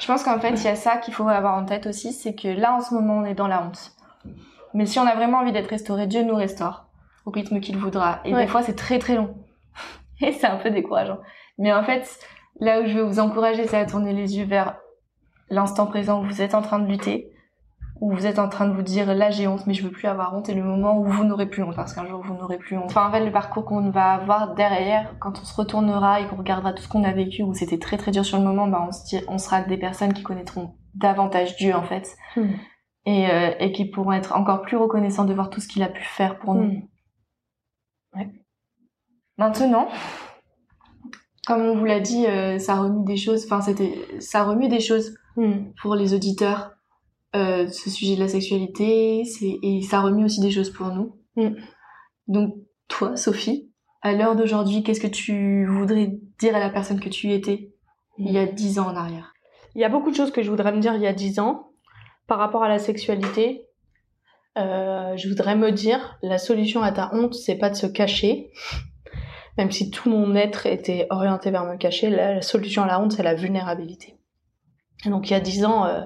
Je 0.00 0.06
pense 0.06 0.22
qu'en 0.22 0.38
fait, 0.38 0.52
il 0.52 0.64
y 0.64 0.68
a 0.68 0.76
ça 0.76 0.96
qu'il 0.96 1.12
faut 1.14 1.28
avoir 1.28 1.54
en 1.56 1.64
tête 1.64 1.86
aussi, 1.86 2.12
c'est 2.12 2.34
que 2.34 2.48
là, 2.48 2.74
en 2.74 2.80
ce 2.80 2.94
moment, 2.94 3.18
on 3.18 3.24
est 3.24 3.34
dans 3.34 3.48
la 3.48 3.62
honte. 3.62 3.92
Mais 4.74 4.86
si 4.86 4.98
on 4.98 5.06
a 5.06 5.14
vraiment 5.14 5.38
envie 5.38 5.52
d'être 5.52 5.70
restauré, 5.70 6.06
Dieu 6.06 6.22
nous 6.22 6.34
restaure 6.34 6.86
au 7.26 7.30
rythme 7.30 7.60
qu'il 7.60 7.76
voudra. 7.76 8.20
Et 8.24 8.32
des 8.32 8.46
fois, 8.46 8.62
c'est 8.62 8.76
très 8.76 8.98
très 8.98 9.14
long. 9.14 9.34
Et 10.20 10.32
c'est 10.32 10.46
un 10.46 10.56
peu 10.56 10.70
décourageant. 10.70 11.18
Mais 11.58 11.72
en 11.72 11.82
fait, 11.82 12.18
là 12.60 12.80
où 12.80 12.86
je 12.86 12.96
veux 12.96 13.02
vous 13.02 13.20
encourager, 13.20 13.66
c'est 13.66 13.76
à 13.76 13.86
tourner 13.86 14.12
les 14.12 14.38
yeux 14.38 14.46
vers 14.46 14.76
l'instant 15.50 15.86
présent 15.86 16.22
où 16.22 16.26
vous 16.26 16.40
êtes 16.40 16.54
en 16.54 16.62
train 16.62 16.78
de 16.78 16.86
lutter, 16.86 17.32
où 18.00 18.12
vous 18.12 18.26
êtes 18.26 18.38
en 18.38 18.48
train 18.48 18.66
de 18.66 18.72
vous 18.72 18.82
dire 18.82 19.14
là 19.14 19.30
j'ai 19.30 19.46
honte 19.46 19.66
mais 19.66 19.74
je 19.74 19.82
veux 19.82 19.90
plus 19.90 20.08
avoir 20.08 20.34
honte 20.34 20.48
et 20.48 20.54
le 20.54 20.62
moment 20.62 20.98
où 20.98 21.04
vous 21.04 21.24
n'aurez 21.24 21.46
plus 21.46 21.62
honte 21.62 21.76
parce 21.76 21.92
qu'un 21.92 22.06
jour 22.06 22.22
vous 22.22 22.34
n'aurez 22.34 22.56
plus 22.56 22.76
honte. 22.76 22.86
Enfin 22.86 23.06
en 23.06 23.12
fait 23.12 23.24
le 23.24 23.30
parcours 23.30 23.64
qu'on 23.66 23.90
va 23.90 24.12
avoir 24.12 24.54
derrière 24.54 25.14
quand 25.20 25.38
on 25.40 25.44
se 25.44 25.54
retournera 25.54 26.20
et 26.20 26.26
qu'on 26.26 26.36
regardera 26.36 26.72
tout 26.72 26.82
ce 26.82 26.88
qu'on 26.88 27.04
a 27.04 27.12
vécu 27.12 27.42
où 27.42 27.52
c'était 27.52 27.78
très 27.78 27.98
très 27.98 28.10
dur 28.10 28.24
sur 28.24 28.38
le 28.38 28.44
moment, 28.44 28.66
bah 28.66 28.86
on, 28.88 28.92
se 28.92 29.16
on 29.28 29.38
sera 29.38 29.60
des 29.60 29.76
personnes 29.76 30.14
qui 30.14 30.22
connaîtront 30.22 30.74
davantage 30.94 31.56
Dieu 31.56 31.74
en 31.74 31.82
fait 31.82 32.16
hmm. 32.36 32.48
et, 33.04 33.30
euh, 33.30 33.52
et 33.60 33.72
qui 33.72 33.84
pourront 33.84 34.12
être 34.12 34.34
encore 34.34 34.62
plus 34.62 34.78
reconnaissants 34.78 35.26
de 35.26 35.34
voir 35.34 35.50
tout 35.50 35.60
ce 35.60 35.68
qu'il 35.68 35.82
a 35.82 35.88
pu 35.88 36.02
faire 36.02 36.38
pour 36.38 36.54
nous. 36.54 36.72
Hmm. 36.72 36.82
Ouais. 38.16 38.30
Maintenant, 39.36 39.88
comme 41.46 41.60
on 41.60 41.76
vous 41.76 41.84
l'a 41.84 42.00
dit, 42.00 42.26
euh, 42.26 42.58
ça 42.58 42.76
remue 42.76 43.04
des 43.04 43.18
choses. 43.18 43.44
Enfin 43.44 43.60
c'était, 43.60 43.94
ça 44.20 44.42
remue 44.42 44.68
des 44.68 44.80
choses 44.80 45.18
hmm. 45.36 45.72
pour 45.82 45.94
les 45.96 46.14
auditeurs 46.14 46.72
euh, 47.36 47.68
ce 47.68 47.90
sujet 47.90 48.16
de 48.16 48.20
la 48.20 48.28
sexualité, 48.28 49.22
et 49.62 49.82
ça 49.82 50.00
remet 50.00 50.24
aussi 50.24 50.40
des 50.40 50.50
choses 50.50 50.70
pour 50.70 50.88
nous. 50.88 51.16
Mm. 51.36 51.54
Donc 52.26 52.54
toi, 52.88 53.16
Sophie, 53.16 53.70
à 54.02 54.12
l'heure 54.12 54.36
d'aujourd'hui, 54.36 54.82
qu'est-ce 54.82 55.00
que 55.00 55.06
tu 55.06 55.66
voudrais 55.66 56.12
dire 56.38 56.56
à 56.56 56.60
la 56.60 56.70
personne 56.70 57.00
que 57.00 57.08
tu 57.08 57.32
étais 57.32 57.72
il 58.18 58.32
y 58.32 58.38
a 58.38 58.46
dix 58.46 58.78
ans 58.78 58.88
en 58.88 58.96
arrière? 58.96 59.32
Il 59.74 59.80
y 59.80 59.84
a 59.84 59.88
beaucoup 59.88 60.10
de 60.10 60.16
choses 60.16 60.32
que 60.32 60.42
je 60.42 60.50
voudrais 60.50 60.72
me 60.72 60.80
dire 60.80 60.94
il 60.94 61.02
y 61.02 61.06
a 61.06 61.12
dix 61.12 61.38
ans 61.38 61.70
par 62.26 62.38
rapport 62.38 62.62
à 62.62 62.68
la 62.68 62.78
sexualité. 62.78 63.66
Euh, 64.58 65.16
je 65.16 65.28
voudrais 65.28 65.54
me 65.54 65.70
dire 65.70 66.18
la 66.22 66.38
solution 66.38 66.82
à 66.82 66.92
ta 66.92 67.10
honte, 67.14 67.34
c'est 67.34 67.56
pas 67.56 67.70
de 67.70 67.76
se 67.76 67.86
cacher. 67.86 68.50
Même 69.58 69.70
si 69.70 69.90
tout 69.90 70.08
mon 70.08 70.34
être 70.34 70.66
était 70.66 71.06
orienté 71.10 71.50
vers 71.50 71.64
me 71.64 71.76
cacher, 71.76 72.10
la, 72.10 72.42
solution 72.42 72.82
à 72.82 72.86
la 72.86 73.00
honte, 73.00 73.12
c'est 73.12 73.22
la 73.22 73.34
vulnérabilité. 73.34 74.16
donc 75.06 75.28
il 75.28 75.32
y 75.32 75.36
a 75.36 75.40
dix 75.40 75.64
ans, 75.64 75.86
euh, 75.86 76.02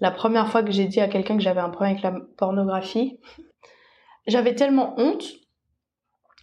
la 0.00 0.10
première 0.10 0.48
fois 0.48 0.62
que 0.62 0.70
j'ai 0.70 0.86
dit 0.86 1.00
à 1.00 1.08
quelqu'un 1.08 1.36
que 1.36 1.42
j'avais 1.42 1.60
un 1.60 1.70
problème 1.70 1.96
avec 1.96 2.02
la 2.02 2.14
pornographie, 2.36 3.18
j'avais 4.26 4.54
tellement 4.54 4.94
honte. 4.98 5.24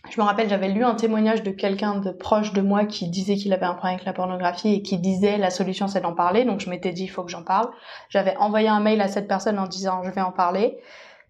Je 0.10 0.22
me 0.22 0.26
rappelle, 0.26 0.50
j'avais 0.50 0.70
lu 0.70 0.84
un 0.84 0.94
témoignage 0.94 1.42
de 1.42 1.50
quelqu'un 1.50 1.96
de 1.98 2.12
proche 2.12 2.54
de 2.54 2.62
moi 2.62 2.86
qui 2.86 3.10
disait 3.10 3.36
qu'il 3.36 3.54
avait 3.54 3.66
un 3.66 3.74
problème 3.74 3.96
avec 3.96 4.06
la 4.06 4.14
pornographie 4.14 4.74
et 4.74 4.82
qui 4.84 5.00
disait 5.00 5.38
la 5.38 5.50
solution 5.50 5.88
c'est 5.88 6.02
d'en 6.02 6.14
parler. 6.14 6.46
Donc 6.46 6.60
je 6.60 6.70
m'étais 6.70 6.92
dit 6.92 7.04
il 7.04 7.10
faut 7.10 7.24
que 7.24 7.32
j'en 7.32 7.44
parle. 7.44 7.70
J'avais 8.10 8.36
envoyé 8.38 8.68
un 8.68 8.80
mail 8.80 9.02
à 9.02 9.08
cette 9.08 9.28
personne 9.28 9.58
en 9.58 9.68
disant 9.68 10.04
je 10.04 10.12
vais 10.12 10.22
en 10.22 10.32
parler. 10.32 10.78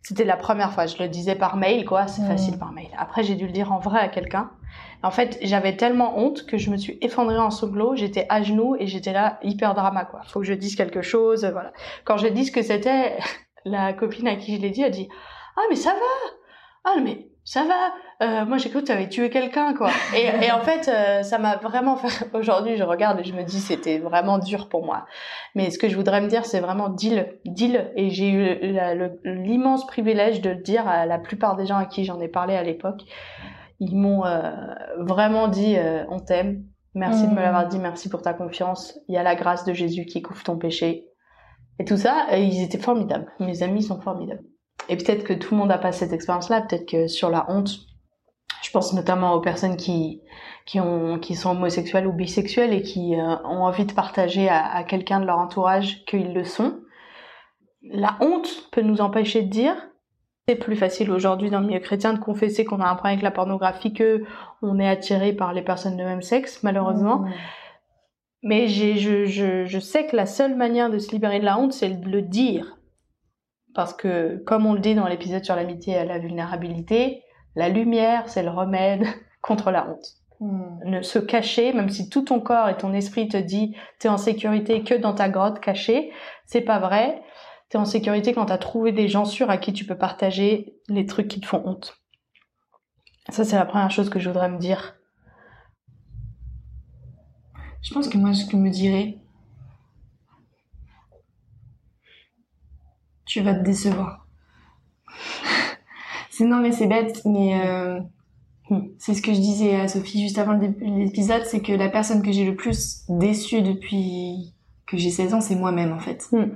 C'était 0.07 0.23
la 0.23 0.37
première 0.37 0.71
fois, 0.71 0.85
je 0.85 1.01
le 1.01 1.09
disais 1.09 1.33
par 1.33 1.57
mail 1.57 1.83
quoi, 1.83 2.05
c'est 2.05 2.21
mmh. 2.21 2.27
facile 2.27 2.59
par 2.59 2.71
mail. 2.71 2.89
Après 2.95 3.23
j'ai 3.23 3.33
dû 3.33 3.47
le 3.47 3.51
dire 3.51 3.71
en 3.71 3.79
vrai 3.79 3.99
à 3.99 4.07
quelqu'un. 4.07 4.51
En 5.01 5.09
fait, 5.09 5.39
j'avais 5.41 5.75
tellement 5.77 6.19
honte 6.19 6.45
que 6.45 6.59
je 6.59 6.69
me 6.69 6.77
suis 6.77 6.99
effondrée 7.01 7.39
en 7.39 7.49
sanglots, 7.49 7.95
j'étais 7.95 8.27
à 8.29 8.43
genoux 8.43 8.75
et 8.79 8.85
j'étais 8.85 9.13
là 9.13 9.39
hyper 9.41 9.73
drama 9.73 10.05
quoi. 10.05 10.21
Faut 10.27 10.41
que 10.41 10.45
je 10.45 10.53
dise 10.53 10.75
quelque 10.75 11.01
chose, 11.01 11.43
voilà. 11.51 11.73
Quand 12.03 12.17
je 12.17 12.27
dis 12.27 12.45
ce 12.45 12.51
que 12.51 12.61
c'était, 12.61 13.17
la 13.65 13.93
copine 13.93 14.27
à 14.27 14.35
qui 14.35 14.55
je 14.55 14.61
l'ai 14.61 14.69
dit 14.69 14.83
a 14.83 14.91
dit 14.91 15.09
"Ah 15.57 15.61
mais 15.71 15.75
ça 15.75 15.93
va. 15.93 16.29
Ah 16.83 16.97
mais 17.03 17.27
ça 17.45 17.63
va. 17.63 17.93
Euh, 18.21 18.45
moi 18.45 18.57
j'ai 18.57 18.69
cru 18.69 18.81
que 18.81 18.87
tu 18.87 18.91
avais 18.91 19.07
tué 19.07 19.29
quelqu'un 19.29 19.73
quoi." 19.73 19.89
Et, 20.17 20.51
en 20.51 20.59
fait, 20.61 20.89
euh, 20.89 21.23
ça 21.23 21.37
m'a 21.37 21.55
vraiment 21.55 21.95
fait 21.95 22.27
aujourd'hui, 22.33 22.75
je 22.75 22.83
regarde 22.83 23.19
et 23.21 23.23
je 23.23 23.33
me 23.33 23.43
dis 23.43 23.61
c'était 23.61 23.99
vraiment 23.99 24.37
dur 24.39 24.67
pour 24.67 24.85
moi. 24.85 25.05
Mais 25.53 25.69
ce 25.69 25.79
que 25.79 25.87
je 25.87 25.95
voudrais 25.95 26.19
me 26.19 26.27
dire 26.27 26.45
c'est 26.45 26.59
vraiment 26.59 26.89
dis-le, 26.89 27.39
dis-le 27.45 27.91
et 27.95 28.09
j'ai 28.09 28.29
eu 28.29 28.77
l'immense 29.23 29.87
privilège 29.87 30.41
de 30.41 30.49
le 30.49 30.61
dire 30.61 30.87
à 30.87 31.05
la 31.05 31.19
plupart 31.19 31.55
des 31.55 31.65
gens 31.65 31.77
à 31.77 31.85
qui 31.85 32.03
j'en 32.03 32.19
ai 32.19 32.27
parlé 32.27 32.55
à 32.55 32.63
l'époque 32.63 33.03
ils 33.79 33.95
m'ont 33.95 34.25
euh, 34.25 34.51
vraiment 34.99 35.47
dit 35.47 35.75
on 36.09 36.19
t'aime, 36.19 36.63
merci 36.93 37.27
de 37.27 37.33
me 37.33 37.41
l'avoir 37.41 37.65
mmh. 37.65 37.69
dit, 37.69 37.79
merci 37.79 38.09
pour 38.09 38.21
ta 38.21 38.33
confiance, 38.33 38.97
il 39.07 39.15
y 39.15 39.17
a 39.17 39.23
la 39.23 39.35
grâce 39.35 39.65
de 39.65 39.73
Jésus 39.73 40.05
qui 40.05 40.21
couvre 40.21 40.43
ton 40.43 40.57
péché. 40.57 41.07
Et 41.79 41.85
tout 41.85 41.97
ça, 41.97 42.27
et 42.31 42.43
ils 42.43 42.63
étaient 42.63 42.79
formidables. 42.79 43.31
Mes 43.39 43.61
amis 43.63 43.83
sont 43.83 43.99
formidables. 43.99 44.43
Et 44.89 44.97
peut-être 44.97 45.23
que 45.23 45.33
tout 45.33 45.53
le 45.53 45.59
monde 45.59 45.69
n'a 45.69 45.77
pas 45.77 45.91
cette 45.91 46.13
expérience-là, 46.13 46.61
peut-être 46.61 46.87
que 46.87 47.07
sur 47.07 47.29
la 47.29 47.49
honte, 47.49 47.79
je 48.63 48.71
pense 48.71 48.93
notamment 48.93 49.33
aux 49.33 49.41
personnes 49.41 49.77
qui 49.77 50.21
qui 50.65 50.79
ont 50.79 51.19
qui 51.19 51.35
sont 51.35 51.51
homosexuelles 51.51 52.07
ou 52.07 52.13
bisexuelles 52.13 52.73
et 52.73 52.81
qui 52.81 53.15
euh, 53.15 53.35
ont 53.43 53.63
envie 53.63 53.85
de 53.85 53.93
partager 53.93 54.49
à, 54.49 54.65
à 54.65 54.83
quelqu'un 54.83 55.19
de 55.19 55.25
leur 55.25 55.37
entourage 55.37 56.03
qu'ils 56.05 56.33
le 56.33 56.43
sont. 56.43 56.79
La 57.83 58.17
honte 58.19 58.69
peut 58.71 58.81
nous 58.81 59.01
empêcher 59.01 59.43
de 59.43 59.49
dire 59.49 59.75
c'est 60.47 60.55
plus 60.55 60.75
facile 60.75 61.09
aujourd'hui 61.09 61.49
dans 61.49 61.59
le 61.59 61.65
milieu 61.65 61.79
chrétien 61.79 62.13
de 62.13 62.19
confesser 62.19 62.65
qu'on 62.65 62.79
a 62.79 62.87
un 62.87 62.95
problème 62.95 63.13
avec 63.13 63.23
la 63.23 63.31
pornographie 63.31 63.93
que 63.93 64.23
on 64.61 64.79
est 64.79 64.87
attiré 64.87 65.33
par 65.33 65.53
les 65.53 65.63
personnes 65.63 65.97
de 65.97 66.03
même 66.03 66.21
sexe, 66.21 66.61
malheureusement. 66.61 67.19
Mmh. 67.19 67.33
Mais 68.43 68.67
je, 68.67 69.25
je, 69.25 69.65
je 69.65 69.79
sais 69.79 70.05
que 70.05 70.15
la 70.15 70.27
seule 70.27 70.55
manière 70.55 70.91
de 70.91 70.99
se 70.99 71.11
libérer 71.11 71.39
de 71.39 71.45
la 71.45 71.57
honte, 71.57 71.73
c'est 71.73 71.89
de 71.89 72.07
le 72.07 72.21
dire. 72.21 72.77
Parce 73.75 73.93
que, 73.93 74.37
comme 74.45 74.65
on 74.65 74.73
le 74.73 74.79
dit 74.79 74.95
dans 74.95 75.07
l'épisode 75.07 75.43
sur 75.43 75.55
l'amitié 75.55 75.95
et 75.95 76.05
la 76.05 76.17
vulnérabilité, 76.17 77.23
la 77.55 77.69
lumière, 77.69 78.27
c'est 78.27 78.43
le 78.43 78.49
remède 78.49 79.05
contre 79.41 79.69
la 79.69 79.87
honte. 79.87 80.07
Mmh. 80.39 80.89
Ne 80.89 81.01
se 81.01 81.19
cacher, 81.19 81.71
même 81.73 81.89
si 81.89 82.09
tout 82.09 82.23
ton 82.23 82.39
corps 82.39 82.69
et 82.69 82.77
ton 82.77 82.93
esprit 82.93 83.27
te 83.27 83.37
dit 83.37 83.75
t'es 83.99 84.09
en 84.09 84.17
sécurité 84.17 84.83
que 84.83 84.95
dans 84.95 85.13
ta 85.13 85.29
grotte 85.29 85.59
cachée, 85.59 86.11
c'est 86.45 86.61
pas 86.61 86.79
vrai 86.79 87.21
t'es 87.69 87.77
en 87.77 87.85
sécurité 87.85 88.33
quand 88.33 88.45
t'as 88.45 88.57
trouvé 88.57 88.91
des 88.91 89.07
gens 89.07 89.25
sûrs 89.25 89.49
à 89.49 89.57
qui 89.57 89.73
tu 89.73 89.85
peux 89.85 89.97
partager 89.97 90.75
les 90.87 91.05
trucs 91.05 91.27
qui 91.27 91.39
te 91.39 91.45
font 91.45 91.63
honte. 91.65 91.97
Ça, 93.29 93.43
c'est 93.43 93.55
la 93.55 93.65
première 93.65 93.89
chose 93.89 94.09
que 94.09 94.19
je 94.19 94.29
voudrais 94.29 94.49
me 94.49 94.59
dire. 94.59 94.95
Je 97.81 97.93
pense 97.93 98.07
que 98.07 98.17
moi, 98.17 98.33
ce 98.33 98.45
que 98.45 98.51
je 98.51 98.57
me 98.57 98.69
dirais, 98.69 99.17
tu 103.25 103.41
vas 103.41 103.53
te 103.53 103.63
décevoir. 103.63 104.27
c'est 106.29 106.45
non 106.45 106.57
mais 106.57 106.71
c'est 106.71 106.87
bête, 106.87 107.21
mais 107.25 107.61
euh, 107.65 107.99
c'est 108.97 109.13
ce 109.13 109.21
que 109.21 109.33
je 109.33 109.39
disais 109.39 109.75
à 109.75 109.87
Sophie 109.87 110.21
juste 110.21 110.37
avant 110.37 110.53
l'épisode, 110.53 111.43
c'est 111.45 111.61
que 111.61 111.73
la 111.73 111.89
personne 111.89 112.21
que 112.21 112.31
j'ai 112.31 112.45
le 112.45 112.55
plus 112.55 113.03
déçue 113.09 113.61
depuis 113.61 114.53
que 114.87 114.97
j'ai 114.97 115.11
16 115.11 115.33
ans, 115.35 115.41
c'est 115.41 115.55
moi-même 115.55 115.93
en 115.93 115.99
fait. 115.99 116.27
Hmm. 116.31 116.51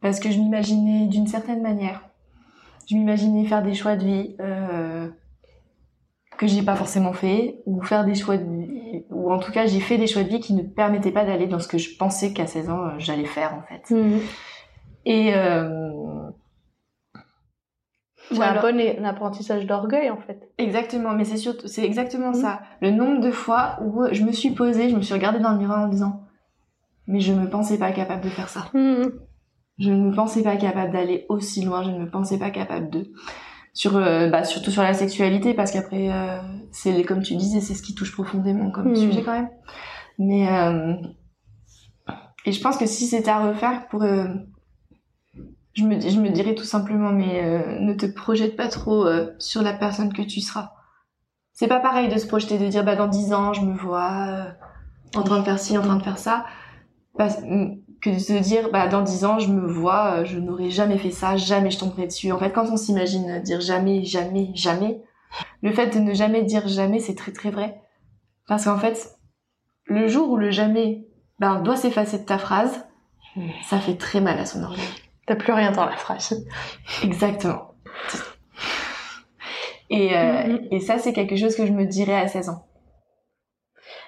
Parce 0.00 0.20
que 0.20 0.30
je 0.30 0.38
m'imaginais 0.38 1.06
d'une 1.06 1.26
certaine 1.26 1.62
manière. 1.62 2.02
Je 2.88 2.96
m'imaginais 2.96 3.44
faire 3.46 3.62
des 3.62 3.74
choix 3.74 3.96
de 3.96 4.04
vie 4.04 4.36
euh, 4.40 5.08
que 6.38 6.46
j'ai 6.46 6.62
pas 6.62 6.76
forcément 6.76 7.12
fait, 7.12 7.60
ou 7.66 7.82
faire 7.82 8.04
des 8.04 8.14
choix 8.14 8.36
de 8.36 8.44
vie, 8.44 9.04
ou 9.10 9.32
en 9.32 9.38
tout 9.38 9.52
cas 9.52 9.66
j'ai 9.66 9.80
fait 9.80 9.98
des 9.98 10.06
choix 10.06 10.22
de 10.22 10.28
vie 10.28 10.40
qui 10.40 10.54
ne 10.54 10.62
permettaient 10.62 11.10
pas 11.10 11.24
d'aller 11.24 11.46
dans 11.46 11.58
ce 11.58 11.68
que 11.68 11.78
je 11.78 11.96
pensais 11.96 12.32
qu'à 12.32 12.46
16 12.46 12.70
ans 12.70 12.84
euh, 12.84 12.90
j'allais 12.98 13.24
faire 13.24 13.54
en 13.54 13.62
fait. 13.62 13.94
Hmm. 13.94 14.18
Et 15.08 15.32
euh, 15.34 16.28
C'est 18.30 18.38
ou 18.38 18.42
un 18.42 18.60
bon 18.60 19.04
apprentissage 19.04 19.66
d'orgueil 19.66 20.10
en 20.10 20.16
fait. 20.18 20.50
Exactement, 20.58 21.12
mais 21.14 21.24
c'est 21.24 21.36
surtout, 21.36 21.68
c'est 21.68 21.84
exactement 21.84 22.30
Mhm. 22.30 22.34
ça. 22.34 22.60
Le 22.82 22.90
nombre 22.90 23.20
de 23.20 23.30
fois 23.30 23.78
où 23.82 24.02
je 24.10 24.22
me 24.24 24.32
suis 24.32 24.50
posée, 24.50 24.90
je 24.90 24.96
me 24.96 25.00
suis 25.02 25.14
regardée 25.14 25.38
dans 25.38 25.52
le 25.52 25.58
miroir 25.58 25.80
en 25.82 25.86
me 25.86 25.92
disant, 25.92 26.24
mais 27.06 27.20
je 27.20 27.32
me 27.32 27.48
pensais 27.48 27.78
pas 27.78 27.92
capable 27.92 28.22
de 28.24 28.28
faire 28.28 28.48
ça. 28.48 28.66
Je 29.78 29.90
ne 29.90 30.08
me 30.10 30.12
pensais 30.14 30.42
pas 30.42 30.56
capable 30.56 30.92
d'aller 30.92 31.24
aussi 31.28 31.62
loin, 31.64 31.82
je 31.84 31.90
ne 31.90 31.98
me 32.00 32.10
pensais 32.10 32.38
pas 32.38 32.50
capable 32.50 32.90
de. 32.90 33.12
Sur, 33.74 33.96
euh, 33.96 34.28
bah, 34.30 34.42
surtout 34.42 34.70
sur 34.70 34.82
la 34.82 34.94
sexualité, 34.94 35.52
parce 35.52 35.70
qu'après, 35.70 36.10
euh, 36.10 36.38
c'est 36.72 37.04
comme 37.04 37.22
tu 37.22 37.36
disais, 37.36 37.60
c'est 37.60 37.74
ce 37.74 37.82
qui 37.82 37.94
touche 37.94 38.10
profondément 38.12 38.70
comme 38.70 38.88
Mhm. 38.88 38.96
sujet 38.96 39.22
quand 39.22 39.34
même. 39.34 39.50
Mais 40.18 40.48
euh, 40.50 40.94
et 42.46 42.52
je 42.52 42.60
pense 42.62 42.76
que 42.78 42.86
si 42.86 43.06
c'était 43.06 43.30
à 43.30 43.46
refaire, 43.48 43.86
pour, 43.88 44.02
euh, 44.02 44.24
je 45.76 45.84
me, 45.84 46.00
je 46.00 46.18
me 46.20 46.30
dirais 46.30 46.54
tout 46.54 46.64
simplement, 46.64 47.10
mais 47.12 47.44
euh, 47.44 47.78
ne 47.80 47.92
te 47.92 48.06
projette 48.06 48.56
pas 48.56 48.68
trop 48.68 49.06
euh, 49.06 49.30
sur 49.38 49.62
la 49.62 49.72
personne 49.74 50.12
que 50.12 50.22
tu 50.22 50.40
seras. 50.40 50.72
C'est 51.52 51.68
pas 51.68 51.80
pareil 51.80 52.08
de 52.08 52.18
se 52.18 52.26
projeter, 52.26 52.58
de 52.58 52.66
dire 52.66 52.84
bah 52.84 52.96
dans 52.96 53.06
10 53.08 53.32
ans 53.34 53.52
je 53.52 53.60
me 53.60 53.74
vois 53.76 54.26
euh, 54.28 54.44
en 55.14 55.22
train 55.22 55.38
de 55.38 55.44
faire 55.44 55.58
ci, 55.58 55.76
en 55.78 55.82
train 55.82 55.96
de 55.96 56.02
faire 56.02 56.18
ça, 56.18 56.44
Parce- 57.16 57.36
que 58.02 58.10
de 58.10 58.18
se 58.18 58.32
dire 58.42 58.70
bah 58.72 58.88
dans 58.88 59.02
10 59.02 59.24
ans 59.24 59.38
je 59.38 59.48
me 59.48 59.66
vois, 59.66 60.16
euh, 60.18 60.24
je 60.24 60.38
n'aurais 60.38 60.70
jamais 60.70 60.98
fait 60.98 61.10
ça, 61.10 61.36
jamais 61.36 61.70
je 61.70 61.78
tomberai 61.78 62.06
dessus. 62.06 62.30
En 62.32 62.38
fait 62.38 62.52
quand 62.52 62.66
on 62.70 62.76
s'imagine 62.76 63.40
dire 63.42 63.60
jamais, 63.60 64.04
jamais, 64.04 64.50
jamais, 64.54 65.02
le 65.62 65.72
fait 65.72 65.88
de 65.94 65.98
ne 65.98 66.12
jamais 66.14 66.42
dire 66.42 66.68
jamais 66.68 67.00
c'est 67.00 67.14
très 67.14 67.32
très 67.32 67.50
vrai. 67.50 67.80
Parce 68.48 68.64
qu'en 68.64 68.78
fait, 68.78 69.16
le 69.86 70.08
jour 70.08 70.30
où 70.30 70.36
le 70.36 70.50
jamais 70.50 71.06
ben, 71.38 71.60
doit 71.60 71.76
s'effacer 71.76 72.18
de 72.18 72.24
ta 72.24 72.38
phrase, 72.38 72.82
Hmm. 73.34 73.48
ça 73.68 73.78
fait 73.78 73.96
très 73.96 74.22
mal 74.22 74.38
à 74.38 74.46
son 74.46 74.62
orgueil. 74.62 74.82
T'as 75.26 75.36
plus 75.36 75.52
rien 75.52 75.72
dans 75.72 75.84
la 75.86 75.96
phrase. 75.96 76.46
Exactement. 77.02 77.72
Et, 79.90 80.16
euh, 80.16 80.42
Mhm. 80.46 80.68
et 80.70 80.80
ça, 80.80 80.98
c'est 80.98 81.12
quelque 81.12 81.36
chose 81.36 81.56
que 81.56 81.66
je 81.66 81.72
me 81.72 81.84
dirais 81.84 82.14
à 82.16 82.26
16 82.28 82.48
ans. 82.48 82.64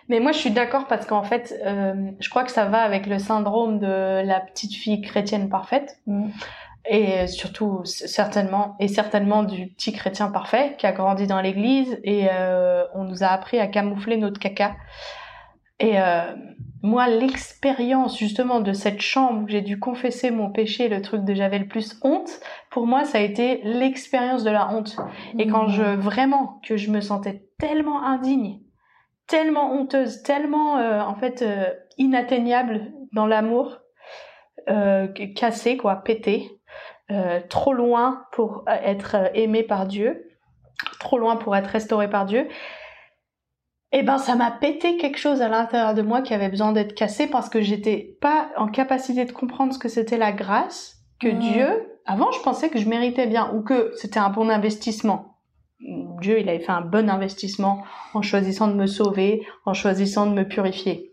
Mais 0.08 0.20
moi, 0.20 0.32
je 0.32 0.38
suis 0.38 0.50
d'accord 0.50 0.86
parce 0.86 1.06
qu'en 1.06 1.22
fait, 1.22 1.54
euh, 1.64 1.94
je 2.18 2.30
crois 2.30 2.42
que 2.44 2.50
ça 2.50 2.64
va 2.64 2.80
avec 2.80 3.06
le 3.06 3.18
syndrome 3.18 3.78
de 3.78 4.22
la 4.24 4.40
petite 4.40 4.74
fille 4.74 5.00
chrétienne 5.02 5.48
parfaite. 5.50 5.98
Et 6.90 7.26
surtout, 7.26 7.82
certainement, 7.84 8.74
et 8.80 8.88
certainement 8.88 9.42
du 9.42 9.66
petit 9.66 9.92
chrétien 9.92 10.28
parfait 10.30 10.74
qui 10.78 10.86
a 10.86 10.92
grandi 10.92 11.26
dans 11.26 11.40
l'église 11.42 11.98
et 12.02 12.28
euh, 12.32 12.84
on 12.94 13.04
nous 13.04 13.22
a 13.22 13.26
appris 13.26 13.58
à 13.58 13.66
camoufler 13.66 14.16
notre 14.16 14.40
caca. 14.40 14.74
Et 15.80 15.98
moi, 16.88 17.06
l'expérience 17.06 18.18
justement 18.18 18.60
de 18.60 18.72
cette 18.72 19.02
chambre 19.02 19.42
où 19.44 19.48
j'ai 19.48 19.60
dû 19.60 19.78
confesser 19.78 20.30
mon 20.30 20.50
péché, 20.50 20.88
le 20.88 21.02
truc 21.02 21.22
de 21.22 21.34
j'avais 21.34 21.58
le 21.58 21.68
plus 21.68 22.00
honte, 22.02 22.40
pour 22.70 22.86
moi, 22.86 23.04
ça 23.04 23.18
a 23.18 23.20
été 23.20 23.60
l'expérience 23.62 24.42
de 24.42 24.50
la 24.50 24.72
honte. 24.72 24.96
Et 25.38 25.46
quand 25.46 25.68
je 25.68 25.82
vraiment 25.82 26.60
que 26.66 26.76
je 26.76 26.90
me 26.90 27.00
sentais 27.00 27.44
tellement 27.58 28.02
indigne, 28.02 28.60
tellement 29.26 29.72
honteuse, 29.72 30.22
tellement 30.22 30.78
euh, 30.78 31.00
en 31.00 31.14
fait 31.14 31.42
euh, 31.42 31.66
inatteignable 31.98 32.92
dans 33.12 33.26
l'amour, 33.26 33.78
euh, 34.70 35.08
cassée 35.36 35.76
quoi, 35.76 35.96
pétée, 35.96 36.50
euh, 37.10 37.40
trop 37.48 37.74
loin 37.74 38.24
pour 38.32 38.64
être 38.66 39.30
aimée 39.34 39.62
par 39.62 39.86
Dieu, 39.86 40.30
trop 41.00 41.18
loin 41.18 41.36
pour 41.36 41.54
être 41.54 41.68
restaurée 41.68 42.08
par 42.08 42.24
Dieu. 42.24 42.48
Et 43.92 44.02
ben 44.02 44.18
ça 44.18 44.34
m'a 44.34 44.50
pété 44.50 44.96
quelque 44.98 45.18
chose 45.18 45.40
à 45.40 45.48
l'intérieur 45.48 45.94
de 45.94 46.02
moi 46.02 46.20
qui 46.20 46.34
avait 46.34 46.50
besoin 46.50 46.72
d'être 46.72 46.94
cassé 46.94 47.26
parce 47.26 47.48
que 47.48 47.62
j'étais 47.62 48.16
pas 48.20 48.50
en 48.56 48.68
capacité 48.68 49.24
de 49.24 49.32
comprendre 49.32 49.72
ce 49.72 49.78
que 49.78 49.88
c'était 49.88 50.18
la 50.18 50.32
grâce 50.32 50.96
que 51.20 51.28
Mhm. 51.28 51.38
Dieu. 51.38 51.66
Avant 52.04 52.30
je 52.32 52.40
pensais 52.40 52.68
que 52.70 52.78
je 52.78 52.88
méritais 52.88 53.26
bien 53.26 53.50
ou 53.54 53.62
que 53.62 53.92
c'était 53.96 54.18
un 54.20 54.30
bon 54.30 54.50
investissement. 54.50 55.36
Dieu, 56.20 56.40
il 56.40 56.48
avait 56.48 56.58
fait 56.58 56.72
un 56.72 56.80
bon 56.80 57.08
investissement 57.08 57.84
en 58.12 58.20
choisissant 58.22 58.66
de 58.66 58.74
me 58.74 58.86
sauver, 58.86 59.46
en 59.64 59.74
choisissant 59.74 60.26
de 60.26 60.32
me 60.32 60.42
purifier. 60.44 61.12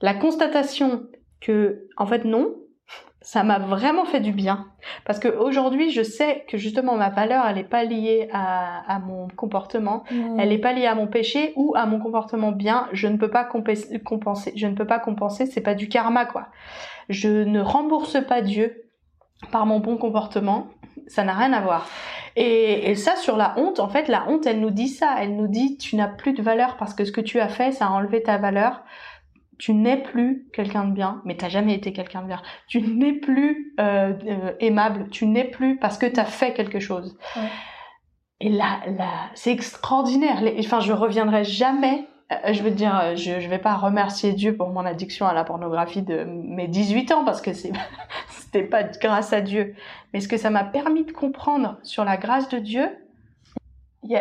La 0.00 0.14
constatation 0.14 1.02
que, 1.40 1.86
en 1.98 2.06
fait, 2.06 2.24
non, 2.24 2.54
ça 3.22 3.42
m'a 3.42 3.58
vraiment 3.58 4.06
fait 4.06 4.20
du 4.20 4.32
bien. 4.32 4.66
Parce 5.04 5.18
que 5.18 5.28
aujourd'hui, 5.28 5.90
je 5.90 6.02
sais 6.02 6.44
que 6.48 6.56
justement 6.56 6.96
ma 6.96 7.10
valeur, 7.10 7.44
elle 7.46 7.56
n'est 7.56 7.64
pas 7.64 7.84
liée 7.84 8.28
à, 8.32 8.82
à 8.90 8.98
mon 8.98 9.28
comportement, 9.28 10.04
elle 10.38 10.48
n'est 10.48 10.58
pas 10.58 10.72
liée 10.72 10.86
à 10.86 10.94
mon 10.94 11.06
péché 11.06 11.52
ou 11.56 11.74
à 11.76 11.84
mon 11.84 12.00
comportement 12.00 12.50
bien. 12.50 12.88
Je 12.92 13.08
ne 13.08 13.18
peux 13.18 13.28
pas 13.30 13.44
compenser. 13.44 14.52
Je 14.56 14.66
ne 14.66 14.74
peux 14.74 14.86
pas 14.86 14.98
compenser. 14.98 15.44
C'est 15.44 15.60
pas 15.60 15.74
du 15.74 15.88
karma, 15.88 16.24
quoi. 16.24 16.46
Je 17.10 17.28
ne 17.28 17.60
rembourse 17.60 18.24
pas 18.26 18.40
Dieu 18.40 18.84
par 19.52 19.66
mon 19.66 19.80
bon 19.80 19.98
comportement. 19.98 20.68
Ça 21.06 21.22
n'a 21.22 21.34
rien 21.34 21.52
à 21.52 21.60
voir. 21.60 21.88
Et, 22.36 22.90
et 22.90 22.94
ça, 22.94 23.16
sur 23.16 23.36
la 23.36 23.54
honte, 23.58 23.80
en 23.80 23.88
fait, 23.88 24.08
la 24.08 24.28
honte, 24.28 24.46
elle 24.46 24.60
nous 24.60 24.70
dit 24.70 24.88
ça. 24.88 25.16
Elle 25.18 25.36
nous 25.36 25.48
dit, 25.48 25.76
tu 25.76 25.96
n'as 25.96 26.08
plus 26.08 26.32
de 26.32 26.40
valeur 26.40 26.78
parce 26.78 26.94
que 26.94 27.04
ce 27.04 27.12
que 27.12 27.20
tu 27.20 27.38
as 27.38 27.48
fait, 27.48 27.72
ça 27.72 27.88
a 27.88 27.90
enlevé 27.90 28.22
ta 28.22 28.38
valeur. 28.38 28.82
Tu 29.60 29.74
n'es 29.74 29.98
plus 29.98 30.48
quelqu'un 30.52 30.84
de 30.86 30.92
bien, 30.92 31.20
mais 31.24 31.36
t'as 31.36 31.48
jamais 31.50 31.74
été 31.74 31.92
quelqu'un 31.92 32.22
de 32.22 32.26
bien. 32.28 32.42
Tu 32.66 32.80
n'es 32.80 33.12
plus 33.12 33.74
euh, 33.78 34.12
euh, 34.26 34.52
aimable. 34.58 35.08
Tu 35.10 35.26
n'es 35.26 35.44
plus 35.44 35.78
parce 35.78 35.98
que 35.98 36.06
tu 36.06 36.18
as 36.18 36.24
fait 36.24 36.52
quelque 36.54 36.80
chose. 36.80 37.16
Ouais. 37.36 37.42
Et 38.40 38.48
là, 38.48 38.80
là, 38.86 39.30
c'est 39.34 39.52
extraordinaire. 39.52 40.40
Les- 40.40 40.56
Enfin, 40.60 40.80
je 40.80 40.92
reviendrai 40.92 41.44
jamais. 41.44 42.06
euh, 42.32 42.52
Je 42.54 42.62
veux 42.62 42.70
dire, 42.70 43.14
je, 43.16 43.38
je 43.38 43.48
vais 43.48 43.58
pas 43.58 43.74
remercier 43.76 44.32
Dieu 44.32 44.56
pour 44.56 44.70
mon 44.70 44.86
addiction 44.86 45.26
à 45.26 45.34
la 45.34 45.44
pornographie 45.44 46.02
de 46.02 46.24
mes 46.24 46.66
18 46.66 47.12
ans 47.12 47.24
parce 47.24 47.42
que 47.42 47.52
c'est, 47.52 47.72
c'était 48.30 48.62
pas 48.62 48.84
grâce 48.84 49.32
à 49.34 49.42
Dieu. 49.42 49.74
Mais 50.14 50.20
ce 50.20 50.28
que 50.28 50.38
ça 50.38 50.48
m'a 50.48 50.64
permis 50.64 51.04
de 51.04 51.12
comprendre 51.12 51.76
sur 51.82 52.04
la 52.04 52.16
grâce 52.16 52.48
de 52.48 52.58
Dieu, 52.58 52.88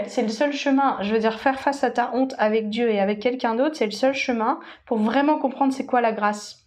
c'est 0.08 0.22
le 0.22 0.30
seul 0.30 0.52
chemin. 0.54 0.98
Je 1.02 1.14
veux 1.14 1.20
dire, 1.20 1.40
faire 1.40 1.60
face 1.60 1.84
à 1.84 1.92
ta 1.92 2.12
honte 2.14 2.36
avec 2.38 2.70
Dieu 2.70 2.90
et 2.90 3.00
avec 3.00 3.20
quelqu'un 3.20 3.56
d'autre, 3.56 3.76
c'est 3.76 3.86
le 3.86 3.92
seul 3.92 4.14
chemin 4.14 4.60
pour 4.86 4.98
vraiment 4.98 5.40
comprendre 5.40 5.74
c'est 5.74 5.86
quoi 5.86 6.02
la 6.02 6.12
grâce. 6.12 6.66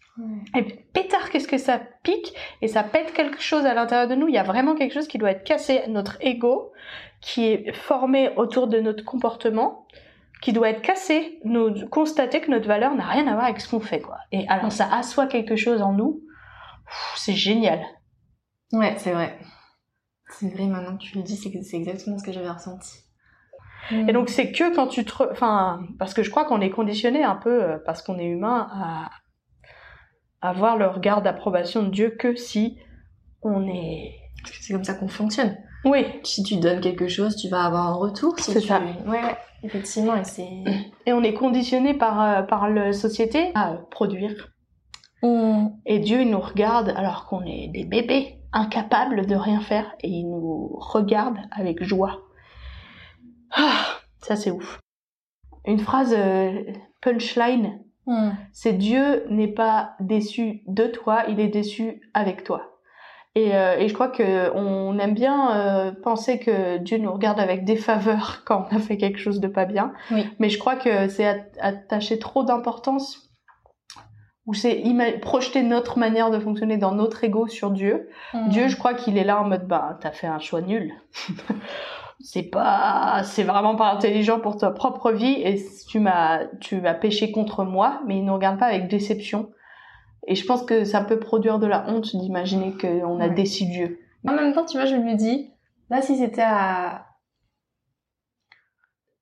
Et 0.55 0.63
pétard, 0.93 1.31
qu'est-ce 1.31 1.49
que 1.49 1.59
ça 1.59 1.81
pique 2.03 2.35
et 2.61 2.69
ça 2.69 2.83
pète 2.83 3.15
quelque 3.15 3.41
chose 3.41 3.65
à 3.65 3.73
l'intérieur 3.73 4.09
de 4.09 4.15
nous. 4.15 4.29
Il 4.29 4.35
y 4.35 4.39
a 4.39 4.43
vraiment 4.43 4.75
quelque 4.75 4.93
chose 4.93 5.09
qui 5.09 5.19
doit 5.19 5.31
être 5.31 5.45
cassé, 5.45 5.83
notre 5.89 6.19
ego, 6.21 6.73
qui 7.21 7.47
est 7.47 7.73
formé 7.73 8.31
autour 8.37 8.67
de 8.67 8.79
notre 8.81 9.05
comportement, 9.05 9.87
qui 10.43 10.53
doit 10.53 10.69
être 10.69 10.83
cassé, 10.83 11.39
nous 11.45 11.89
constater 11.89 12.41
que 12.41 12.51
notre 12.51 12.69
valeur 12.69 12.95
n'a 12.95 13.07
rien 13.07 13.27
à 13.27 13.33
voir 13.33 13.45
avec 13.45 13.61
ce 13.61 13.71
qu'on 13.71 13.81
fait, 13.81 14.01
quoi. 14.01 14.19
Et 14.33 14.47
alors 14.49 14.73
ça 14.73 14.93
assoit 14.93 15.27
quelque 15.27 15.57
chose 15.57 15.81
en 15.81 15.93
nous. 15.93 16.21
C'est 17.17 17.33
génial. 17.33 17.81
Ouais, 18.73 18.95
c'est 18.99 19.13
vrai. 19.13 19.39
C'est 20.29 20.49
vrai, 20.49 20.67
maintenant 20.67 20.97
que 20.97 21.03
tu 21.03 21.17
le 21.17 21.23
dis, 21.23 21.37
c'est 21.37 21.77
exactement 21.77 22.19
ce 22.19 22.25
que 22.25 22.33
j'avais 22.33 22.51
ressenti. 22.51 23.02
Et 23.91 24.13
donc 24.13 24.29
c'est 24.29 24.53
que 24.53 24.75
quand 24.75 24.87
tu 24.87 25.05
te, 25.05 25.13
enfin, 25.31 25.81
parce 25.99 26.15
que 26.15 26.23
je 26.23 26.31
crois 26.31 26.45
qu'on 26.45 26.61
est 26.61 26.71
conditionné 26.71 27.25
un 27.25 27.35
peu 27.37 27.63
euh, 27.65 27.79
parce 27.85 28.01
qu'on 28.03 28.19
est 28.19 28.27
humain 28.27 28.69
à 28.73 29.11
avoir 30.41 30.77
le 30.77 30.87
regard 30.87 31.23
d'approbation 31.23 31.83
de 31.83 31.89
Dieu 31.91 32.11
que 32.19 32.35
si 32.37 32.79
on 33.43 33.67
est, 33.67 34.15
Parce 34.43 34.57
que 34.57 34.65
c'est 34.65 34.73
comme 34.73 34.85
ça 34.85 34.95
qu'on 34.95 35.09
fonctionne. 35.09 35.57
oui, 35.85 36.07
Si 36.23 36.43
tu 36.43 36.57
donnes 36.57 36.81
quelque 36.81 37.09
chose, 37.09 37.37
tu 37.37 37.49
vas 37.49 37.65
avoir 37.65 37.89
un 37.89 37.95
retour. 37.95 38.39
Si 38.39 38.53
C'est 38.53 38.61
tu- 38.61 38.69
ça. 38.69 38.81
Ouais, 39.07 39.37
effectivement, 39.65 40.15
et 40.17 40.25
c'est... 40.25 40.49
et 41.07 41.13
on 41.13 41.23
est 41.23 41.35
conditionné 41.35 41.95
par 41.95 42.21
euh, 42.23 42.43
par 42.43 42.69
la 42.71 42.93
société 42.93 43.51
à 43.55 43.75
produire. 43.91 44.49
Et 45.87 45.99
Dieu, 46.01 46.23
il 46.23 46.31
nous 46.31 46.41
regarde 46.41 46.93
alors 46.97 47.27
qu'on 47.27 47.43
est 47.45 47.69
des 47.69 47.85
bébés, 47.85 48.39
incapables 48.53 49.27
de 49.27 49.37
rien 49.37 49.61
faire, 49.61 49.93
et 50.01 50.09
il 50.09 50.25
nous 50.29 50.77
regarde 50.81 51.37
avec 51.53 51.83
joie. 51.85 52.23
Ah, 53.55 53.85
ça 54.21 54.37
c'est 54.37 54.51
ouf. 54.51 54.79
Une 55.65 55.79
phrase 55.79 56.15
euh, 56.17 56.63
punchline, 57.01 57.81
c'est 58.53 58.73
Dieu 58.73 59.25
n'est 59.31 59.47
pas 59.53 59.95
déçu 60.01 60.63
de 60.67 60.87
toi, 60.87 61.23
il 61.29 61.39
est 61.39 61.49
déçu 61.49 62.01
avec 62.15 62.43
toi. 62.45 62.81
Et, 63.35 63.55
euh, 63.55 63.79
et 63.79 63.89
je 63.89 63.95
crois 63.95 64.09
que 64.09 64.55
on 64.55 64.99
aime 64.99 65.15
bien 65.15 65.57
euh, 65.57 65.93
penser 65.93 66.39
que 66.39 66.77
Dieu 66.79 66.99
nous 66.99 67.13
regarde 67.13 67.41
avec 67.41 67.65
des 67.65 67.77
faveurs 67.77 68.43
quand 68.45 68.67
on 68.71 68.77
a 68.77 68.81
fait 68.81 68.97
quelque 68.99 69.19
chose 69.19 69.41
de 69.41 69.49
pas 69.49 69.65
bien. 69.65 69.93
Oui. 70.11 70.27
Mais 70.39 70.49
je 70.51 70.59
crois 70.59 70.77
que 70.77 71.09
c'est 71.09 71.27
at- 71.27 71.47
attacher 71.61 72.19
trop 72.19 72.43
d'importance 72.45 73.31
Ou 74.47 74.53
c'est 74.55 74.83
projeter 75.23 75.63
notre 75.63 75.99
manière 75.99 76.31
de 76.31 76.39
fonctionner 76.41 76.77
dans 76.77 76.93
notre 76.93 77.23
ego 77.25 77.47
sur 77.47 77.71
Dieu. 77.71 78.11
Mm. 78.35 78.49
Dieu, 78.49 78.69
je 78.69 78.77
crois 78.77 78.95
qu'il 78.95 79.17
est 79.17 79.25
là 79.25 79.41
en 79.41 79.45
mode, 79.45 79.67
bah, 79.67 79.97
t'as 80.01 80.11
fait 80.11 80.27
un 80.27 80.41
choix 80.41 80.61
nul. 80.61 80.93
c'est 82.23 82.45
pas, 82.45 83.23
c'est 83.25 83.43
vraiment 83.43 83.77
pas 83.77 83.93
intelligent 83.93 84.41
pour 84.41 84.57
ta 84.57 84.71
propre 84.71 85.13
vie 85.13 85.41
et 85.43 85.63
tu 85.89 86.01
m'as, 86.01 86.47
tu 86.61 86.87
as 86.87 86.95
péché 86.95 87.33
contre 87.33 87.65
moi, 87.65 88.01
mais 88.07 88.19
il 88.19 88.25
ne 88.25 88.31
regarde 88.31 88.59
pas 88.59 88.67
avec 88.67 88.89
déception. 88.89 89.51
Et 90.27 90.35
je 90.35 90.47
pense 90.47 90.63
que 90.63 90.85
ça 90.85 91.01
peut 91.03 91.19
produire 91.19 91.59
de 91.59 91.67
la 91.67 91.85
honte 91.89 92.15
d'imaginer 92.17 92.75
qu'on 92.81 93.19
a 93.21 93.29
Ouais. 93.29 93.35
déçu 93.35 93.65
Dieu. 93.65 93.99
En 94.27 94.33
même 94.35 94.53
temps, 94.53 94.65
tu 94.65 94.77
vois, 94.77 94.87
je 94.87 94.95
me 94.95 95.15
dis, 95.17 95.51
là, 95.91 96.01
si 96.01 96.17
c'était 96.17 96.43
à. 96.45 97.07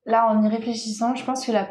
Là, 0.07 0.27
en 0.29 0.43
y 0.43 0.49
réfléchissant, 0.49 1.15
je 1.15 1.25
pense 1.25 1.47
que 1.47 1.53
la... 1.53 1.69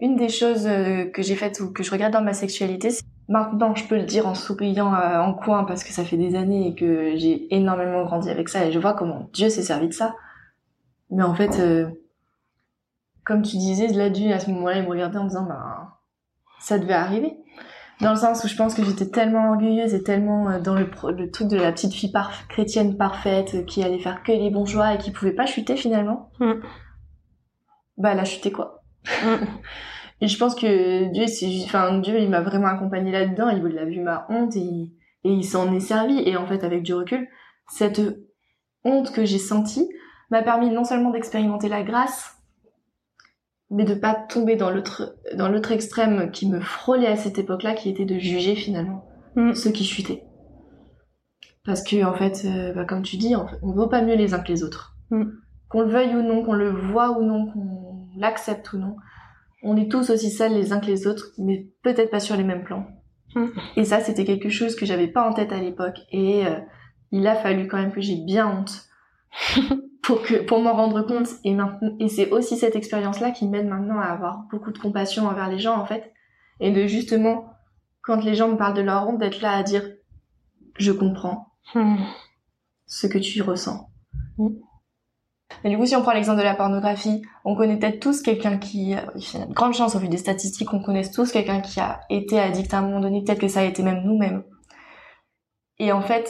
une 0.00 0.16
des 0.16 0.28
choses 0.28 0.66
euh, 0.66 1.06
que 1.06 1.22
j'ai 1.22 1.34
faites 1.36 1.60
ou 1.60 1.72
que 1.72 1.82
je 1.82 1.90
regrette 1.90 2.12
dans 2.12 2.22
ma 2.22 2.32
sexualité, 2.32 2.90
c'est 2.90 3.04
maintenant, 3.28 3.74
je 3.74 3.84
peux 3.86 3.96
le 3.96 4.04
dire 4.04 4.26
en 4.26 4.34
souriant 4.34 4.92
euh, 4.94 5.20
en 5.20 5.32
coin 5.32 5.64
parce 5.64 5.84
que 5.84 5.90
ça 5.92 6.04
fait 6.04 6.16
des 6.16 6.34
années 6.34 6.68
et 6.68 6.74
que 6.74 7.16
j'ai 7.16 7.54
énormément 7.54 8.04
grandi 8.04 8.28
avec 8.30 8.48
ça 8.48 8.64
et 8.66 8.72
je 8.72 8.78
vois 8.78 8.94
comment 8.94 9.28
Dieu 9.32 9.48
s'est 9.48 9.62
servi 9.62 9.88
de 9.88 9.92
ça. 9.94 10.14
Mais 11.12 11.22
en 11.22 11.34
fait, 11.34 11.58
euh, 11.60 11.88
comme 13.24 13.42
tu 13.42 13.56
disais, 13.56 13.88
là, 13.88 14.10
Dieu, 14.10 14.32
à 14.32 14.40
ce 14.40 14.50
moment-là, 14.50 14.78
il 14.78 14.84
me 14.84 14.88
regardait 14.88 15.18
en 15.18 15.24
me 15.24 15.28
disant, 15.28 15.44
ben, 15.46 15.90
ça 16.58 16.78
devait 16.78 16.94
arriver. 16.94 17.36
Dans 18.00 18.10
le 18.10 18.16
sens 18.16 18.42
où 18.42 18.48
je 18.48 18.56
pense 18.56 18.74
que 18.74 18.82
j'étais 18.84 19.10
tellement 19.10 19.50
orgueilleuse 19.50 19.94
et 19.94 20.02
tellement 20.02 20.48
euh, 20.50 20.58
dans 20.58 20.74
le, 20.74 20.90
le 21.16 21.30
truc 21.30 21.46
de 21.48 21.56
la 21.56 21.70
petite 21.70 21.92
fille 21.92 22.10
parf- 22.10 22.46
chrétienne 22.48 22.96
parfaite 22.96 23.54
euh, 23.54 23.62
qui 23.62 23.84
allait 23.84 24.00
faire 24.00 24.24
que 24.24 24.32
les 24.32 24.50
bons 24.50 24.64
choix 24.66 24.94
et 24.94 24.98
qui 24.98 25.12
pouvait 25.12 25.34
pas 25.34 25.46
chuter 25.46 25.76
finalement. 25.76 26.30
Mm. 26.40 26.52
Bah 27.98 28.10
elle 28.12 28.18
a 28.18 28.24
chuté 28.24 28.50
quoi. 28.50 28.82
Mm. 29.22 29.44
et 30.22 30.26
je 30.26 30.36
pense 30.38 30.56
que 30.56 31.12
Dieu, 31.12 31.26
enfin 31.64 31.98
Dieu, 31.98 32.18
il 32.18 32.28
m'a 32.28 32.40
vraiment 32.40 32.68
accompagnée 32.68 33.12
là-dedans. 33.12 33.50
Il 33.50 33.78
a 33.78 33.84
vu 33.84 34.00
ma 34.00 34.26
honte 34.30 34.56
et, 34.56 34.60
il- 34.60 34.92
et 35.24 35.30
il 35.30 35.44
s'en 35.44 35.72
est 35.72 35.78
servi. 35.80 36.18
Et 36.26 36.36
en 36.36 36.46
fait, 36.46 36.64
avec 36.64 36.82
du 36.82 36.94
recul, 36.94 37.28
cette 37.68 38.00
honte 38.84 39.12
que 39.12 39.24
j'ai 39.24 39.38
sentie 39.38 39.88
m'a 40.32 40.42
permis 40.42 40.70
non 40.70 40.82
seulement 40.82 41.10
d'expérimenter 41.10 41.68
la 41.68 41.84
grâce, 41.84 42.36
mais 43.70 43.84
de 43.84 43.94
pas 43.94 44.14
tomber 44.14 44.56
dans 44.56 44.70
l'autre 44.70 45.16
dans 45.36 45.48
l'autre 45.48 45.70
extrême 45.70 46.32
qui 46.32 46.48
me 46.48 46.60
frôlait 46.60 47.06
à 47.06 47.16
cette 47.16 47.38
époque-là, 47.38 47.74
qui 47.74 47.88
était 47.88 48.04
de 48.04 48.18
juger 48.18 48.56
finalement 48.56 49.06
Mm. 49.36 49.54
ceux 49.54 49.70
qui 49.70 49.84
chutaient. 49.84 50.24
Parce 51.64 51.82
que 51.82 52.04
en 52.04 52.14
fait, 52.14 52.44
euh, 52.44 52.72
bah, 52.72 52.84
comme 52.84 53.02
tu 53.02 53.16
dis, 53.16 53.34
en 53.36 53.46
fait, 53.46 53.58
on 53.62 53.72
vaut 53.72 53.88
pas 53.88 54.02
mieux 54.02 54.16
les 54.16 54.34
uns 54.34 54.40
que 54.40 54.52
les 54.52 54.62
autres. 54.62 54.96
Mm. 55.10 55.24
Qu'on 55.68 55.82
le 55.82 55.88
veuille 55.88 56.14
ou 56.16 56.22
non, 56.22 56.42
qu'on 56.44 56.54
le 56.54 56.70
voit 56.70 57.18
ou 57.18 57.22
non, 57.22 57.46
qu'on 57.46 58.08
l'accepte 58.16 58.72
ou 58.72 58.78
non, 58.78 58.96
on 59.62 59.76
est 59.76 59.90
tous 59.90 60.10
aussi 60.10 60.30
sales 60.30 60.54
les 60.54 60.72
uns 60.72 60.80
que 60.80 60.86
les 60.86 61.06
autres, 61.06 61.30
mais 61.38 61.68
peut-être 61.82 62.10
pas 62.10 62.20
sur 62.20 62.36
les 62.36 62.44
mêmes 62.44 62.64
plans. 62.64 62.86
Mm. 63.34 63.46
Et 63.76 63.84
ça, 63.84 64.00
c'était 64.00 64.24
quelque 64.24 64.50
chose 64.50 64.74
que 64.74 64.84
j'avais 64.84 65.08
pas 65.08 65.26
en 65.26 65.32
tête 65.32 65.52
à 65.52 65.60
l'époque, 65.60 66.00
et 66.10 66.46
euh, 66.46 66.58
il 67.10 67.26
a 67.26 67.36
fallu 67.36 67.68
quand 67.68 67.78
même 67.78 67.92
que 67.92 68.00
j'ai 68.00 68.16
bien 68.16 68.46
honte 68.48 68.88
pour 70.02 70.22
que 70.22 70.42
pour 70.42 70.60
m'en 70.60 70.72
rendre 70.74 71.02
compte 71.02 71.28
et 71.44 71.54
maintenant 71.54 71.90
et 72.00 72.08
c'est 72.08 72.30
aussi 72.30 72.56
cette 72.56 72.74
expérience 72.76 73.20
là 73.20 73.30
qui 73.30 73.46
m'aide 73.46 73.66
maintenant 73.68 74.00
à 74.00 74.06
avoir 74.06 74.44
beaucoup 74.50 74.72
de 74.72 74.78
compassion 74.78 75.26
envers 75.26 75.48
les 75.48 75.58
gens 75.58 75.76
en 75.78 75.86
fait 75.86 76.12
et 76.60 76.70
de 76.72 76.86
justement 76.86 77.46
quand 78.02 78.24
les 78.24 78.34
gens 78.34 78.48
me 78.48 78.56
parlent 78.56 78.74
de 78.74 78.82
leur 78.82 79.06
honte 79.08 79.18
d'être 79.18 79.40
là 79.40 79.52
à 79.52 79.62
dire 79.62 79.88
je 80.78 80.92
comprends 80.92 81.48
Mm. 81.74 81.96
ce 82.86 83.06
que 83.06 83.18
tu 83.18 83.40
ressens 83.42 83.88
Mm. 84.38 84.48
et 85.64 85.70
du 85.70 85.78
coup 85.78 85.86
si 85.86 85.94
on 85.94 86.02
prend 86.02 86.12
l'exemple 86.12 86.38
de 86.40 86.44
la 86.44 86.56
pornographie 86.56 87.22
on 87.44 87.54
connaît 87.54 87.78
peut-être 87.78 88.00
tous 88.00 88.20
quelqu'un 88.22 88.58
qui 88.58 88.82
il 88.82 88.88
y 88.90 88.94
a 88.96 89.46
de 89.46 89.52
grandes 89.52 89.74
chances 89.74 89.94
au 89.94 89.98
vu 90.00 90.08
des 90.08 90.16
statistiques 90.16 90.68
qu'on 90.68 90.82
connaisse 90.82 91.12
tous 91.12 91.30
quelqu'un 91.30 91.60
qui 91.60 91.78
a 91.78 92.00
été 92.10 92.40
addict 92.40 92.74
à 92.74 92.78
un 92.78 92.82
moment 92.82 93.00
donné 93.00 93.22
peut-être 93.22 93.40
que 93.40 93.48
ça 93.48 93.60
a 93.60 93.64
été 93.64 93.82
même 93.84 94.02
nous-mêmes 94.04 94.42
et 95.78 95.92
en 95.92 96.02
fait 96.02 96.28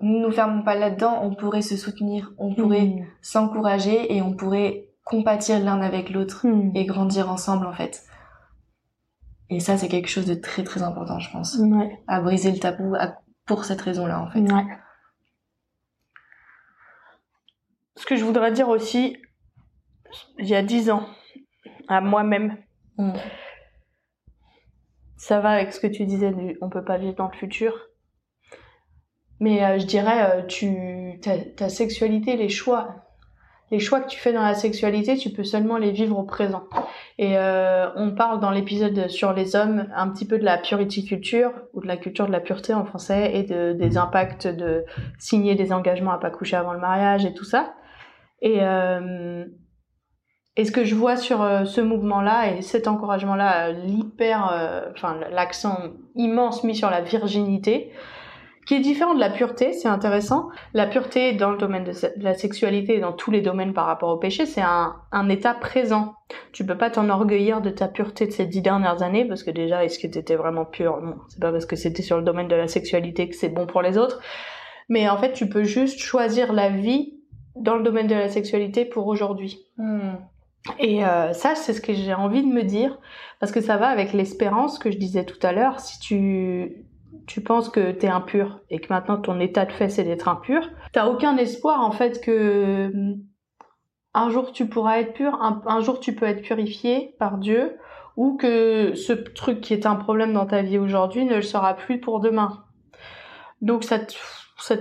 nous 0.00 0.18
nous 0.20 0.30
fermons 0.32 0.62
pas 0.62 0.74
là-dedans, 0.74 1.20
on 1.22 1.34
pourrait 1.34 1.62
se 1.62 1.76
soutenir, 1.76 2.32
on 2.38 2.54
pourrait 2.54 2.86
Mm. 2.86 3.06
s'encourager 3.22 4.14
et 4.14 4.22
on 4.22 4.34
pourrait 4.34 4.88
compatir 5.04 5.60
l'un 5.60 5.80
avec 5.80 6.10
l'autre 6.10 6.46
Mm. 6.46 6.72
et 6.74 6.84
grandir 6.84 7.30
ensemble 7.30 7.66
en 7.66 7.72
fait. 7.72 8.04
Et 9.50 9.60
ça 9.60 9.76
c'est 9.76 9.88
quelque 9.88 10.08
chose 10.08 10.26
de 10.26 10.34
très 10.34 10.64
très 10.64 10.82
important 10.82 11.18
je 11.20 11.30
pense, 11.30 11.56
Ouais. 11.58 11.98
à 12.08 12.20
briser 12.20 12.50
le 12.52 12.58
tabou 12.58 12.94
à- 12.98 13.14
pour 13.46 13.64
cette 13.64 13.80
raison-là 13.82 14.20
en 14.20 14.30
fait. 14.30 14.40
Ouais. 14.40 14.64
Ce 17.96 18.06
que 18.06 18.16
je 18.16 18.24
voudrais 18.24 18.52
dire 18.52 18.68
aussi, 18.68 19.16
il 20.38 20.46
y 20.48 20.54
a 20.54 20.62
dix 20.62 20.90
ans, 20.90 21.06
à 21.88 22.00
moi-même, 22.00 22.56
Mm. 22.98 23.12
ça 25.16 25.40
va 25.40 25.50
avec 25.50 25.72
ce 25.72 25.80
que 25.80 25.86
tu 25.86 26.04
disais 26.06 26.32
du 26.32 26.58
on 26.60 26.68
peut 26.68 26.84
pas 26.84 26.98
vivre 26.98 27.14
dans 27.14 27.28
le 27.28 27.36
futur. 27.36 27.72
Mais 29.44 29.62
euh, 29.62 29.78
je 29.78 29.84
dirais, 29.84 30.22
euh, 30.22 30.42
tu, 30.46 31.20
ta, 31.20 31.68
sexualité, 31.68 32.34
les 32.34 32.48
choix, 32.48 32.94
les 33.70 33.78
choix 33.78 34.00
que 34.00 34.08
tu 34.08 34.18
fais 34.18 34.32
dans 34.32 34.40
la 34.40 34.54
sexualité, 34.54 35.18
tu 35.18 35.28
peux 35.28 35.44
seulement 35.44 35.76
les 35.76 35.90
vivre 35.90 36.18
au 36.18 36.22
présent. 36.22 36.62
Et 37.18 37.36
euh, 37.36 37.90
on 37.94 38.12
parle 38.12 38.40
dans 38.40 38.50
l'épisode 38.50 39.10
sur 39.10 39.34
les 39.34 39.54
hommes 39.54 39.86
un 39.94 40.08
petit 40.08 40.26
peu 40.26 40.38
de 40.38 40.44
la 40.44 40.56
puriticulture 40.56 41.52
ou 41.74 41.82
de 41.82 41.86
la 41.86 41.98
culture 41.98 42.26
de 42.26 42.32
la 42.32 42.40
pureté 42.40 42.72
en 42.72 42.86
français 42.86 43.32
et 43.34 43.42
de, 43.42 43.74
des 43.74 43.98
impacts 43.98 44.46
de 44.46 44.86
signer 45.18 45.56
des 45.56 45.74
engagements 45.74 46.12
à 46.12 46.18
pas 46.18 46.30
coucher 46.30 46.56
avant 46.56 46.72
le 46.72 46.80
mariage 46.80 47.26
et 47.26 47.34
tout 47.34 47.44
ça. 47.44 47.74
Et, 48.40 48.60
ce 48.60 50.70
que 50.70 50.84
je 50.84 50.94
vois 50.94 51.18
sur 51.18 51.40
ce 51.66 51.82
mouvement-là 51.82 52.52
et 52.52 52.62
cet 52.62 52.88
encouragement-là, 52.88 53.72
l'hyper, 53.72 54.94
l'accent 55.30 55.78
immense 56.14 56.64
mis 56.64 56.76
sur 56.76 56.88
la 56.88 57.02
virginité, 57.02 57.92
qui 58.66 58.74
est 58.74 58.80
différent 58.80 59.14
de 59.14 59.20
la 59.20 59.30
pureté, 59.30 59.72
c'est 59.72 59.88
intéressant. 59.88 60.48
La 60.72 60.86
pureté 60.86 61.32
dans 61.32 61.50
le 61.50 61.58
domaine 61.58 61.84
de, 61.84 61.92
la 62.16 62.34
sexualité 62.34 62.96
et 62.96 63.00
dans 63.00 63.12
tous 63.12 63.30
les 63.30 63.40
domaines 63.40 63.72
par 63.72 63.86
rapport 63.86 64.10
au 64.10 64.16
péché, 64.16 64.46
c'est 64.46 64.62
un, 64.62 64.96
un 65.12 65.28
état 65.28 65.54
présent. 65.54 66.14
Tu 66.52 66.64
peux 66.64 66.76
pas 66.76 66.90
t'enorgueillir 66.90 67.60
de 67.60 67.70
ta 67.70 67.88
pureté 67.88 68.26
de 68.26 68.32
ces 68.32 68.46
dix 68.46 68.62
dernières 68.62 69.02
années, 69.02 69.24
parce 69.24 69.42
que 69.42 69.50
déjà, 69.50 69.84
est-ce 69.84 69.98
que 69.98 70.06
t'étais 70.06 70.36
vraiment 70.36 70.64
pure? 70.64 71.00
Non, 71.02 71.16
c'est 71.28 71.40
pas 71.40 71.52
parce 71.52 71.66
que 71.66 71.76
c'était 71.76 72.02
sur 72.02 72.16
le 72.16 72.22
domaine 72.22 72.48
de 72.48 72.56
la 72.56 72.68
sexualité 72.68 73.28
que 73.28 73.36
c'est 73.36 73.48
bon 73.48 73.66
pour 73.66 73.82
les 73.82 73.98
autres. 73.98 74.20
Mais 74.88 75.08
en 75.08 75.16
fait, 75.16 75.32
tu 75.32 75.48
peux 75.48 75.64
juste 75.64 75.98
choisir 75.98 76.52
la 76.52 76.68
vie 76.68 77.14
dans 77.56 77.76
le 77.76 77.82
domaine 77.82 78.06
de 78.06 78.14
la 78.14 78.28
sexualité 78.28 78.84
pour 78.84 79.06
aujourd'hui. 79.06 79.66
Mm. 79.78 80.14
Et 80.78 81.04
euh, 81.04 81.32
ça, 81.32 81.54
c'est 81.54 81.72
ce 81.74 81.80
que 81.80 81.92
j'ai 81.92 82.14
envie 82.14 82.42
de 82.42 82.52
me 82.52 82.62
dire, 82.62 82.98
parce 83.38 83.52
que 83.52 83.60
ça 83.60 83.76
va 83.76 83.88
avec 83.88 84.12
l'espérance 84.12 84.78
que 84.78 84.90
je 84.90 84.96
disais 84.96 85.24
tout 85.24 85.38
à 85.42 85.52
l'heure. 85.52 85.80
Si 85.80 85.98
tu, 86.00 86.86
tu 87.26 87.40
penses 87.40 87.68
que 87.68 87.92
t'es 87.92 88.08
impur 88.08 88.60
et 88.70 88.78
que 88.78 88.92
maintenant 88.92 89.18
ton 89.18 89.40
état 89.40 89.64
de 89.64 89.72
fait 89.72 89.88
c'est 89.88 90.04
d'être 90.04 90.28
impur, 90.28 90.68
t'as 90.92 91.06
aucun 91.06 91.36
espoir 91.36 91.80
en 91.80 91.90
fait 91.90 92.20
que 92.20 92.90
hum, 92.92 93.24
un 94.14 94.30
jour 94.30 94.52
tu 94.52 94.68
pourras 94.68 95.00
être 95.00 95.12
pur, 95.12 95.38
un, 95.42 95.80
jour 95.80 96.00
tu 96.00 96.14
peux 96.14 96.26
être 96.26 96.42
purifié 96.42 97.16
par 97.18 97.38
Dieu, 97.38 97.76
ou 98.16 98.36
que 98.36 98.94
ce 98.94 99.12
truc 99.12 99.60
qui 99.60 99.74
est 99.74 99.86
un 99.86 99.96
problème 99.96 100.32
dans 100.32 100.46
ta 100.46 100.62
vie 100.62 100.78
aujourd'hui 100.78 101.24
ne 101.24 101.34
le 101.34 101.42
sera 101.42 101.74
plus 101.74 102.00
pour 102.00 102.20
demain. 102.20 102.64
Donc 103.60 103.82
ça 103.82 103.98
te, 103.98 104.14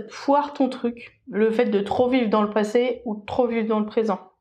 foire 0.10 0.54
ton 0.54 0.70
truc, 0.70 1.20
le 1.28 1.50
fait 1.50 1.66
de 1.66 1.80
trop 1.80 2.10
vivre 2.10 2.30
dans 2.30 2.44
le 2.44 2.52
passé 2.52 3.02
ou 3.06 3.16
trop 3.16 3.48
vivre 3.48 3.68
dans 3.68 3.80
le 3.80 3.88
présent. 3.88 4.33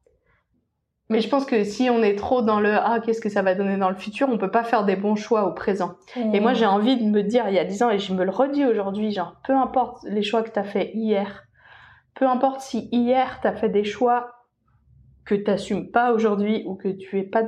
Mais 1.09 1.21
je 1.21 1.29
pense 1.29 1.45
que 1.45 1.65
si 1.65 1.91
on 1.91 2.03
est 2.03 2.17
trop 2.17 2.43
dans 2.43 2.61
le 2.61 2.75
ah 2.75 3.01
qu'est-ce 3.05 3.21
que 3.21 3.29
ça 3.29 3.43
va 3.43 3.55
donner 3.55 3.77
dans 3.77 3.91
le 3.91 3.97
futur, 3.97 4.29
on 4.31 4.39
peut 4.39 4.51
pas 4.51 4.65
faire 4.65 4.85
des 4.85 4.97
bons 4.97 5.17
choix 5.17 5.47
au 5.47 5.53
présent. 5.53 5.97
Et 6.17 6.41
moi 6.41 6.55
j'ai 6.55 6.67
envie 6.67 6.97
de 6.97 7.05
me 7.05 7.23
dire 7.23 7.45
il 7.49 7.55
y 7.55 7.59
a 7.59 7.65
10 7.65 7.83
ans 7.83 7.91
et 7.91 7.99
je 7.99 8.15
me 8.15 8.25
le 8.25 8.31
redis 8.31 8.65
aujourd'hui, 8.65 9.13
genre 9.13 9.37
peu 9.45 9.55
importe 9.55 10.05
les 10.05 10.23
choix 10.23 10.43
que 10.43 10.51
t'as 10.51 10.63
fait 10.63 10.91
hier, 10.95 11.45
peu 12.15 12.27
importe 12.27 12.61
si 12.61 12.89
hier 12.93 13.41
t'as 13.43 13.53
fait 13.53 13.69
des 13.69 13.85
choix 13.85 14.31
que 15.25 15.35
t'assumes 15.35 15.91
pas 15.91 16.13
aujourd'hui 16.13 16.63
ou 16.67 16.75
que 16.75 16.89
tu 16.89 17.19
es 17.19 17.23
pas 17.23 17.43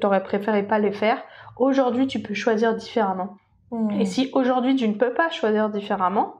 t'aurais 0.00 0.22
préféré 0.22 0.62
pas 0.62 0.78
les 0.78 0.92
faire, 0.92 1.22
aujourd'hui 1.56 2.06
tu 2.06 2.20
peux 2.20 2.34
choisir 2.34 2.74
différemment. 2.74 3.36
Mm. 3.70 4.00
Et 4.00 4.04
si 4.04 4.30
aujourd'hui 4.34 4.76
tu 4.76 4.88
ne 4.88 4.94
peux 4.94 5.14
pas 5.14 5.30
choisir 5.30 5.70
différemment, 5.70 6.34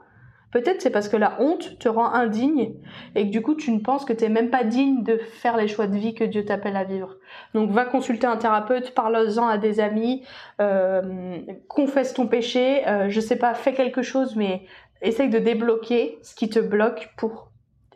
peut-être 0.52 0.82
c'est 0.82 0.90
parce 0.90 1.08
que 1.08 1.16
la 1.16 1.40
honte 1.40 1.78
te 1.78 1.88
rend 1.88 2.12
indigne 2.12 2.74
et 3.16 3.26
que 3.26 3.32
du 3.32 3.42
coup 3.42 3.54
tu 3.54 3.72
ne 3.72 3.80
penses 3.80 4.04
que 4.04 4.12
tu 4.12 4.24
n'es 4.24 4.30
même 4.30 4.50
pas 4.50 4.62
digne 4.62 5.02
de 5.02 5.16
faire 5.16 5.56
les 5.56 5.66
choix 5.66 5.88
de 5.88 5.96
vie 5.96 6.14
que 6.14 6.22
Dieu 6.22 6.44
t'appelle 6.44 6.76
à 6.76 6.84
vivre. 6.84 7.16
Donc 7.54 7.70
va 7.70 7.84
consulter 7.84 8.26
un 8.26 8.36
thérapeute, 8.36 8.94
parle-en 8.94 9.48
à 9.48 9.58
des 9.58 9.80
amis, 9.80 10.22
euh, 10.60 11.40
confesse 11.68 12.14
ton 12.14 12.26
péché, 12.26 12.86
euh, 12.86 13.08
je 13.08 13.20
sais 13.20 13.36
pas, 13.36 13.54
fais 13.54 13.74
quelque 13.74 14.02
chose, 14.02 14.36
mais 14.36 14.66
essaye 15.00 15.30
de 15.30 15.38
débloquer 15.38 16.18
ce 16.22 16.34
qui 16.34 16.48
te 16.48 16.60
bloque 16.60 17.10
pour 17.16 17.50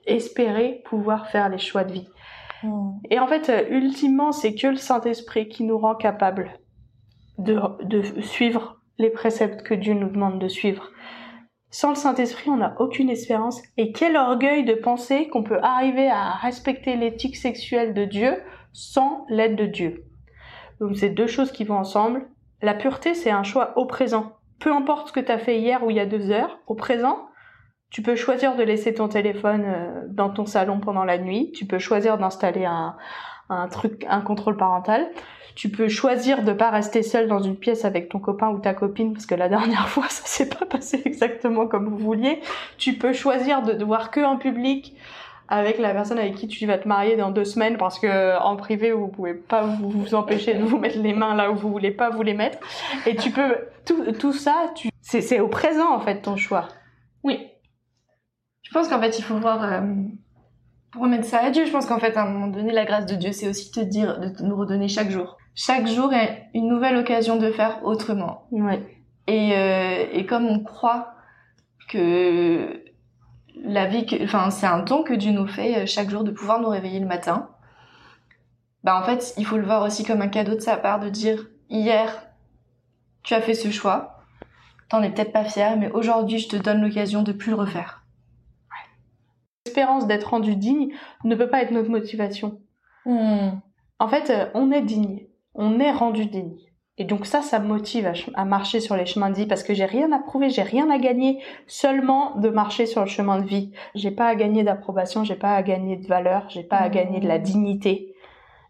espérer 0.07 0.83
pouvoir 0.87 1.29
faire 1.29 1.49
les 1.49 1.59
choix 1.59 1.85
de 1.85 1.93
vie. 1.93 2.09
Mm. 2.63 2.91
Et 3.11 3.19
en 3.19 3.27
fait, 3.27 3.67
ultimement, 3.71 4.33
c'est 4.33 4.55
que 4.55 4.69
le 4.69 4.77
Saint-Esprit 4.77 5.49
qui 5.49 5.63
nous 5.63 5.79
rend 5.79 5.95
capables 5.95 6.51
de, 7.39 7.61
de 7.85 8.21
suivre 8.23 8.81
les 8.99 9.11
préceptes 9.11 9.63
que 9.63 9.75
Dieu 9.75 9.93
nous 9.93 10.09
demande 10.09 10.39
de 10.39 10.49
suivre. 10.49 10.91
Sans 11.79 11.91
le 11.91 11.97
Saint-Esprit, 11.97 12.49
on 12.49 12.57
n'a 12.57 12.75
aucune 12.79 13.11
espérance. 13.11 13.61
Et 13.77 13.93
quel 13.93 14.17
orgueil 14.17 14.65
de 14.65 14.73
penser 14.73 15.29
qu'on 15.29 15.43
peut 15.43 15.59
arriver 15.61 16.09
à 16.09 16.31
respecter 16.31 16.97
l'éthique 16.97 17.37
sexuelle 17.37 17.93
de 17.93 18.07
Dieu 18.07 18.43
sans 18.73 19.27
l'aide 19.29 19.57
de 19.57 19.67
Dieu. 19.67 20.05
Donc 20.81 20.97
c'est 20.97 21.11
deux 21.11 21.27
choses 21.27 21.53
qui 21.53 21.65
vont 21.65 21.77
ensemble. 21.77 22.31
La 22.63 22.73
pureté, 22.73 23.13
c'est 23.13 23.31
un 23.31 23.43
choix 23.43 23.77
au 23.77 23.85
présent. 23.85 24.39
Peu 24.59 24.73
importe 24.73 25.09
ce 25.09 25.13
que 25.13 25.21
tu 25.21 25.31
as 25.31 25.37
fait 25.37 25.61
hier 25.61 25.85
ou 25.85 25.91
il 25.91 25.97
y 25.99 26.01
a 26.01 26.07
deux 26.07 26.31
heures, 26.31 26.61
au 26.67 26.75
présent, 26.75 27.27
tu 27.91 28.01
peux 28.01 28.17
choisir 28.17 28.57
de 28.57 28.63
laisser 28.63 28.95
ton 28.95 29.09
téléphone 29.09 29.65
euh, 29.67 30.05
dans 30.09 30.31
ton 30.31 30.47
salon 30.47 30.81
pendant 30.81 31.05
la 31.05 31.19
nuit. 31.19 31.53
Tu 31.53 31.67
peux 31.67 31.79
choisir 31.79 32.17
d'installer 32.17 32.65
un, 32.65 32.97
un 33.51 33.69
truc, 33.69 34.07
un 34.09 34.23
contrôle 34.23 34.57
parental. 34.57 35.11
Tu 35.57 35.71
peux 35.71 35.89
choisir 35.89 36.45
de 36.45 36.53
pas 36.53 36.71
rester 36.71 37.03
seul 37.03 37.27
dans 37.27 37.41
une 37.41 37.57
pièce 37.57 37.85
avec 37.85 38.09
ton 38.09 38.21
copain 38.21 38.51
ou 38.51 38.61
ta 38.61 38.75
copine 38.75 39.13
parce 39.13 39.27
que 39.27 39.35
la 39.35 39.49
dernière 39.57 39.89
fois 39.89 40.09
ça 40.09 40.25
s'est 40.25 40.49
pas 40.49 40.65
passé 40.65 41.03
exactement 41.05 41.67
comme 41.67 41.89
vous 41.89 41.99
vouliez. 41.99 42.41
Tu 42.79 42.93
peux 42.93 43.13
choisir 43.13 43.63
de, 43.63 43.83
voir 43.85 44.13
que 44.13 44.21
en 44.21 44.37
public 44.37 44.95
avec 45.49 45.79
la 45.79 45.93
personne 45.93 46.19
avec 46.19 46.35
qui 46.35 46.47
tu 46.47 46.67
vas 46.67 46.79
te 46.79 46.87
marier 46.87 47.17
dans 47.17 47.31
deux 47.31 47.45
semaines 47.45 47.77
parce 47.77 47.99
que 47.99 48.39
en 48.41 48.57
privé 48.57 48.93
vous 48.93 49.09
pouvez 49.09 49.35
pas 49.35 49.63
vous, 49.63 50.15
empêcher 50.15 50.55
de 50.55 50.63
vous 50.63 50.79
mettre 50.79 50.99
les 50.99 51.15
mains 51.15 51.35
là 51.35 51.51
où 51.51 51.57
vous 51.57 51.71
voulez 51.71 51.93
pas 51.93 52.11
vous 52.11 52.23
les 52.23 52.35
mettre 52.35 52.59
et 53.07 53.17
tu 53.17 53.31
peux 53.31 53.57
tout, 53.85 54.13
tout 54.13 54.33
ça 54.33 54.73
tu 54.75 54.91
c'est 55.01 55.21
c'est 55.21 55.39
au 55.39 55.49
présent 55.49 55.93
en 55.93 56.01
fait 56.01 56.21
ton 56.21 56.37
choix 56.37 56.69
Oui. 57.23 57.49
Je 58.67 58.73
pense 58.73 58.89
qu'en 58.89 59.01
fait, 59.01 59.17
il 59.19 59.23
faut 59.23 59.37
voir. 59.37 59.63
euh, 59.63 59.81
pour 60.91 61.03
remettre 61.03 61.27
ça 61.27 61.41
à 61.41 61.51
Dieu, 61.51 61.67
je 61.67 61.71
pense 61.71 61.87
qu'en 61.87 61.99
fait, 61.99 62.17
à 62.17 62.23
un 62.23 62.31
moment 62.31 62.49
donné, 62.49 62.73
la 62.73 62.85
grâce 62.85 63.07
de 63.07 63.17
Dieu, 63.17 63.33
c'est 63.33 63.49
aussi 63.49 63.71
te 63.71 63.81
dire, 63.81 64.19
de 64.19 64.43
nous 64.43 64.57
redonner 64.57 64.89
chaque 64.89 65.11
jour. 65.11 65.37
Chaque 65.55 65.87
jour 65.87 66.13
est 66.13 66.49
une 66.55 66.69
nouvelle 66.69 66.97
occasion 66.97 67.37
de 67.37 67.51
faire 67.51 67.85
autrement. 67.85 68.47
ouais 68.51 68.83
Et, 69.27 69.53
euh, 69.55 70.07
et 70.13 70.27
comme 70.27 70.47
on 70.47 70.61
croit 70.61 71.15
que 71.89 72.83
la 73.63 73.87
vie, 73.87 74.07
que, 74.07 74.23
enfin, 74.25 74.51
c'est 74.51 74.67
un 74.67 74.81
don 74.81 75.03
que 75.03 75.15
Dieu 75.15 75.33
nous 75.33 75.47
fait 75.47 75.83
euh, 75.83 75.87
chaque 75.87 76.11
jour 76.11 76.25
de 76.25 76.31
pouvoir 76.31 76.61
nous 76.61 76.69
réveiller 76.69 77.01
le 77.01 77.07
matin, 77.07 77.51
bah 78.85 78.99
en 79.01 79.03
fait, 79.03 79.35
il 79.37 79.47
faut 79.47 79.57
le 79.57 79.65
voir 79.65 79.83
aussi 79.83 80.05
comme 80.05 80.23
un 80.23 80.29
cadeau 80.29 80.55
de 80.55 80.61
sa 80.61 80.77
part 80.77 81.01
de 81.01 81.09
dire 81.09 81.47
hier, 81.71 82.23
tu 83.23 83.35
as 83.35 83.41
fait 83.41 83.55
ce 83.55 83.71
choix, 83.71 84.21
t'en 84.89 85.03
es 85.03 85.11
peut-être 85.11 85.33
pas 85.33 85.45
fier, 85.45 85.77
mais 85.77 85.91
aujourd'hui, 85.91 86.39
je 86.39 86.49
te 86.49 86.57
donne 86.57 86.83
l'occasion 86.83 87.23
de 87.23 87.33
plus 87.33 87.51
le 87.51 87.57
refaire. 87.57 88.06
L'espérance 89.67 90.07
d'être 90.07 90.31
rendu 90.31 90.57
digne 90.57 90.91
ne 91.25 91.35
peut 91.35 91.51
pas 91.51 91.63
être 91.63 91.73
notre 91.73 91.91
motivation. 91.91 92.61
En 93.05 94.09
fait 94.09 94.31
euh, 94.31 94.47
on 94.55 94.71
est 94.71 94.83
digne. 94.83 95.27
On 95.55 95.81
est 95.81 95.91
rendu 95.93 96.27
digne. 96.27 96.57
Et 96.99 97.05
donc 97.05 97.27
ça 97.27 97.43
ça 97.43 97.59
me 97.59 97.67
motive 97.67 98.07
à, 98.07 98.13
à 98.41 98.45
marcher 98.45 98.81
sur 98.81 98.97
les 98.97 99.07
chemins 99.07 99.31
de 99.31 99.35
vie 99.37 99.47
parce 99.47 99.63
que 99.63 99.75
j'ai 99.75 99.85
rien 99.85 100.13
à 100.13 100.19
prouver 100.19 100.51
j'ai 100.51 100.63
rien 100.63 100.89
à 100.91 100.99
gagner 100.99 101.43
seulement 101.67 102.37
de 102.37 102.49
marcher 102.49 102.87
sur 102.87 103.01
le 103.01 103.09
chemin 103.09 103.41
de 103.41 103.47
vie. 103.47 103.73
J'ai 103.95 104.11
pas 104.11 104.27
à 104.27 104.35
gagner 104.35 104.63
d'approbation 104.63 105.25
j'ai 105.25 105.35
pas 105.35 105.55
à 105.55 105.63
gagner 105.63 105.97
de 105.97 106.07
valeur 106.07 106.49
j'ai 106.49 106.65
pas 106.65 106.79
à 106.79 106.89
gagner 106.89 107.21
de 107.21 107.29
la 107.29 107.39
dignité. 107.39 108.15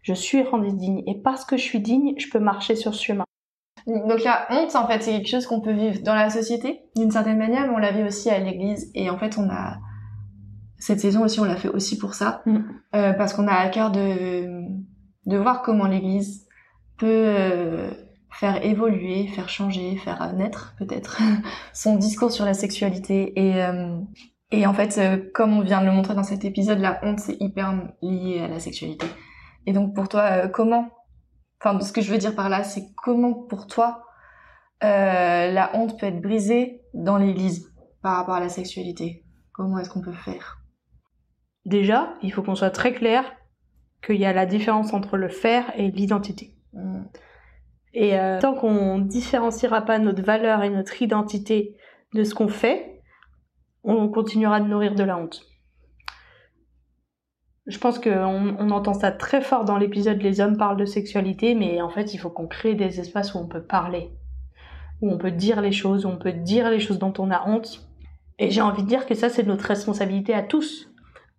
Je 0.01 0.13
suis 0.13 0.41
rendu 0.41 0.71
digne 0.71 1.03
et 1.05 1.15
parce 1.15 1.45
que 1.45 1.57
je 1.57 1.63
suis 1.63 1.79
digne 1.79 2.15
je 2.17 2.29
peux 2.29 2.39
marcher 2.39 2.75
sur 2.75 2.95
ce 2.95 3.03
chemin. 3.03 3.23
Donc 3.87 4.21
la 4.25 4.47
honte, 4.49 4.75
en 4.75 4.85
fait, 4.85 5.01
c'est 5.01 5.13
quelque 5.13 5.29
chose 5.29 5.47
qu'on 5.47 5.61
peut 5.61 5.71
vivre 5.71 6.01
dans 6.03 6.13
la 6.13 6.29
société, 6.29 6.81
d'une 6.97 7.09
certaine 7.09 7.37
manière, 7.37 7.67
mais 7.67 7.73
on 7.73 7.77
la 7.77 7.93
vit 7.93 8.03
aussi 8.03 8.29
à 8.29 8.37
l'église. 8.37 8.91
Et 8.95 9.09
en 9.09 9.17
fait, 9.17 9.37
on 9.37 9.49
a 9.49 9.77
cette 10.79 10.99
saison 10.99 11.23
aussi, 11.23 11.39
on 11.39 11.45
l'a 11.45 11.55
fait 11.55 11.69
aussi 11.69 11.97
pour 11.97 12.13
ça, 12.13 12.41
Mm. 12.45 12.57
Euh, 12.95 13.13
parce 13.13 13.33
qu'on 13.33 13.47
a 13.47 13.53
à 13.53 13.67
cœur 13.69 13.91
de 13.91 14.63
de 15.25 15.37
voir 15.37 15.61
comment 15.61 15.87
l'église 15.87 16.47
peut 16.97 17.07
euh, 17.07 17.91
faire 18.31 18.63
évoluer, 18.63 19.27
faire 19.27 19.49
changer, 19.49 19.97
faire 19.97 20.33
naître 20.33 20.75
peut-être 20.79 21.21
son 21.73 21.95
discours 21.97 22.31
sur 22.31 22.45
la 22.45 22.53
sexualité. 22.53 23.33
Et 23.39 23.63
euh, 23.63 23.99
et 24.51 24.65
en 24.65 24.73
fait, 24.73 24.97
euh, 24.97 25.17
comme 25.33 25.57
on 25.57 25.61
vient 25.61 25.81
de 25.81 25.87
le 25.87 25.91
montrer 25.91 26.15
dans 26.15 26.23
cet 26.23 26.45
épisode, 26.45 26.79
la 26.79 26.99
honte 27.03 27.19
c'est 27.19 27.37
hyper 27.41 27.73
lié 28.01 28.39
à 28.39 28.47
la 28.47 28.59
sexualité. 28.59 29.07
Et 29.65 29.73
donc 29.73 29.93
pour 29.93 30.07
toi, 30.07 30.21
euh, 30.21 30.47
comment 30.47 30.89
Enfin, 31.59 31.79
ce 31.81 31.91
que 31.91 32.01
je 32.01 32.11
veux 32.11 32.19
dire 32.19 32.35
par 32.35 32.49
là, 32.49 32.63
c'est 32.63 32.93
comment 32.95 33.33
pour 33.33 33.65
toi 33.67 34.03
euh, 34.83 35.51
la 35.51 35.75
honte 35.75 35.99
peut 35.99 36.05
être 36.05 36.21
brisée 36.21 36.81
dans 36.93 37.17
l'Église 37.17 37.67
par 38.03 38.17
rapport 38.17 38.35
à 38.35 38.39
la 38.39 38.49
sexualité? 38.49 39.25
Comment 39.53 39.79
est-ce 39.79 39.89
qu'on 39.89 40.01
peut 40.01 40.13
faire? 40.13 40.59
Déjà 41.67 42.15
il 42.23 42.33
faut 42.33 42.41
qu'on 42.41 42.55
soit 42.55 42.71
très 42.71 42.93
clair 42.93 43.23
qu'il 44.03 44.17
y 44.17 44.25
a 44.25 44.33
la 44.33 44.45
différence 44.45 44.93
entre 44.93 45.17
le 45.17 45.29
faire 45.29 45.71
et 45.75 45.91
l'identité 45.91 46.57
Mm. 46.77 47.03
Et 47.93 48.17
euh, 48.19 48.39
tant 48.39 48.53
qu'on 48.53 48.99
différenciera 48.99 49.81
pas 49.81 49.97
notre 49.99 50.21
valeur 50.21 50.63
et 50.63 50.69
notre 50.69 51.01
identité 51.01 51.75
de 52.13 52.23
ce 52.23 52.35
qu'on 52.35 52.47
fait, 52.47 53.01
on 53.83 54.07
continuera 54.09 54.59
de 54.59 54.67
nourrir 54.67 54.93
de 54.95 55.03
la 55.03 55.17
honte. 55.17 55.43
Je 57.65 57.77
pense 57.79 57.99
qu'on 57.99 58.55
on 58.59 58.69
entend 58.69 58.93
ça 58.93 59.11
très 59.11 59.41
fort 59.41 59.65
dans 59.65 59.77
l'épisode 59.77 60.21
Les 60.21 60.39
hommes 60.39 60.57
parlent 60.57 60.77
de 60.77 60.85
sexualité, 60.85 61.53
mais 61.53 61.81
en 61.81 61.89
fait, 61.89 62.13
il 62.13 62.17
faut 62.17 62.29
qu'on 62.29 62.47
crée 62.47 62.75
des 62.75 62.99
espaces 62.99 63.33
où 63.33 63.39
on 63.39 63.47
peut 63.47 63.63
parler, 63.63 64.11
où 65.01 65.11
on 65.11 65.17
peut 65.17 65.31
dire 65.31 65.59
les 65.59 65.73
choses, 65.73 66.05
où 66.05 66.09
on 66.09 66.17
peut 66.17 66.31
dire 66.31 66.69
les 66.69 66.79
choses 66.79 66.99
dont 66.99 67.13
on 67.17 67.29
a 67.29 67.47
honte. 67.47 67.85
Et 68.39 68.51
j'ai 68.51 68.61
envie 68.61 68.83
de 68.83 68.87
dire 68.87 69.05
que 69.05 69.15
ça, 69.15 69.29
c'est 69.29 69.43
notre 69.43 69.65
responsabilité 69.65 70.33
à 70.33 70.43
tous. 70.43 70.89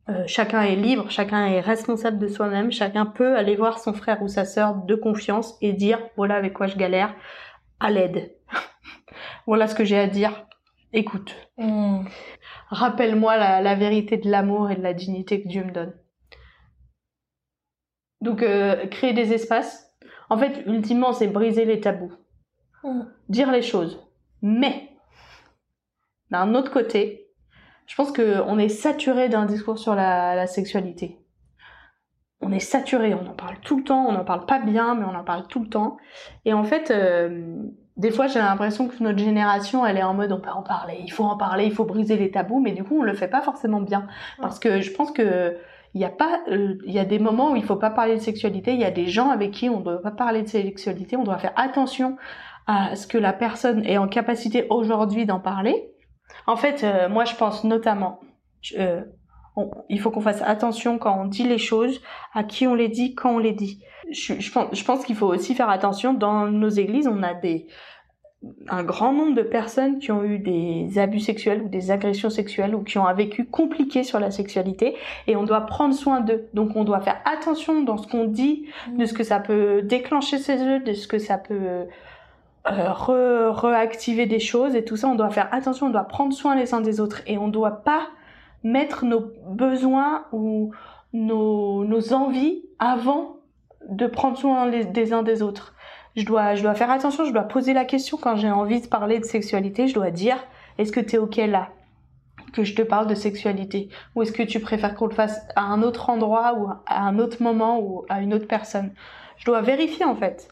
Euh, 0.09 0.25
chacun 0.27 0.63
est 0.63 0.77
libre, 0.77 1.11
chacun 1.11 1.47
est 1.47 1.61
responsable 1.61 2.19
de 2.19 2.29
soi-même, 2.29 2.73
chacun 2.73 3.05
peut 3.05 3.37
aller 3.37 3.57
voir 3.57 3.79
son 3.79 3.93
frère 3.93 4.23
ou 4.23 4.29
sa 4.29 4.45
sœur 4.47 4.75
de 4.75 4.95
confiance 4.95 5.59
et 5.61 5.75
dire 5.75 6.01
voilà 6.17 6.37
avec 6.37 6.55
quoi 6.55 6.67
je 6.67 6.77
galère, 6.77 7.15
à 7.79 7.91
l'aide. 7.91 8.35
voilà 9.47 9.67
ce 9.67 9.75
que 9.75 9.85
j'ai 9.85 9.99
à 9.99 10.07
dire, 10.07 10.47
écoute. 10.93 11.37
Rappelle-moi 12.71 13.37
la, 13.37 13.61
la 13.61 13.75
vérité 13.75 14.17
de 14.17 14.31
l'amour 14.31 14.71
et 14.71 14.77
de 14.77 14.83
la 14.83 14.95
dignité 14.95 15.43
que 15.43 15.49
Dieu 15.49 15.65
me 15.65 15.73
donne. 15.73 15.93
Donc 18.21 18.43
euh, 18.43 18.87
créer 18.87 19.13
des 19.13 19.33
espaces. 19.33 19.95
En 20.31 20.39
fait, 20.39 20.63
ultimement, 20.67 21.13
c'est 21.13 21.29
briser 21.29 21.65
les 21.65 21.81
tabous. 21.81 22.13
Mm. 22.83 23.03
Dire 23.29 23.51
les 23.51 23.63
choses. 23.63 24.03
Mais, 24.43 24.91
d'un 26.31 26.55
autre 26.55 26.71
côté, 26.71 27.28
je 27.89 27.95
pense 27.97 28.13
qu'on 28.13 28.59
est 28.59 28.69
saturé 28.69 29.29
d'un 29.29 29.47
discours 29.47 29.79
sur 29.79 29.95
la, 29.95 30.37
la 30.37 30.47
sexualité. 30.47 31.19
On 32.41 32.53
est 32.53 32.61
saturé, 32.61 33.15
on 33.15 33.27
en 33.27 33.35
parle 33.35 33.57
tout 33.63 33.79
le 33.79 33.83
temps, 33.83 34.07
on 34.07 34.13
n'en 34.13 34.25
parle 34.25 34.47
pas 34.47 34.61
bien, 34.61 34.95
mais 34.95 35.05
on 35.05 35.19
en 35.19 35.25
parle 35.25 35.49
tout 35.49 35.61
le 35.61 35.69
temps. 35.69 35.97
Et 36.45 36.53
en 36.53 36.63
fait, 36.65 36.91
euh, 36.91 37.57
des 37.97 38.11
fois, 38.11 38.29
j'ai 38.29 38.39
l'impression 38.39 38.89
que 38.89 39.03
notre 39.03 39.19
génération, 39.19 39.85
elle 39.85 39.97
est 39.97 40.03
en 40.03 40.15
mode 40.15 40.31
on 40.33 40.41
peut 40.41 40.51
en 40.51 40.63
parler, 40.63 41.01
il 41.03 41.11
faut 41.11 41.25
en 41.25 41.37
parler, 41.37 41.65
il 41.65 41.73
faut 41.73 41.85
briser 41.85 42.17
les 42.17 42.31
tabous, 42.31 42.61
mais 42.61 42.73
du 42.73 42.85
coup, 42.85 43.01
on 43.01 43.03
le 43.03 43.15
fait 43.15 43.27
pas 43.27 43.41
forcément 43.41 43.81
bien. 43.81 44.07
Parce 44.41 44.61
que 44.61 44.81
je 44.81 44.93
pense 44.93 45.11
que 45.11 45.57
il 45.95 46.03
y 46.03 46.05
a 46.05 46.11
pas, 46.11 46.43
euh, 46.51 46.77
il 46.87 46.93
y 46.93 46.99
a 46.99 47.07
des 47.07 47.19
moments 47.19 47.53
où 47.53 47.57
il 47.57 47.65
faut 47.65 47.77
pas 47.77 47.91
parler 47.91 48.17
de 48.17 48.21
sexualité, 48.21 48.73
il 48.75 48.81
y 48.81 48.85
a 48.85 48.91
des 48.91 49.07
gens 49.07 49.31
avec 49.31 49.51
qui 49.51 49.71
on 49.71 49.81
doit 49.81 50.03
pas 50.03 50.11
parler 50.11 50.43
de 50.43 50.49
sexualité, 50.49 51.17
on 51.17 51.25
doit 51.25 51.39
faire 51.39 51.55
attention 51.57 52.19
à 52.67 52.95
ce 52.95 53.07
que 53.07 53.17
la 53.17 53.33
personne 53.33 53.83
est 53.87 53.97
en 53.97 54.09
capacité 54.09 54.67
aujourd'hui 54.69 55.25
d'en 55.25 55.41
parler. 55.41 55.91
En 56.49 56.57
fait, 56.57 56.83
euh, 56.83 57.11
moi, 57.11 57.27
je 57.27 57.35
pense 57.35 57.63
notamment, 57.63 58.21
euh, 58.79 59.03
il 59.91 60.01
faut 60.01 60.11
qu'on 60.11 60.23
fasse 60.23 60.41
attention 60.41 60.99
quand 60.99 61.21
on 61.21 61.27
dit 61.27 61.43
les 61.43 61.59
choses, 61.59 62.01
à 62.33 62.43
qui 62.43 62.67
on 62.67 62.75
les 62.75 62.89
dit, 62.89 63.15
quand 63.15 63.35
on 63.35 63.39
les 63.39 63.53
dit. 63.53 63.83
Je, 64.11 64.41
je 64.41 64.51
pense, 64.51 64.69
je 64.73 64.83
pense 64.83 65.05
qu'il 65.05 65.15
faut 65.15 65.27
aussi 65.27 65.55
faire 65.55 65.69
attention. 65.69 66.15
Dans 66.15 66.47
nos 66.47 66.71
églises, 66.71 67.07
on 67.07 67.23
a 67.23 67.35
des 67.35 67.67
un 68.69 68.83
grand 68.83 69.13
nombre 69.13 69.35
de 69.35 69.43
personnes 69.43 69.99
qui 69.99 70.11
ont 70.11 70.25
eu 70.25 70.39
des 70.39 70.99
abus 70.99 71.21
sexuels 71.21 71.61
ou 71.61 71.69
des 71.69 71.91
agressions 71.91 72.31
sexuelles 72.31 72.75
ou 72.75 72.83
qui 72.85 72.97
ont 72.97 73.07
un 73.07 73.13
vécu 73.13 73.45
compliqué 73.45 74.05
sur 74.05 74.21
la 74.21 74.31
sexualité 74.31 74.95
et 75.27 75.35
on 75.35 75.43
doit 75.43 75.63
prendre 75.63 75.93
soin 75.93 76.21
d'eux. 76.21 76.49
Donc 76.55 76.77
on 76.77 76.85
doit 76.85 77.01
faire 77.01 77.21
attention 77.25 77.83
dans 77.83 77.99
ce 77.99 78.07
qu'on 78.07 78.25
dit, 78.25 78.67
de 78.97 79.05
ce 79.05 79.13
que 79.13 79.25
ça 79.25 79.41
peut 79.41 79.83
déclencher 79.83 80.39
chez 80.39 80.57
eux, 80.65 80.81
de 80.81 80.93
ce 80.95 81.09
que 81.09 81.19
ça 81.19 81.37
peut 81.37 81.89
euh, 82.67 82.91
re- 82.91 83.51
reactiver 83.51 84.27
des 84.27 84.41
choses 84.41 84.75
et 84.75 84.85
tout 84.85 84.97
ça. 84.97 85.09
On 85.09 85.15
doit 85.15 85.31
faire 85.31 85.49
attention, 85.53 85.87
on 85.87 85.91
doit 85.91 86.05
prendre 86.05 86.33
soin 86.33 86.55
les 86.57 86.75
uns 86.75 86.81
des 86.81 87.01
autres 87.01 87.23
et 87.27 87.39
on 87.39 87.49
doit 87.49 87.83
pas 87.83 88.09
mettre 88.65 89.05
nos 89.05 89.33
besoins 89.47 90.25
ou 90.33 90.73
nos, 91.13 91.85
nos 91.85 92.13
envies 92.13 92.63
avant 92.79 93.37
de 93.89 94.07
prendre 94.07 94.37
soin 94.37 94.67
les- 94.69 94.85
des 94.85 95.13
uns 95.13 95.23
des 95.23 95.43
autres. 95.43 95.75
Je 96.17 96.25
dois, 96.25 96.55
je 96.57 96.63
dois 96.63 96.75
faire 96.75 96.91
attention, 96.91 97.25
je 97.25 97.33
dois 97.33 97.45
poser 97.45 97.73
la 97.73 97.85
question 97.85 98.19
quand 98.21 98.37
j'ai 98.37 98.51
envie 98.51 98.81
de 98.81 98.87
parler 98.89 99.19
de 99.21 99.25
sexualité, 99.25 99.87
je 99.87 99.95
dois 99.95 100.11
dire 100.11 100.37
est-ce 100.77 100.93
que 100.93 101.01
tu 101.01 101.15
es 101.17 101.19
OK 101.19 101.37
là? 101.37 101.69
Que 102.53 102.65
je 102.65 102.75
te 102.75 102.83
parle 102.83 103.07
de 103.07 103.15
sexualité 103.15 103.89
Ou 104.15 104.23
est-ce 104.23 104.33
que 104.33 104.43
tu 104.43 104.59
préfères 104.61 104.95
qu'on 104.95 105.07
le 105.07 105.15
fasse 105.15 105.41
à 105.55 105.63
un 105.63 105.83
autre 105.83 106.09
endroit 106.11 106.55
ou 106.59 106.69
à 106.87 107.01
un 107.03 107.19
autre 107.19 107.43
moment 107.43 107.79
ou 107.81 108.05
à 108.09 108.21
une 108.21 108.35
autre 108.35 108.47
personne? 108.49 108.93
Je 109.37 109.45
dois 109.45 109.61
vérifier 109.61 110.05
en 110.05 110.15
fait. 110.17 110.49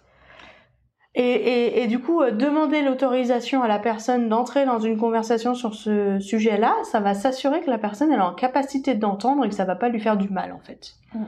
Et, 1.18 1.22
et, 1.22 1.82
et 1.82 1.86
du 1.86 1.98
coup, 1.98 2.20
euh, 2.20 2.30
demander 2.30 2.82
l'autorisation 2.82 3.62
à 3.62 3.68
la 3.68 3.78
personne 3.78 4.28
d'entrer 4.28 4.66
dans 4.66 4.78
une 4.78 4.98
conversation 4.98 5.54
sur 5.54 5.74
ce 5.74 6.20
sujet-là, 6.20 6.74
ça 6.84 7.00
va 7.00 7.14
s'assurer 7.14 7.62
que 7.62 7.70
la 7.70 7.78
personne 7.78 8.12
elle 8.12 8.18
est 8.18 8.22
en 8.22 8.34
capacité 8.34 8.94
d'entendre 8.94 9.46
et 9.46 9.48
que 9.48 9.54
ça 9.54 9.64
va 9.64 9.76
pas 9.76 9.88
lui 9.88 9.98
faire 9.98 10.18
du 10.18 10.28
mal 10.28 10.52
en 10.52 10.60
fait. 10.60 10.92
Mm. 11.14 11.24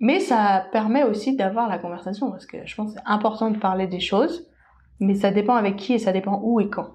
Mais 0.00 0.20
ça 0.20 0.66
permet 0.72 1.04
aussi 1.04 1.36
d'avoir 1.36 1.70
la 1.70 1.78
conversation 1.78 2.30
parce 2.30 2.44
que 2.44 2.58
je 2.66 2.74
pense 2.74 2.92
que 2.92 3.00
c'est 3.00 3.10
important 3.10 3.50
de 3.50 3.56
parler 3.56 3.86
des 3.86 4.00
choses, 4.00 4.46
mais 5.00 5.14
ça 5.14 5.30
dépend 5.30 5.54
avec 5.54 5.76
qui 5.76 5.94
et 5.94 5.98
ça 5.98 6.12
dépend 6.12 6.40
où 6.42 6.60
et 6.60 6.68
quand. 6.68 6.90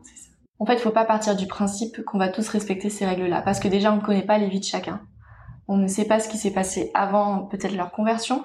En 0.60 0.68
fait, 0.68 0.78
faut 0.78 0.92
pas 0.92 1.06
partir 1.06 1.36
du 1.36 1.48
principe 1.48 2.04
qu'on 2.06 2.20
va 2.20 2.28
tous 2.28 2.48
respecter 2.50 2.92
ces 2.92 3.08
règles-là, 3.08 3.42
parce 3.42 3.60
que 3.60 3.68
déjà, 3.68 3.92
on 3.92 3.96
ne 3.96 4.02
connaît 4.02 4.26
pas 4.26 4.38
les 4.38 4.50
vies 4.50 4.60
de 4.60 4.66
chacun. 4.66 5.02
On 5.68 5.78
ne 5.78 5.88
sait 5.88 6.06
pas 6.06 6.20
ce 6.20 6.28
qui 6.28 6.38
s'est 6.38 6.54
passé 6.54 6.92
avant 6.94 7.46
peut-être 7.46 7.76
leur 7.76 7.92
conversion, 7.92 8.44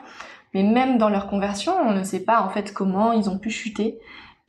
mais 0.54 0.62
même 0.62 0.96
dans 0.98 1.10
leur 1.10 1.26
conversion, 1.28 1.72
on 1.76 1.92
ne 1.92 2.04
sait 2.04 2.24
pas 2.24 2.40
en 2.42 2.48
fait 2.48 2.72
comment 2.72 3.12
ils 3.12 3.28
ont 3.28 3.38
pu 3.38 3.50
chuter. 3.50 3.98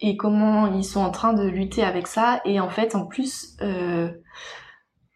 et 0.01 0.17
comment 0.17 0.67
ils 0.67 0.83
sont 0.83 0.99
en 0.99 1.09
train 1.09 1.31
de 1.33 1.43
lutter 1.47 1.81
avec 1.83 2.07
ça. 2.07 2.41
Et 2.43 2.59
en 2.59 2.69
fait, 2.69 2.95
en 2.95 3.05
plus, 3.05 3.55
euh, 3.61 4.11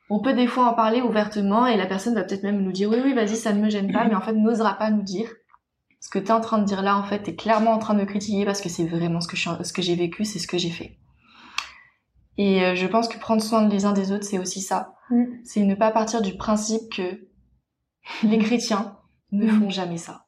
on 0.09 0.21
peut 0.21 0.33
des 0.33 0.47
fois 0.47 0.67
en 0.69 0.73
parler 0.73 1.01
ouvertement 1.01 1.67
et 1.67 1.75
la 1.75 1.85
personne 1.85 2.15
va 2.15 2.23
peut-être 2.23 2.43
même 2.43 2.61
nous 2.63 2.71
dire 2.71 2.89
oui, 2.89 2.97
oui, 3.03 3.13
vas-y, 3.13 3.35
ça 3.35 3.51
ne 3.51 3.61
me 3.61 3.69
gêne 3.69 3.91
pas, 3.91 4.05
mais 4.05 4.15
en 4.15 4.21
fait, 4.21 4.31
n'osera 4.33 4.75
pas 4.75 4.89
nous 4.89 5.03
dire. 5.03 5.29
Ce 5.99 6.09
que 6.09 6.17
tu 6.17 6.27
es 6.27 6.31
en 6.31 6.39
train 6.39 6.59
de 6.59 6.63
dire 6.63 6.81
là, 6.81 6.97
en 6.97 7.03
fait, 7.03 7.21
tu 7.23 7.31
es 7.31 7.35
clairement 7.35 7.71
en 7.71 7.77
train 7.77 7.93
de 7.93 7.99
me 7.99 8.05
critiquer 8.05 8.45
parce 8.45 8.61
que 8.61 8.69
c'est 8.69 8.85
vraiment 8.85 9.19
ce 9.19 9.27
que, 9.27 9.35
je, 9.35 9.49
ce 9.63 9.73
que 9.73 9.81
j'ai 9.81 9.95
vécu, 9.95 10.23
c'est 10.23 10.39
ce 10.39 10.47
que 10.47 10.57
j'ai 10.57 10.69
fait. 10.71 10.97
Et 12.37 12.63
euh, 12.63 12.73
je 12.75 12.87
pense 12.87 13.09
que 13.09 13.19
prendre 13.19 13.41
soin 13.41 13.63
des 13.67 13.83
uns 13.85 13.91
des 13.91 14.13
autres, 14.13 14.23
c'est 14.23 14.39
aussi 14.39 14.61
ça. 14.61 14.93
Mm. 15.09 15.25
C'est 15.43 15.63
ne 15.65 15.75
pas 15.75 15.91
partir 15.91 16.21
du 16.21 16.37
principe 16.37 16.89
que 16.95 17.27
les 18.23 18.37
chrétiens 18.39 18.95
ne 19.33 19.45
Mm. 19.51 19.59
font 19.59 19.69
jamais 19.69 19.97
ça. 19.97 20.25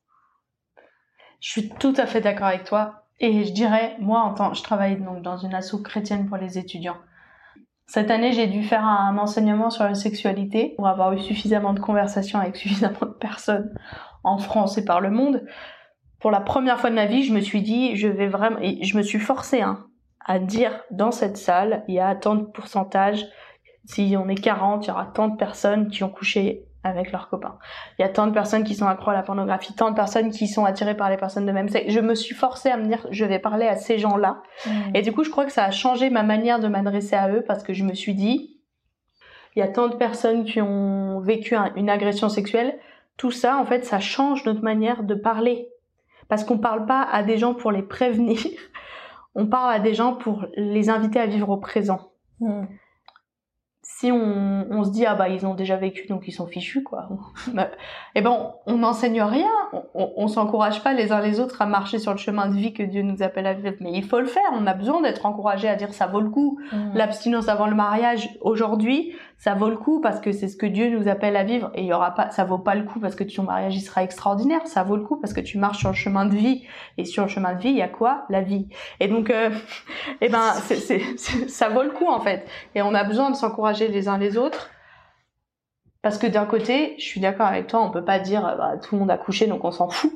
Je 1.42 1.50
suis 1.50 1.70
tout 1.70 1.94
à 1.98 2.06
fait 2.06 2.22
d'accord 2.22 2.48
avec 2.48 2.64
toi. 2.64 3.04
Et 3.20 3.44
je 3.44 3.52
dirais, 3.52 3.96
moi, 4.00 4.22
en 4.22 4.34
tant, 4.34 4.54
je 4.54 4.64
travaille 4.64 5.00
donc 5.02 5.22
dans 5.22 5.38
une 5.38 5.54
asso 5.54 5.78
chrétienne 5.84 6.28
pour 6.28 6.38
les 6.38 6.58
étudiants. 6.58 6.98
Cette 7.88 8.10
année, 8.10 8.32
j'ai 8.32 8.48
dû 8.48 8.64
faire 8.64 8.86
un 8.86 9.18
enseignement 9.18 9.70
sur 9.70 9.84
la 9.84 9.96
sexualité 9.96 10.74
pour 10.78 10.88
avoir 10.88 11.12
eu 11.14 11.20
suffisamment 11.20 11.74
de 11.74 11.80
conversations 11.80 12.40
avec 12.40 12.56
suffisamment 12.58 13.02
de 13.02 13.18
personnes 13.20 13.74
en 14.24 14.38
France 14.38 14.78
et 14.78 14.86
par 14.86 15.02
le 15.02 15.10
monde. 15.12 15.44
Pour 16.20 16.32
la 16.32 16.42
première 16.42 16.80
fois 16.80 16.92
de 16.92 16.96
ma 16.96 17.08
vie, 17.08 17.24
je 17.24 17.34
me 17.34 17.42
suis 17.42 17.64
dit, 17.64 17.96
je 17.96 18.08
vais 18.08 18.28
vraiment, 18.28 18.60
et 18.62 18.84
je 18.84 18.96
me 18.96 19.02
suis 19.02 19.20
forcée 19.20 19.62
hein, 19.62 19.88
à 20.24 20.38
dire 20.38 20.80
dans 20.92 21.12
cette 21.12 21.38
salle, 21.38 21.84
il 21.88 21.96
y 21.96 22.00
a 22.00 22.16
tant 22.16 22.36
de 22.36 22.44
pourcentage. 22.44 23.26
Si 23.86 24.16
on 24.16 24.30
est 24.30 24.36
40, 24.36 24.86
il 24.86 24.90
y 24.90 24.92
aura 24.92 25.08
tant 25.08 25.28
de 25.28 25.38
personnes 25.38 25.90
qui 25.90 26.04
ont 26.04 26.10
couché 26.10 26.68
avec 26.84 27.12
leurs 27.12 27.30
copains. 27.30 27.58
Il 27.98 28.02
y 28.02 28.06
a 28.06 28.10
tant 28.10 28.26
de 28.28 28.32
personnes 28.32 28.64
qui 28.64 28.74
sont 28.76 28.88
accro 28.88 29.12
à 29.12 29.14
la 29.14 29.22
pornographie, 29.24 29.74
tant 29.76 29.92
de 29.92 29.96
personnes 29.96 30.32
qui 30.32 30.48
sont 30.48 30.66
attirées 30.66 30.96
par 30.98 31.10
les 31.10 31.18
personnes 31.18 31.46
de 31.46 31.52
même 31.52 31.70
sexe. 31.70 31.94
Je 31.94 32.00
me 32.00 32.16
suis 32.16 32.34
forcée 32.36 32.70
à 32.70 32.78
me 32.78 32.86
dire, 32.88 33.06
je 33.12 33.24
vais 33.26 33.40
parler 33.40 33.68
à 33.68 33.76
ces 33.76 33.98
gens-là. 34.00 34.42
Et 34.96 35.02
du 35.02 35.12
coup, 35.14 35.24
je 35.24 35.30
crois 35.30 35.46
que 35.46 35.52
ça 35.52 35.66
a 35.66 35.72
changé 35.72 36.10
ma 36.10 36.24
manière 36.24 36.60
de 36.60 36.68
m'adresser 36.68 37.16
à 37.16 37.30
eux 37.30 37.44
parce 37.48 37.62
que 37.64 37.74
je 37.74 37.84
me 37.84 37.94
suis 37.94 38.16
dit, 38.16 38.58
il 39.56 39.60
y 39.60 39.62
a 39.62 39.68
tant 39.68 39.90
de 39.90 39.96
personnes 39.96 40.44
qui 40.46 40.62
ont 40.62 41.20
vécu 41.20 41.56
un- 41.56 41.72
une 41.76 41.90
agression 41.90 42.30
sexuelle. 42.30 42.80
Tout 43.18 43.32
ça, 43.32 43.58
en 43.58 43.66
fait, 43.66 43.86
ça 43.86 44.00
change 44.00 44.46
notre 44.46 44.64
manière 44.64 45.04
de 45.04 45.14
parler. 45.14 45.68
Parce 46.30 46.44
qu'on 46.46 46.58
parle 46.58 46.86
pas 46.86 47.02
à 47.04 47.22
des 47.24 47.38
gens 47.38 47.54
pour 47.54 47.72
les 47.72 47.84
prévenir. 47.84 48.40
On 49.36 49.46
parle 49.46 49.74
à 49.74 49.80
des 49.80 49.94
gens 49.94 50.16
pour 50.16 50.46
les 50.56 50.90
inviter 50.90 51.20
à 51.20 51.26
vivre 51.26 51.50
au 51.50 51.58
présent. 51.58 52.12
Si 54.02 54.12
on, 54.12 54.66
on 54.72 54.84
se 54.84 54.90
dit 54.90 55.06
ah 55.06 55.14
bah 55.14 55.30
ils 55.30 55.46
ont 55.46 55.54
déjà 55.54 55.76
vécu 55.76 56.08
donc 56.08 56.28
ils 56.28 56.32
sont 56.32 56.48
fichus 56.48 56.82
quoi. 56.82 57.08
Bah, 57.54 57.68
eh 58.16 58.22
ben 58.22 58.54
on 58.66 58.78
n'enseigne 58.78 59.22
rien, 59.22 59.52
on, 59.94 60.12
on 60.18 60.28
s'encourage 60.28 60.82
pas 60.82 60.94
les 60.94 61.12
uns 61.12 61.22
les 61.22 61.40
autres 61.40 61.62
à 61.62 61.68
marcher 61.68 62.00
sur 62.00 62.12
le 62.12 62.18
chemin 62.18 62.48
de 62.48 62.56
vie 62.56 62.74
que 62.74 62.82
Dieu 62.82 63.04
nous 63.04 63.22
appelle 63.22 63.46
à 63.46 63.54
vivre. 63.54 63.76
Mais 63.80 63.92
il 63.94 64.04
faut 64.04 64.20
le 64.20 64.26
faire, 64.26 64.42
on 64.54 64.66
a 64.66 64.74
besoin 64.74 65.02
d'être 65.02 65.28
encouragé 65.28 65.68
à 65.68 65.76
dire 65.76 65.94
ça 65.94 66.08
vaut 66.08 66.20
le 66.20 66.32
coup. 66.32 66.60
Mm. 66.72 66.96
L'abstinence 66.96 67.48
avant 67.48 67.68
le 67.68 67.76
mariage 67.76 68.28
aujourd'hui, 68.42 69.14
ça 69.42 69.56
vaut 69.56 69.72
le 69.72 69.78
coup 69.78 70.02
parce 70.02 70.20
que 70.20 70.32
c'est 70.32 70.48
ce 70.48 70.56
que 70.56 70.68
Dieu 70.68 70.96
nous 70.96 71.08
appelle 71.08 71.36
à 71.36 71.44
vivre 71.44 71.72
et 71.74 71.82
il 71.82 71.88
y 71.88 71.94
aura 71.94 72.14
pas, 72.14 72.30
ça 72.30 72.44
vaut 72.44 72.60
pas 72.60 72.76
le 72.76 72.84
coup 72.84 73.00
parce 73.00 73.16
que 73.16 73.24
ton 73.24 73.42
mariage 73.42 73.76
il 73.76 73.82
sera 73.82 74.04
extraordinaire. 74.04 74.68
Ça 74.68 74.84
vaut 74.84 74.96
le 74.96 75.02
coup 75.02 75.18
parce 75.20 75.34
que 75.34 75.42
tu 75.42 75.58
marches 75.58 75.80
sur 75.80 75.90
le 75.90 75.96
chemin 75.96 76.28
de 76.28 76.36
vie 76.36 76.64
et 77.00 77.06
sur 77.06 77.24
le 77.24 77.28
chemin 77.28 77.56
de 77.56 77.60
vie 77.60 77.70
il 77.70 77.78
y 77.78 77.82
a 77.82 77.88
quoi? 77.88 78.24
La 78.30 78.42
vie. 78.42 78.68
Et 79.00 79.08
donc, 79.08 79.32
euh, 79.32 79.50
eh 80.22 80.30
ben 80.30 80.54
ça 81.48 81.70
vaut 81.70 81.82
le 81.82 81.90
coup 81.90 82.06
en 82.08 82.20
fait. 82.20 82.48
Et 82.76 82.84
on 82.84 82.94
a 82.94 83.04
besoin 83.04 83.32
de 83.32 83.36
s'encourager 83.36 83.88
les 83.88 84.08
uns 84.08 84.20
les 84.20 84.38
autres. 84.38 84.70
Parce 86.04 86.20
que 86.20 86.28
d'un 86.28 86.46
côté, 86.46 86.94
je 87.00 87.04
suis 87.04 87.20
d'accord 87.20 87.48
avec 87.48 87.66
toi, 87.66 87.82
on 87.82 87.90
peut 87.90 88.06
pas 88.06 88.20
dire 88.20 88.46
euh, 88.46 88.56
bah, 88.56 88.78
tout 88.78 88.94
le 88.94 89.00
monde 89.00 89.10
a 89.10 89.18
couché 89.18 89.48
donc 89.48 89.66
on 89.66 89.72
s'en 89.72 89.90
fout. 89.90 90.14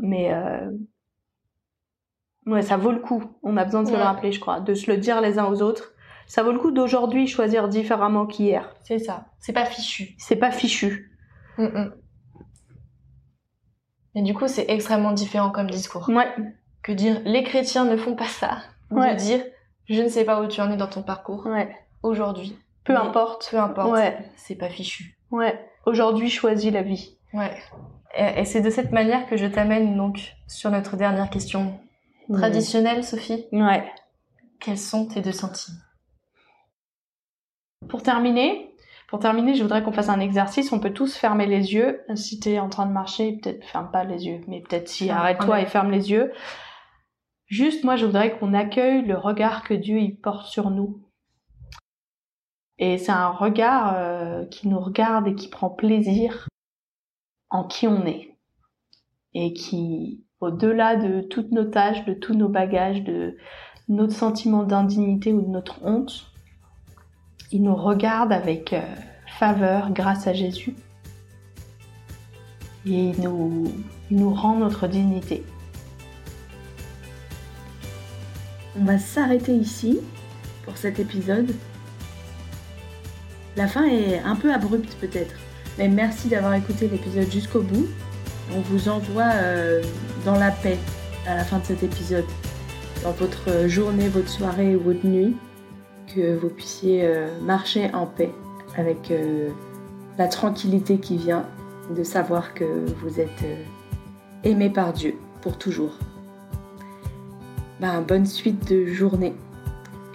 Mais 0.00 0.32
euh, 0.32 0.70
ouais, 2.46 2.62
ça 2.62 2.78
vaut 2.78 2.92
le 2.92 3.00
coup. 3.00 3.22
On 3.42 3.58
a 3.58 3.64
besoin 3.66 3.82
de 3.82 3.88
se 3.88 3.92
le 3.92 4.02
rappeler, 4.02 4.32
je 4.32 4.40
crois, 4.40 4.60
de 4.60 4.72
se 4.72 4.90
le 4.90 4.96
dire 4.96 5.20
les 5.20 5.38
uns 5.38 5.44
aux 5.44 5.60
autres. 5.60 5.91
Ça 6.26 6.42
vaut 6.42 6.52
le 6.52 6.58
coup 6.58 6.70
d'aujourd'hui 6.70 7.26
choisir 7.26 7.68
différemment 7.68 8.26
qu'hier. 8.26 8.74
C'est 8.84 8.98
ça. 8.98 9.26
C'est 9.38 9.52
pas 9.52 9.64
fichu. 9.66 10.14
C'est 10.18 10.36
pas 10.36 10.50
fichu. 10.50 11.10
Mm, 11.58 11.64
mm. 11.64 11.92
Et 14.14 14.22
du 14.22 14.34
coup, 14.34 14.46
c'est 14.48 14.66
extrêmement 14.68 15.12
différent 15.12 15.50
comme 15.50 15.70
discours. 15.70 16.08
Ouais, 16.08 16.28
Que 16.82 16.92
dire 16.92 17.20
les 17.24 17.42
chrétiens 17.42 17.84
ne 17.84 17.96
font 17.96 18.14
pas 18.14 18.26
ça. 18.26 18.58
Ou 18.90 18.98
Ouais. 18.98 19.14
de 19.14 19.20
dire 19.20 19.42
je 19.88 20.00
ne 20.00 20.08
sais 20.08 20.24
pas 20.24 20.40
où 20.40 20.46
tu 20.46 20.60
en 20.60 20.70
es 20.70 20.76
dans 20.76 20.86
ton 20.86 21.02
parcours 21.02 21.46
ouais. 21.46 21.74
aujourd'hui. 22.02 22.56
Peu 22.84 22.92
Mais 22.92 22.98
importe. 22.98 23.48
Peu 23.50 23.58
importe. 23.58 23.90
Ouais. 23.90 24.16
C'est 24.36 24.54
pas 24.54 24.68
fichu. 24.68 25.16
Ouais. 25.30 25.58
Aujourd'hui, 25.86 26.30
choisis 26.30 26.72
la 26.72 26.82
vie. 26.82 27.16
Ouais. 27.32 27.50
Et, 28.16 28.40
et 28.40 28.44
c'est 28.44 28.60
de 28.60 28.70
cette 28.70 28.92
manière 28.92 29.26
que 29.26 29.36
je 29.36 29.46
t'amène 29.46 29.96
donc 29.96 30.34
sur 30.46 30.70
notre 30.70 30.96
dernière 30.96 31.30
question 31.30 31.78
traditionnelle, 32.32 33.02
Sophie. 33.04 33.46
Ouais. 33.52 33.84
Quels 34.60 34.78
sont 34.78 35.06
tes 35.06 35.20
deux 35.20 35.32
sentiments? 35.32 35.78
Pour 37.92 38.02
terminer, 38.02 38.74
pour 39.06 39.18
terminer, 39.18 39.54
je 39.54 39.62
voudrais 39.62 39.82
qu'on 39.82 39.92
fasse 39.92 40.08
un 40.08 40.18
exercice. 40.18 40.72
On 40.72 40.80
peut 40.80 40.94
tous 40.94 41.14
fermer 41.14 41.44
les 41.44 41.74
yeux. 41.74 42.00
Si 42.14 42.40
t'es 42.40 42.58
en 42.58 42.70
train 42.70 42.86
de 42.86 42.90
marcher, 42.90 43.36
peut-être 43.36 43.62
ferme 43.66 43.90
pas 43.90 44.02
les 44.02 44.24
yeux, 44.24 44.40
mais 44.48 44.62
peut-être 44.62 44.88
si 44.88 45.10
Ah, 45.10 45.18
arrête-toi 45.18 45.60
et 45.60 45.66
ferme 45.66 45.90
les 45.90 46.10
yeux. 46.10 46.32
Juste, 47.44 47.84
moi, 47.84 47.96
je 47.96 48.06
voudrais 48.06 48.38
qu'on 48.38 48.54
accueille 48.54 49.04
le 49.04 49.18
regard 49.18 49.62
que 49.62 49.74
Dieu 49.74 49.98
il 49.98 50.18
porte 50.18 50.46
sur 50.46 50.70
nous. 50.70 51.02
Et 52.78 52.96
c'est 52.96 53.12
un 53.12 53.28
regard 53.28 53.92
euh, 53.94 54.46
qui 54.46 54.68
nous 54.68 54.80
regarde 54.80 55.28
et 55.28 55.34
qui 55.34 55.48
prend 55.48 55.68
plaisir 55.68 56.48
en 57.50 57.64
qui 57.64 57.86
on 57.86 58.06
est. 58.06 58.38
Et 59.34 59.52
qui, 59.52 60.24
au-delà 60.40 60.96
de 60.96 61.20
toutes 61.20 61.52
nos 61.52 61.66
tâches, 61.66 62.06
de 62.06 62.14
tous 62.14 62.32
nos 62.32 62.48
bagages, 62.48 63.04
de 63.04 63.36
notre 63.88 64.14
sentiment 64.14 64.62
d'indignité 64.62 65.34
ou 65.34 65.42
de 65.42 65.50
notre 65.50 65.84
honte, 65.84 66.31
il 67.52 67.62
nous 67.62 67.76
regarde 67.76 68.32
avec 68.32 68.72
euh, 68.72 68.80
faveur 69.38 69.90
grâce 69.90 70.26
à 70.26 70.32
Jésus. 70.32 70.74
Et 72.86 73.10
il 73.10 73.20
nous, 73.20 74.34
rend 74.34 74.56
notre 74.56 74.88
dignité. 74.88 75.44
On 78.80 78.84
va 78.84 78.98
s'arrêter 78.98 79.54
ici 79.54 80.00
pour 80.64 80.76
cet 80.76 80.98
épisode. 80.98 81.54
La 83.56 83.68
fin 83.68 83.84
est 83.84 84.18
un 84.20 84.34
peu 84.34 84.52
abrupte 84.52 84.96
peut-être, 84.98 85.34
mais 85.78 85.88
merci 85.88 86.28
d'avoir 86.28 86.54
écouté 86.54 86.88
l'épisode 86.88 87.30
jusqu'au 87.30 87.60
bout. 87.60 87.86
On 88.56 88.60
vous 88.60 88.88
envoie 88.88 89.30
euh, 89.34 89.82
dans 90.24 90.38
la 90.38 90.50
paix 90.50 90.78
à 91.26 91.36
la 91.36 91.44
fin 91.44 91.58
de 91.58 91.64
cet 91.64 91.82
épisode, 91.82 92.24
dans 93.04 93.12
votre 93.12 93.68
journée, 93.68 94.08
votre 94.08 94.30
soirée 94.30 94.74
ou 94.74 94.80
votre 94.80 95.06
nuit, 95.06 95.36
que 96.14 96.36
vous 96.36 96.48
puissiez 96.48 97.04
euh, 97.04 97.28
marcher 97.42 97.90
en 97.94 98.06
paix 98.06 98.30
avec 98.76 99.10
euh, 99.10 99.50
la 100.18 100.28
tranquillité 100.28 100.98
qui 100.98 101.16
vient 101.16 101.46
de 101.94 102.02
savoir 102.02 102.54
que 102.54 102.64
vous 103.02 103.20
êtes 103.20 103.42
euh, 103.44 103.64
aimé 104.44 104.70
par 104.70 104.92
Dieu 104.92 105.14
pour 105.40 105.58
toujours. 105.58 105.92
Ben, 107.80 108.00
bonne 108.02 108.26
suite 108.26 108.70
de 108.70 108.86
journée. 108.86 109.34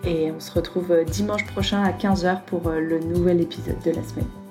Et 0.05 0.31
on 0.31 0.39
se 0.39 0.51
retrouve 0.51 1.03
dimanche 1.05 1.45
prochain 1.47 1.83
à 1.83 1.91
15h 1.91 2.43
pour 2.45 2.69
le 2.69 2.99
nouvel 2.99 3.41
épisode 3.41 3.79
de 3.83 3.91
la 3.91 4.03
semaine. 4.03 4.46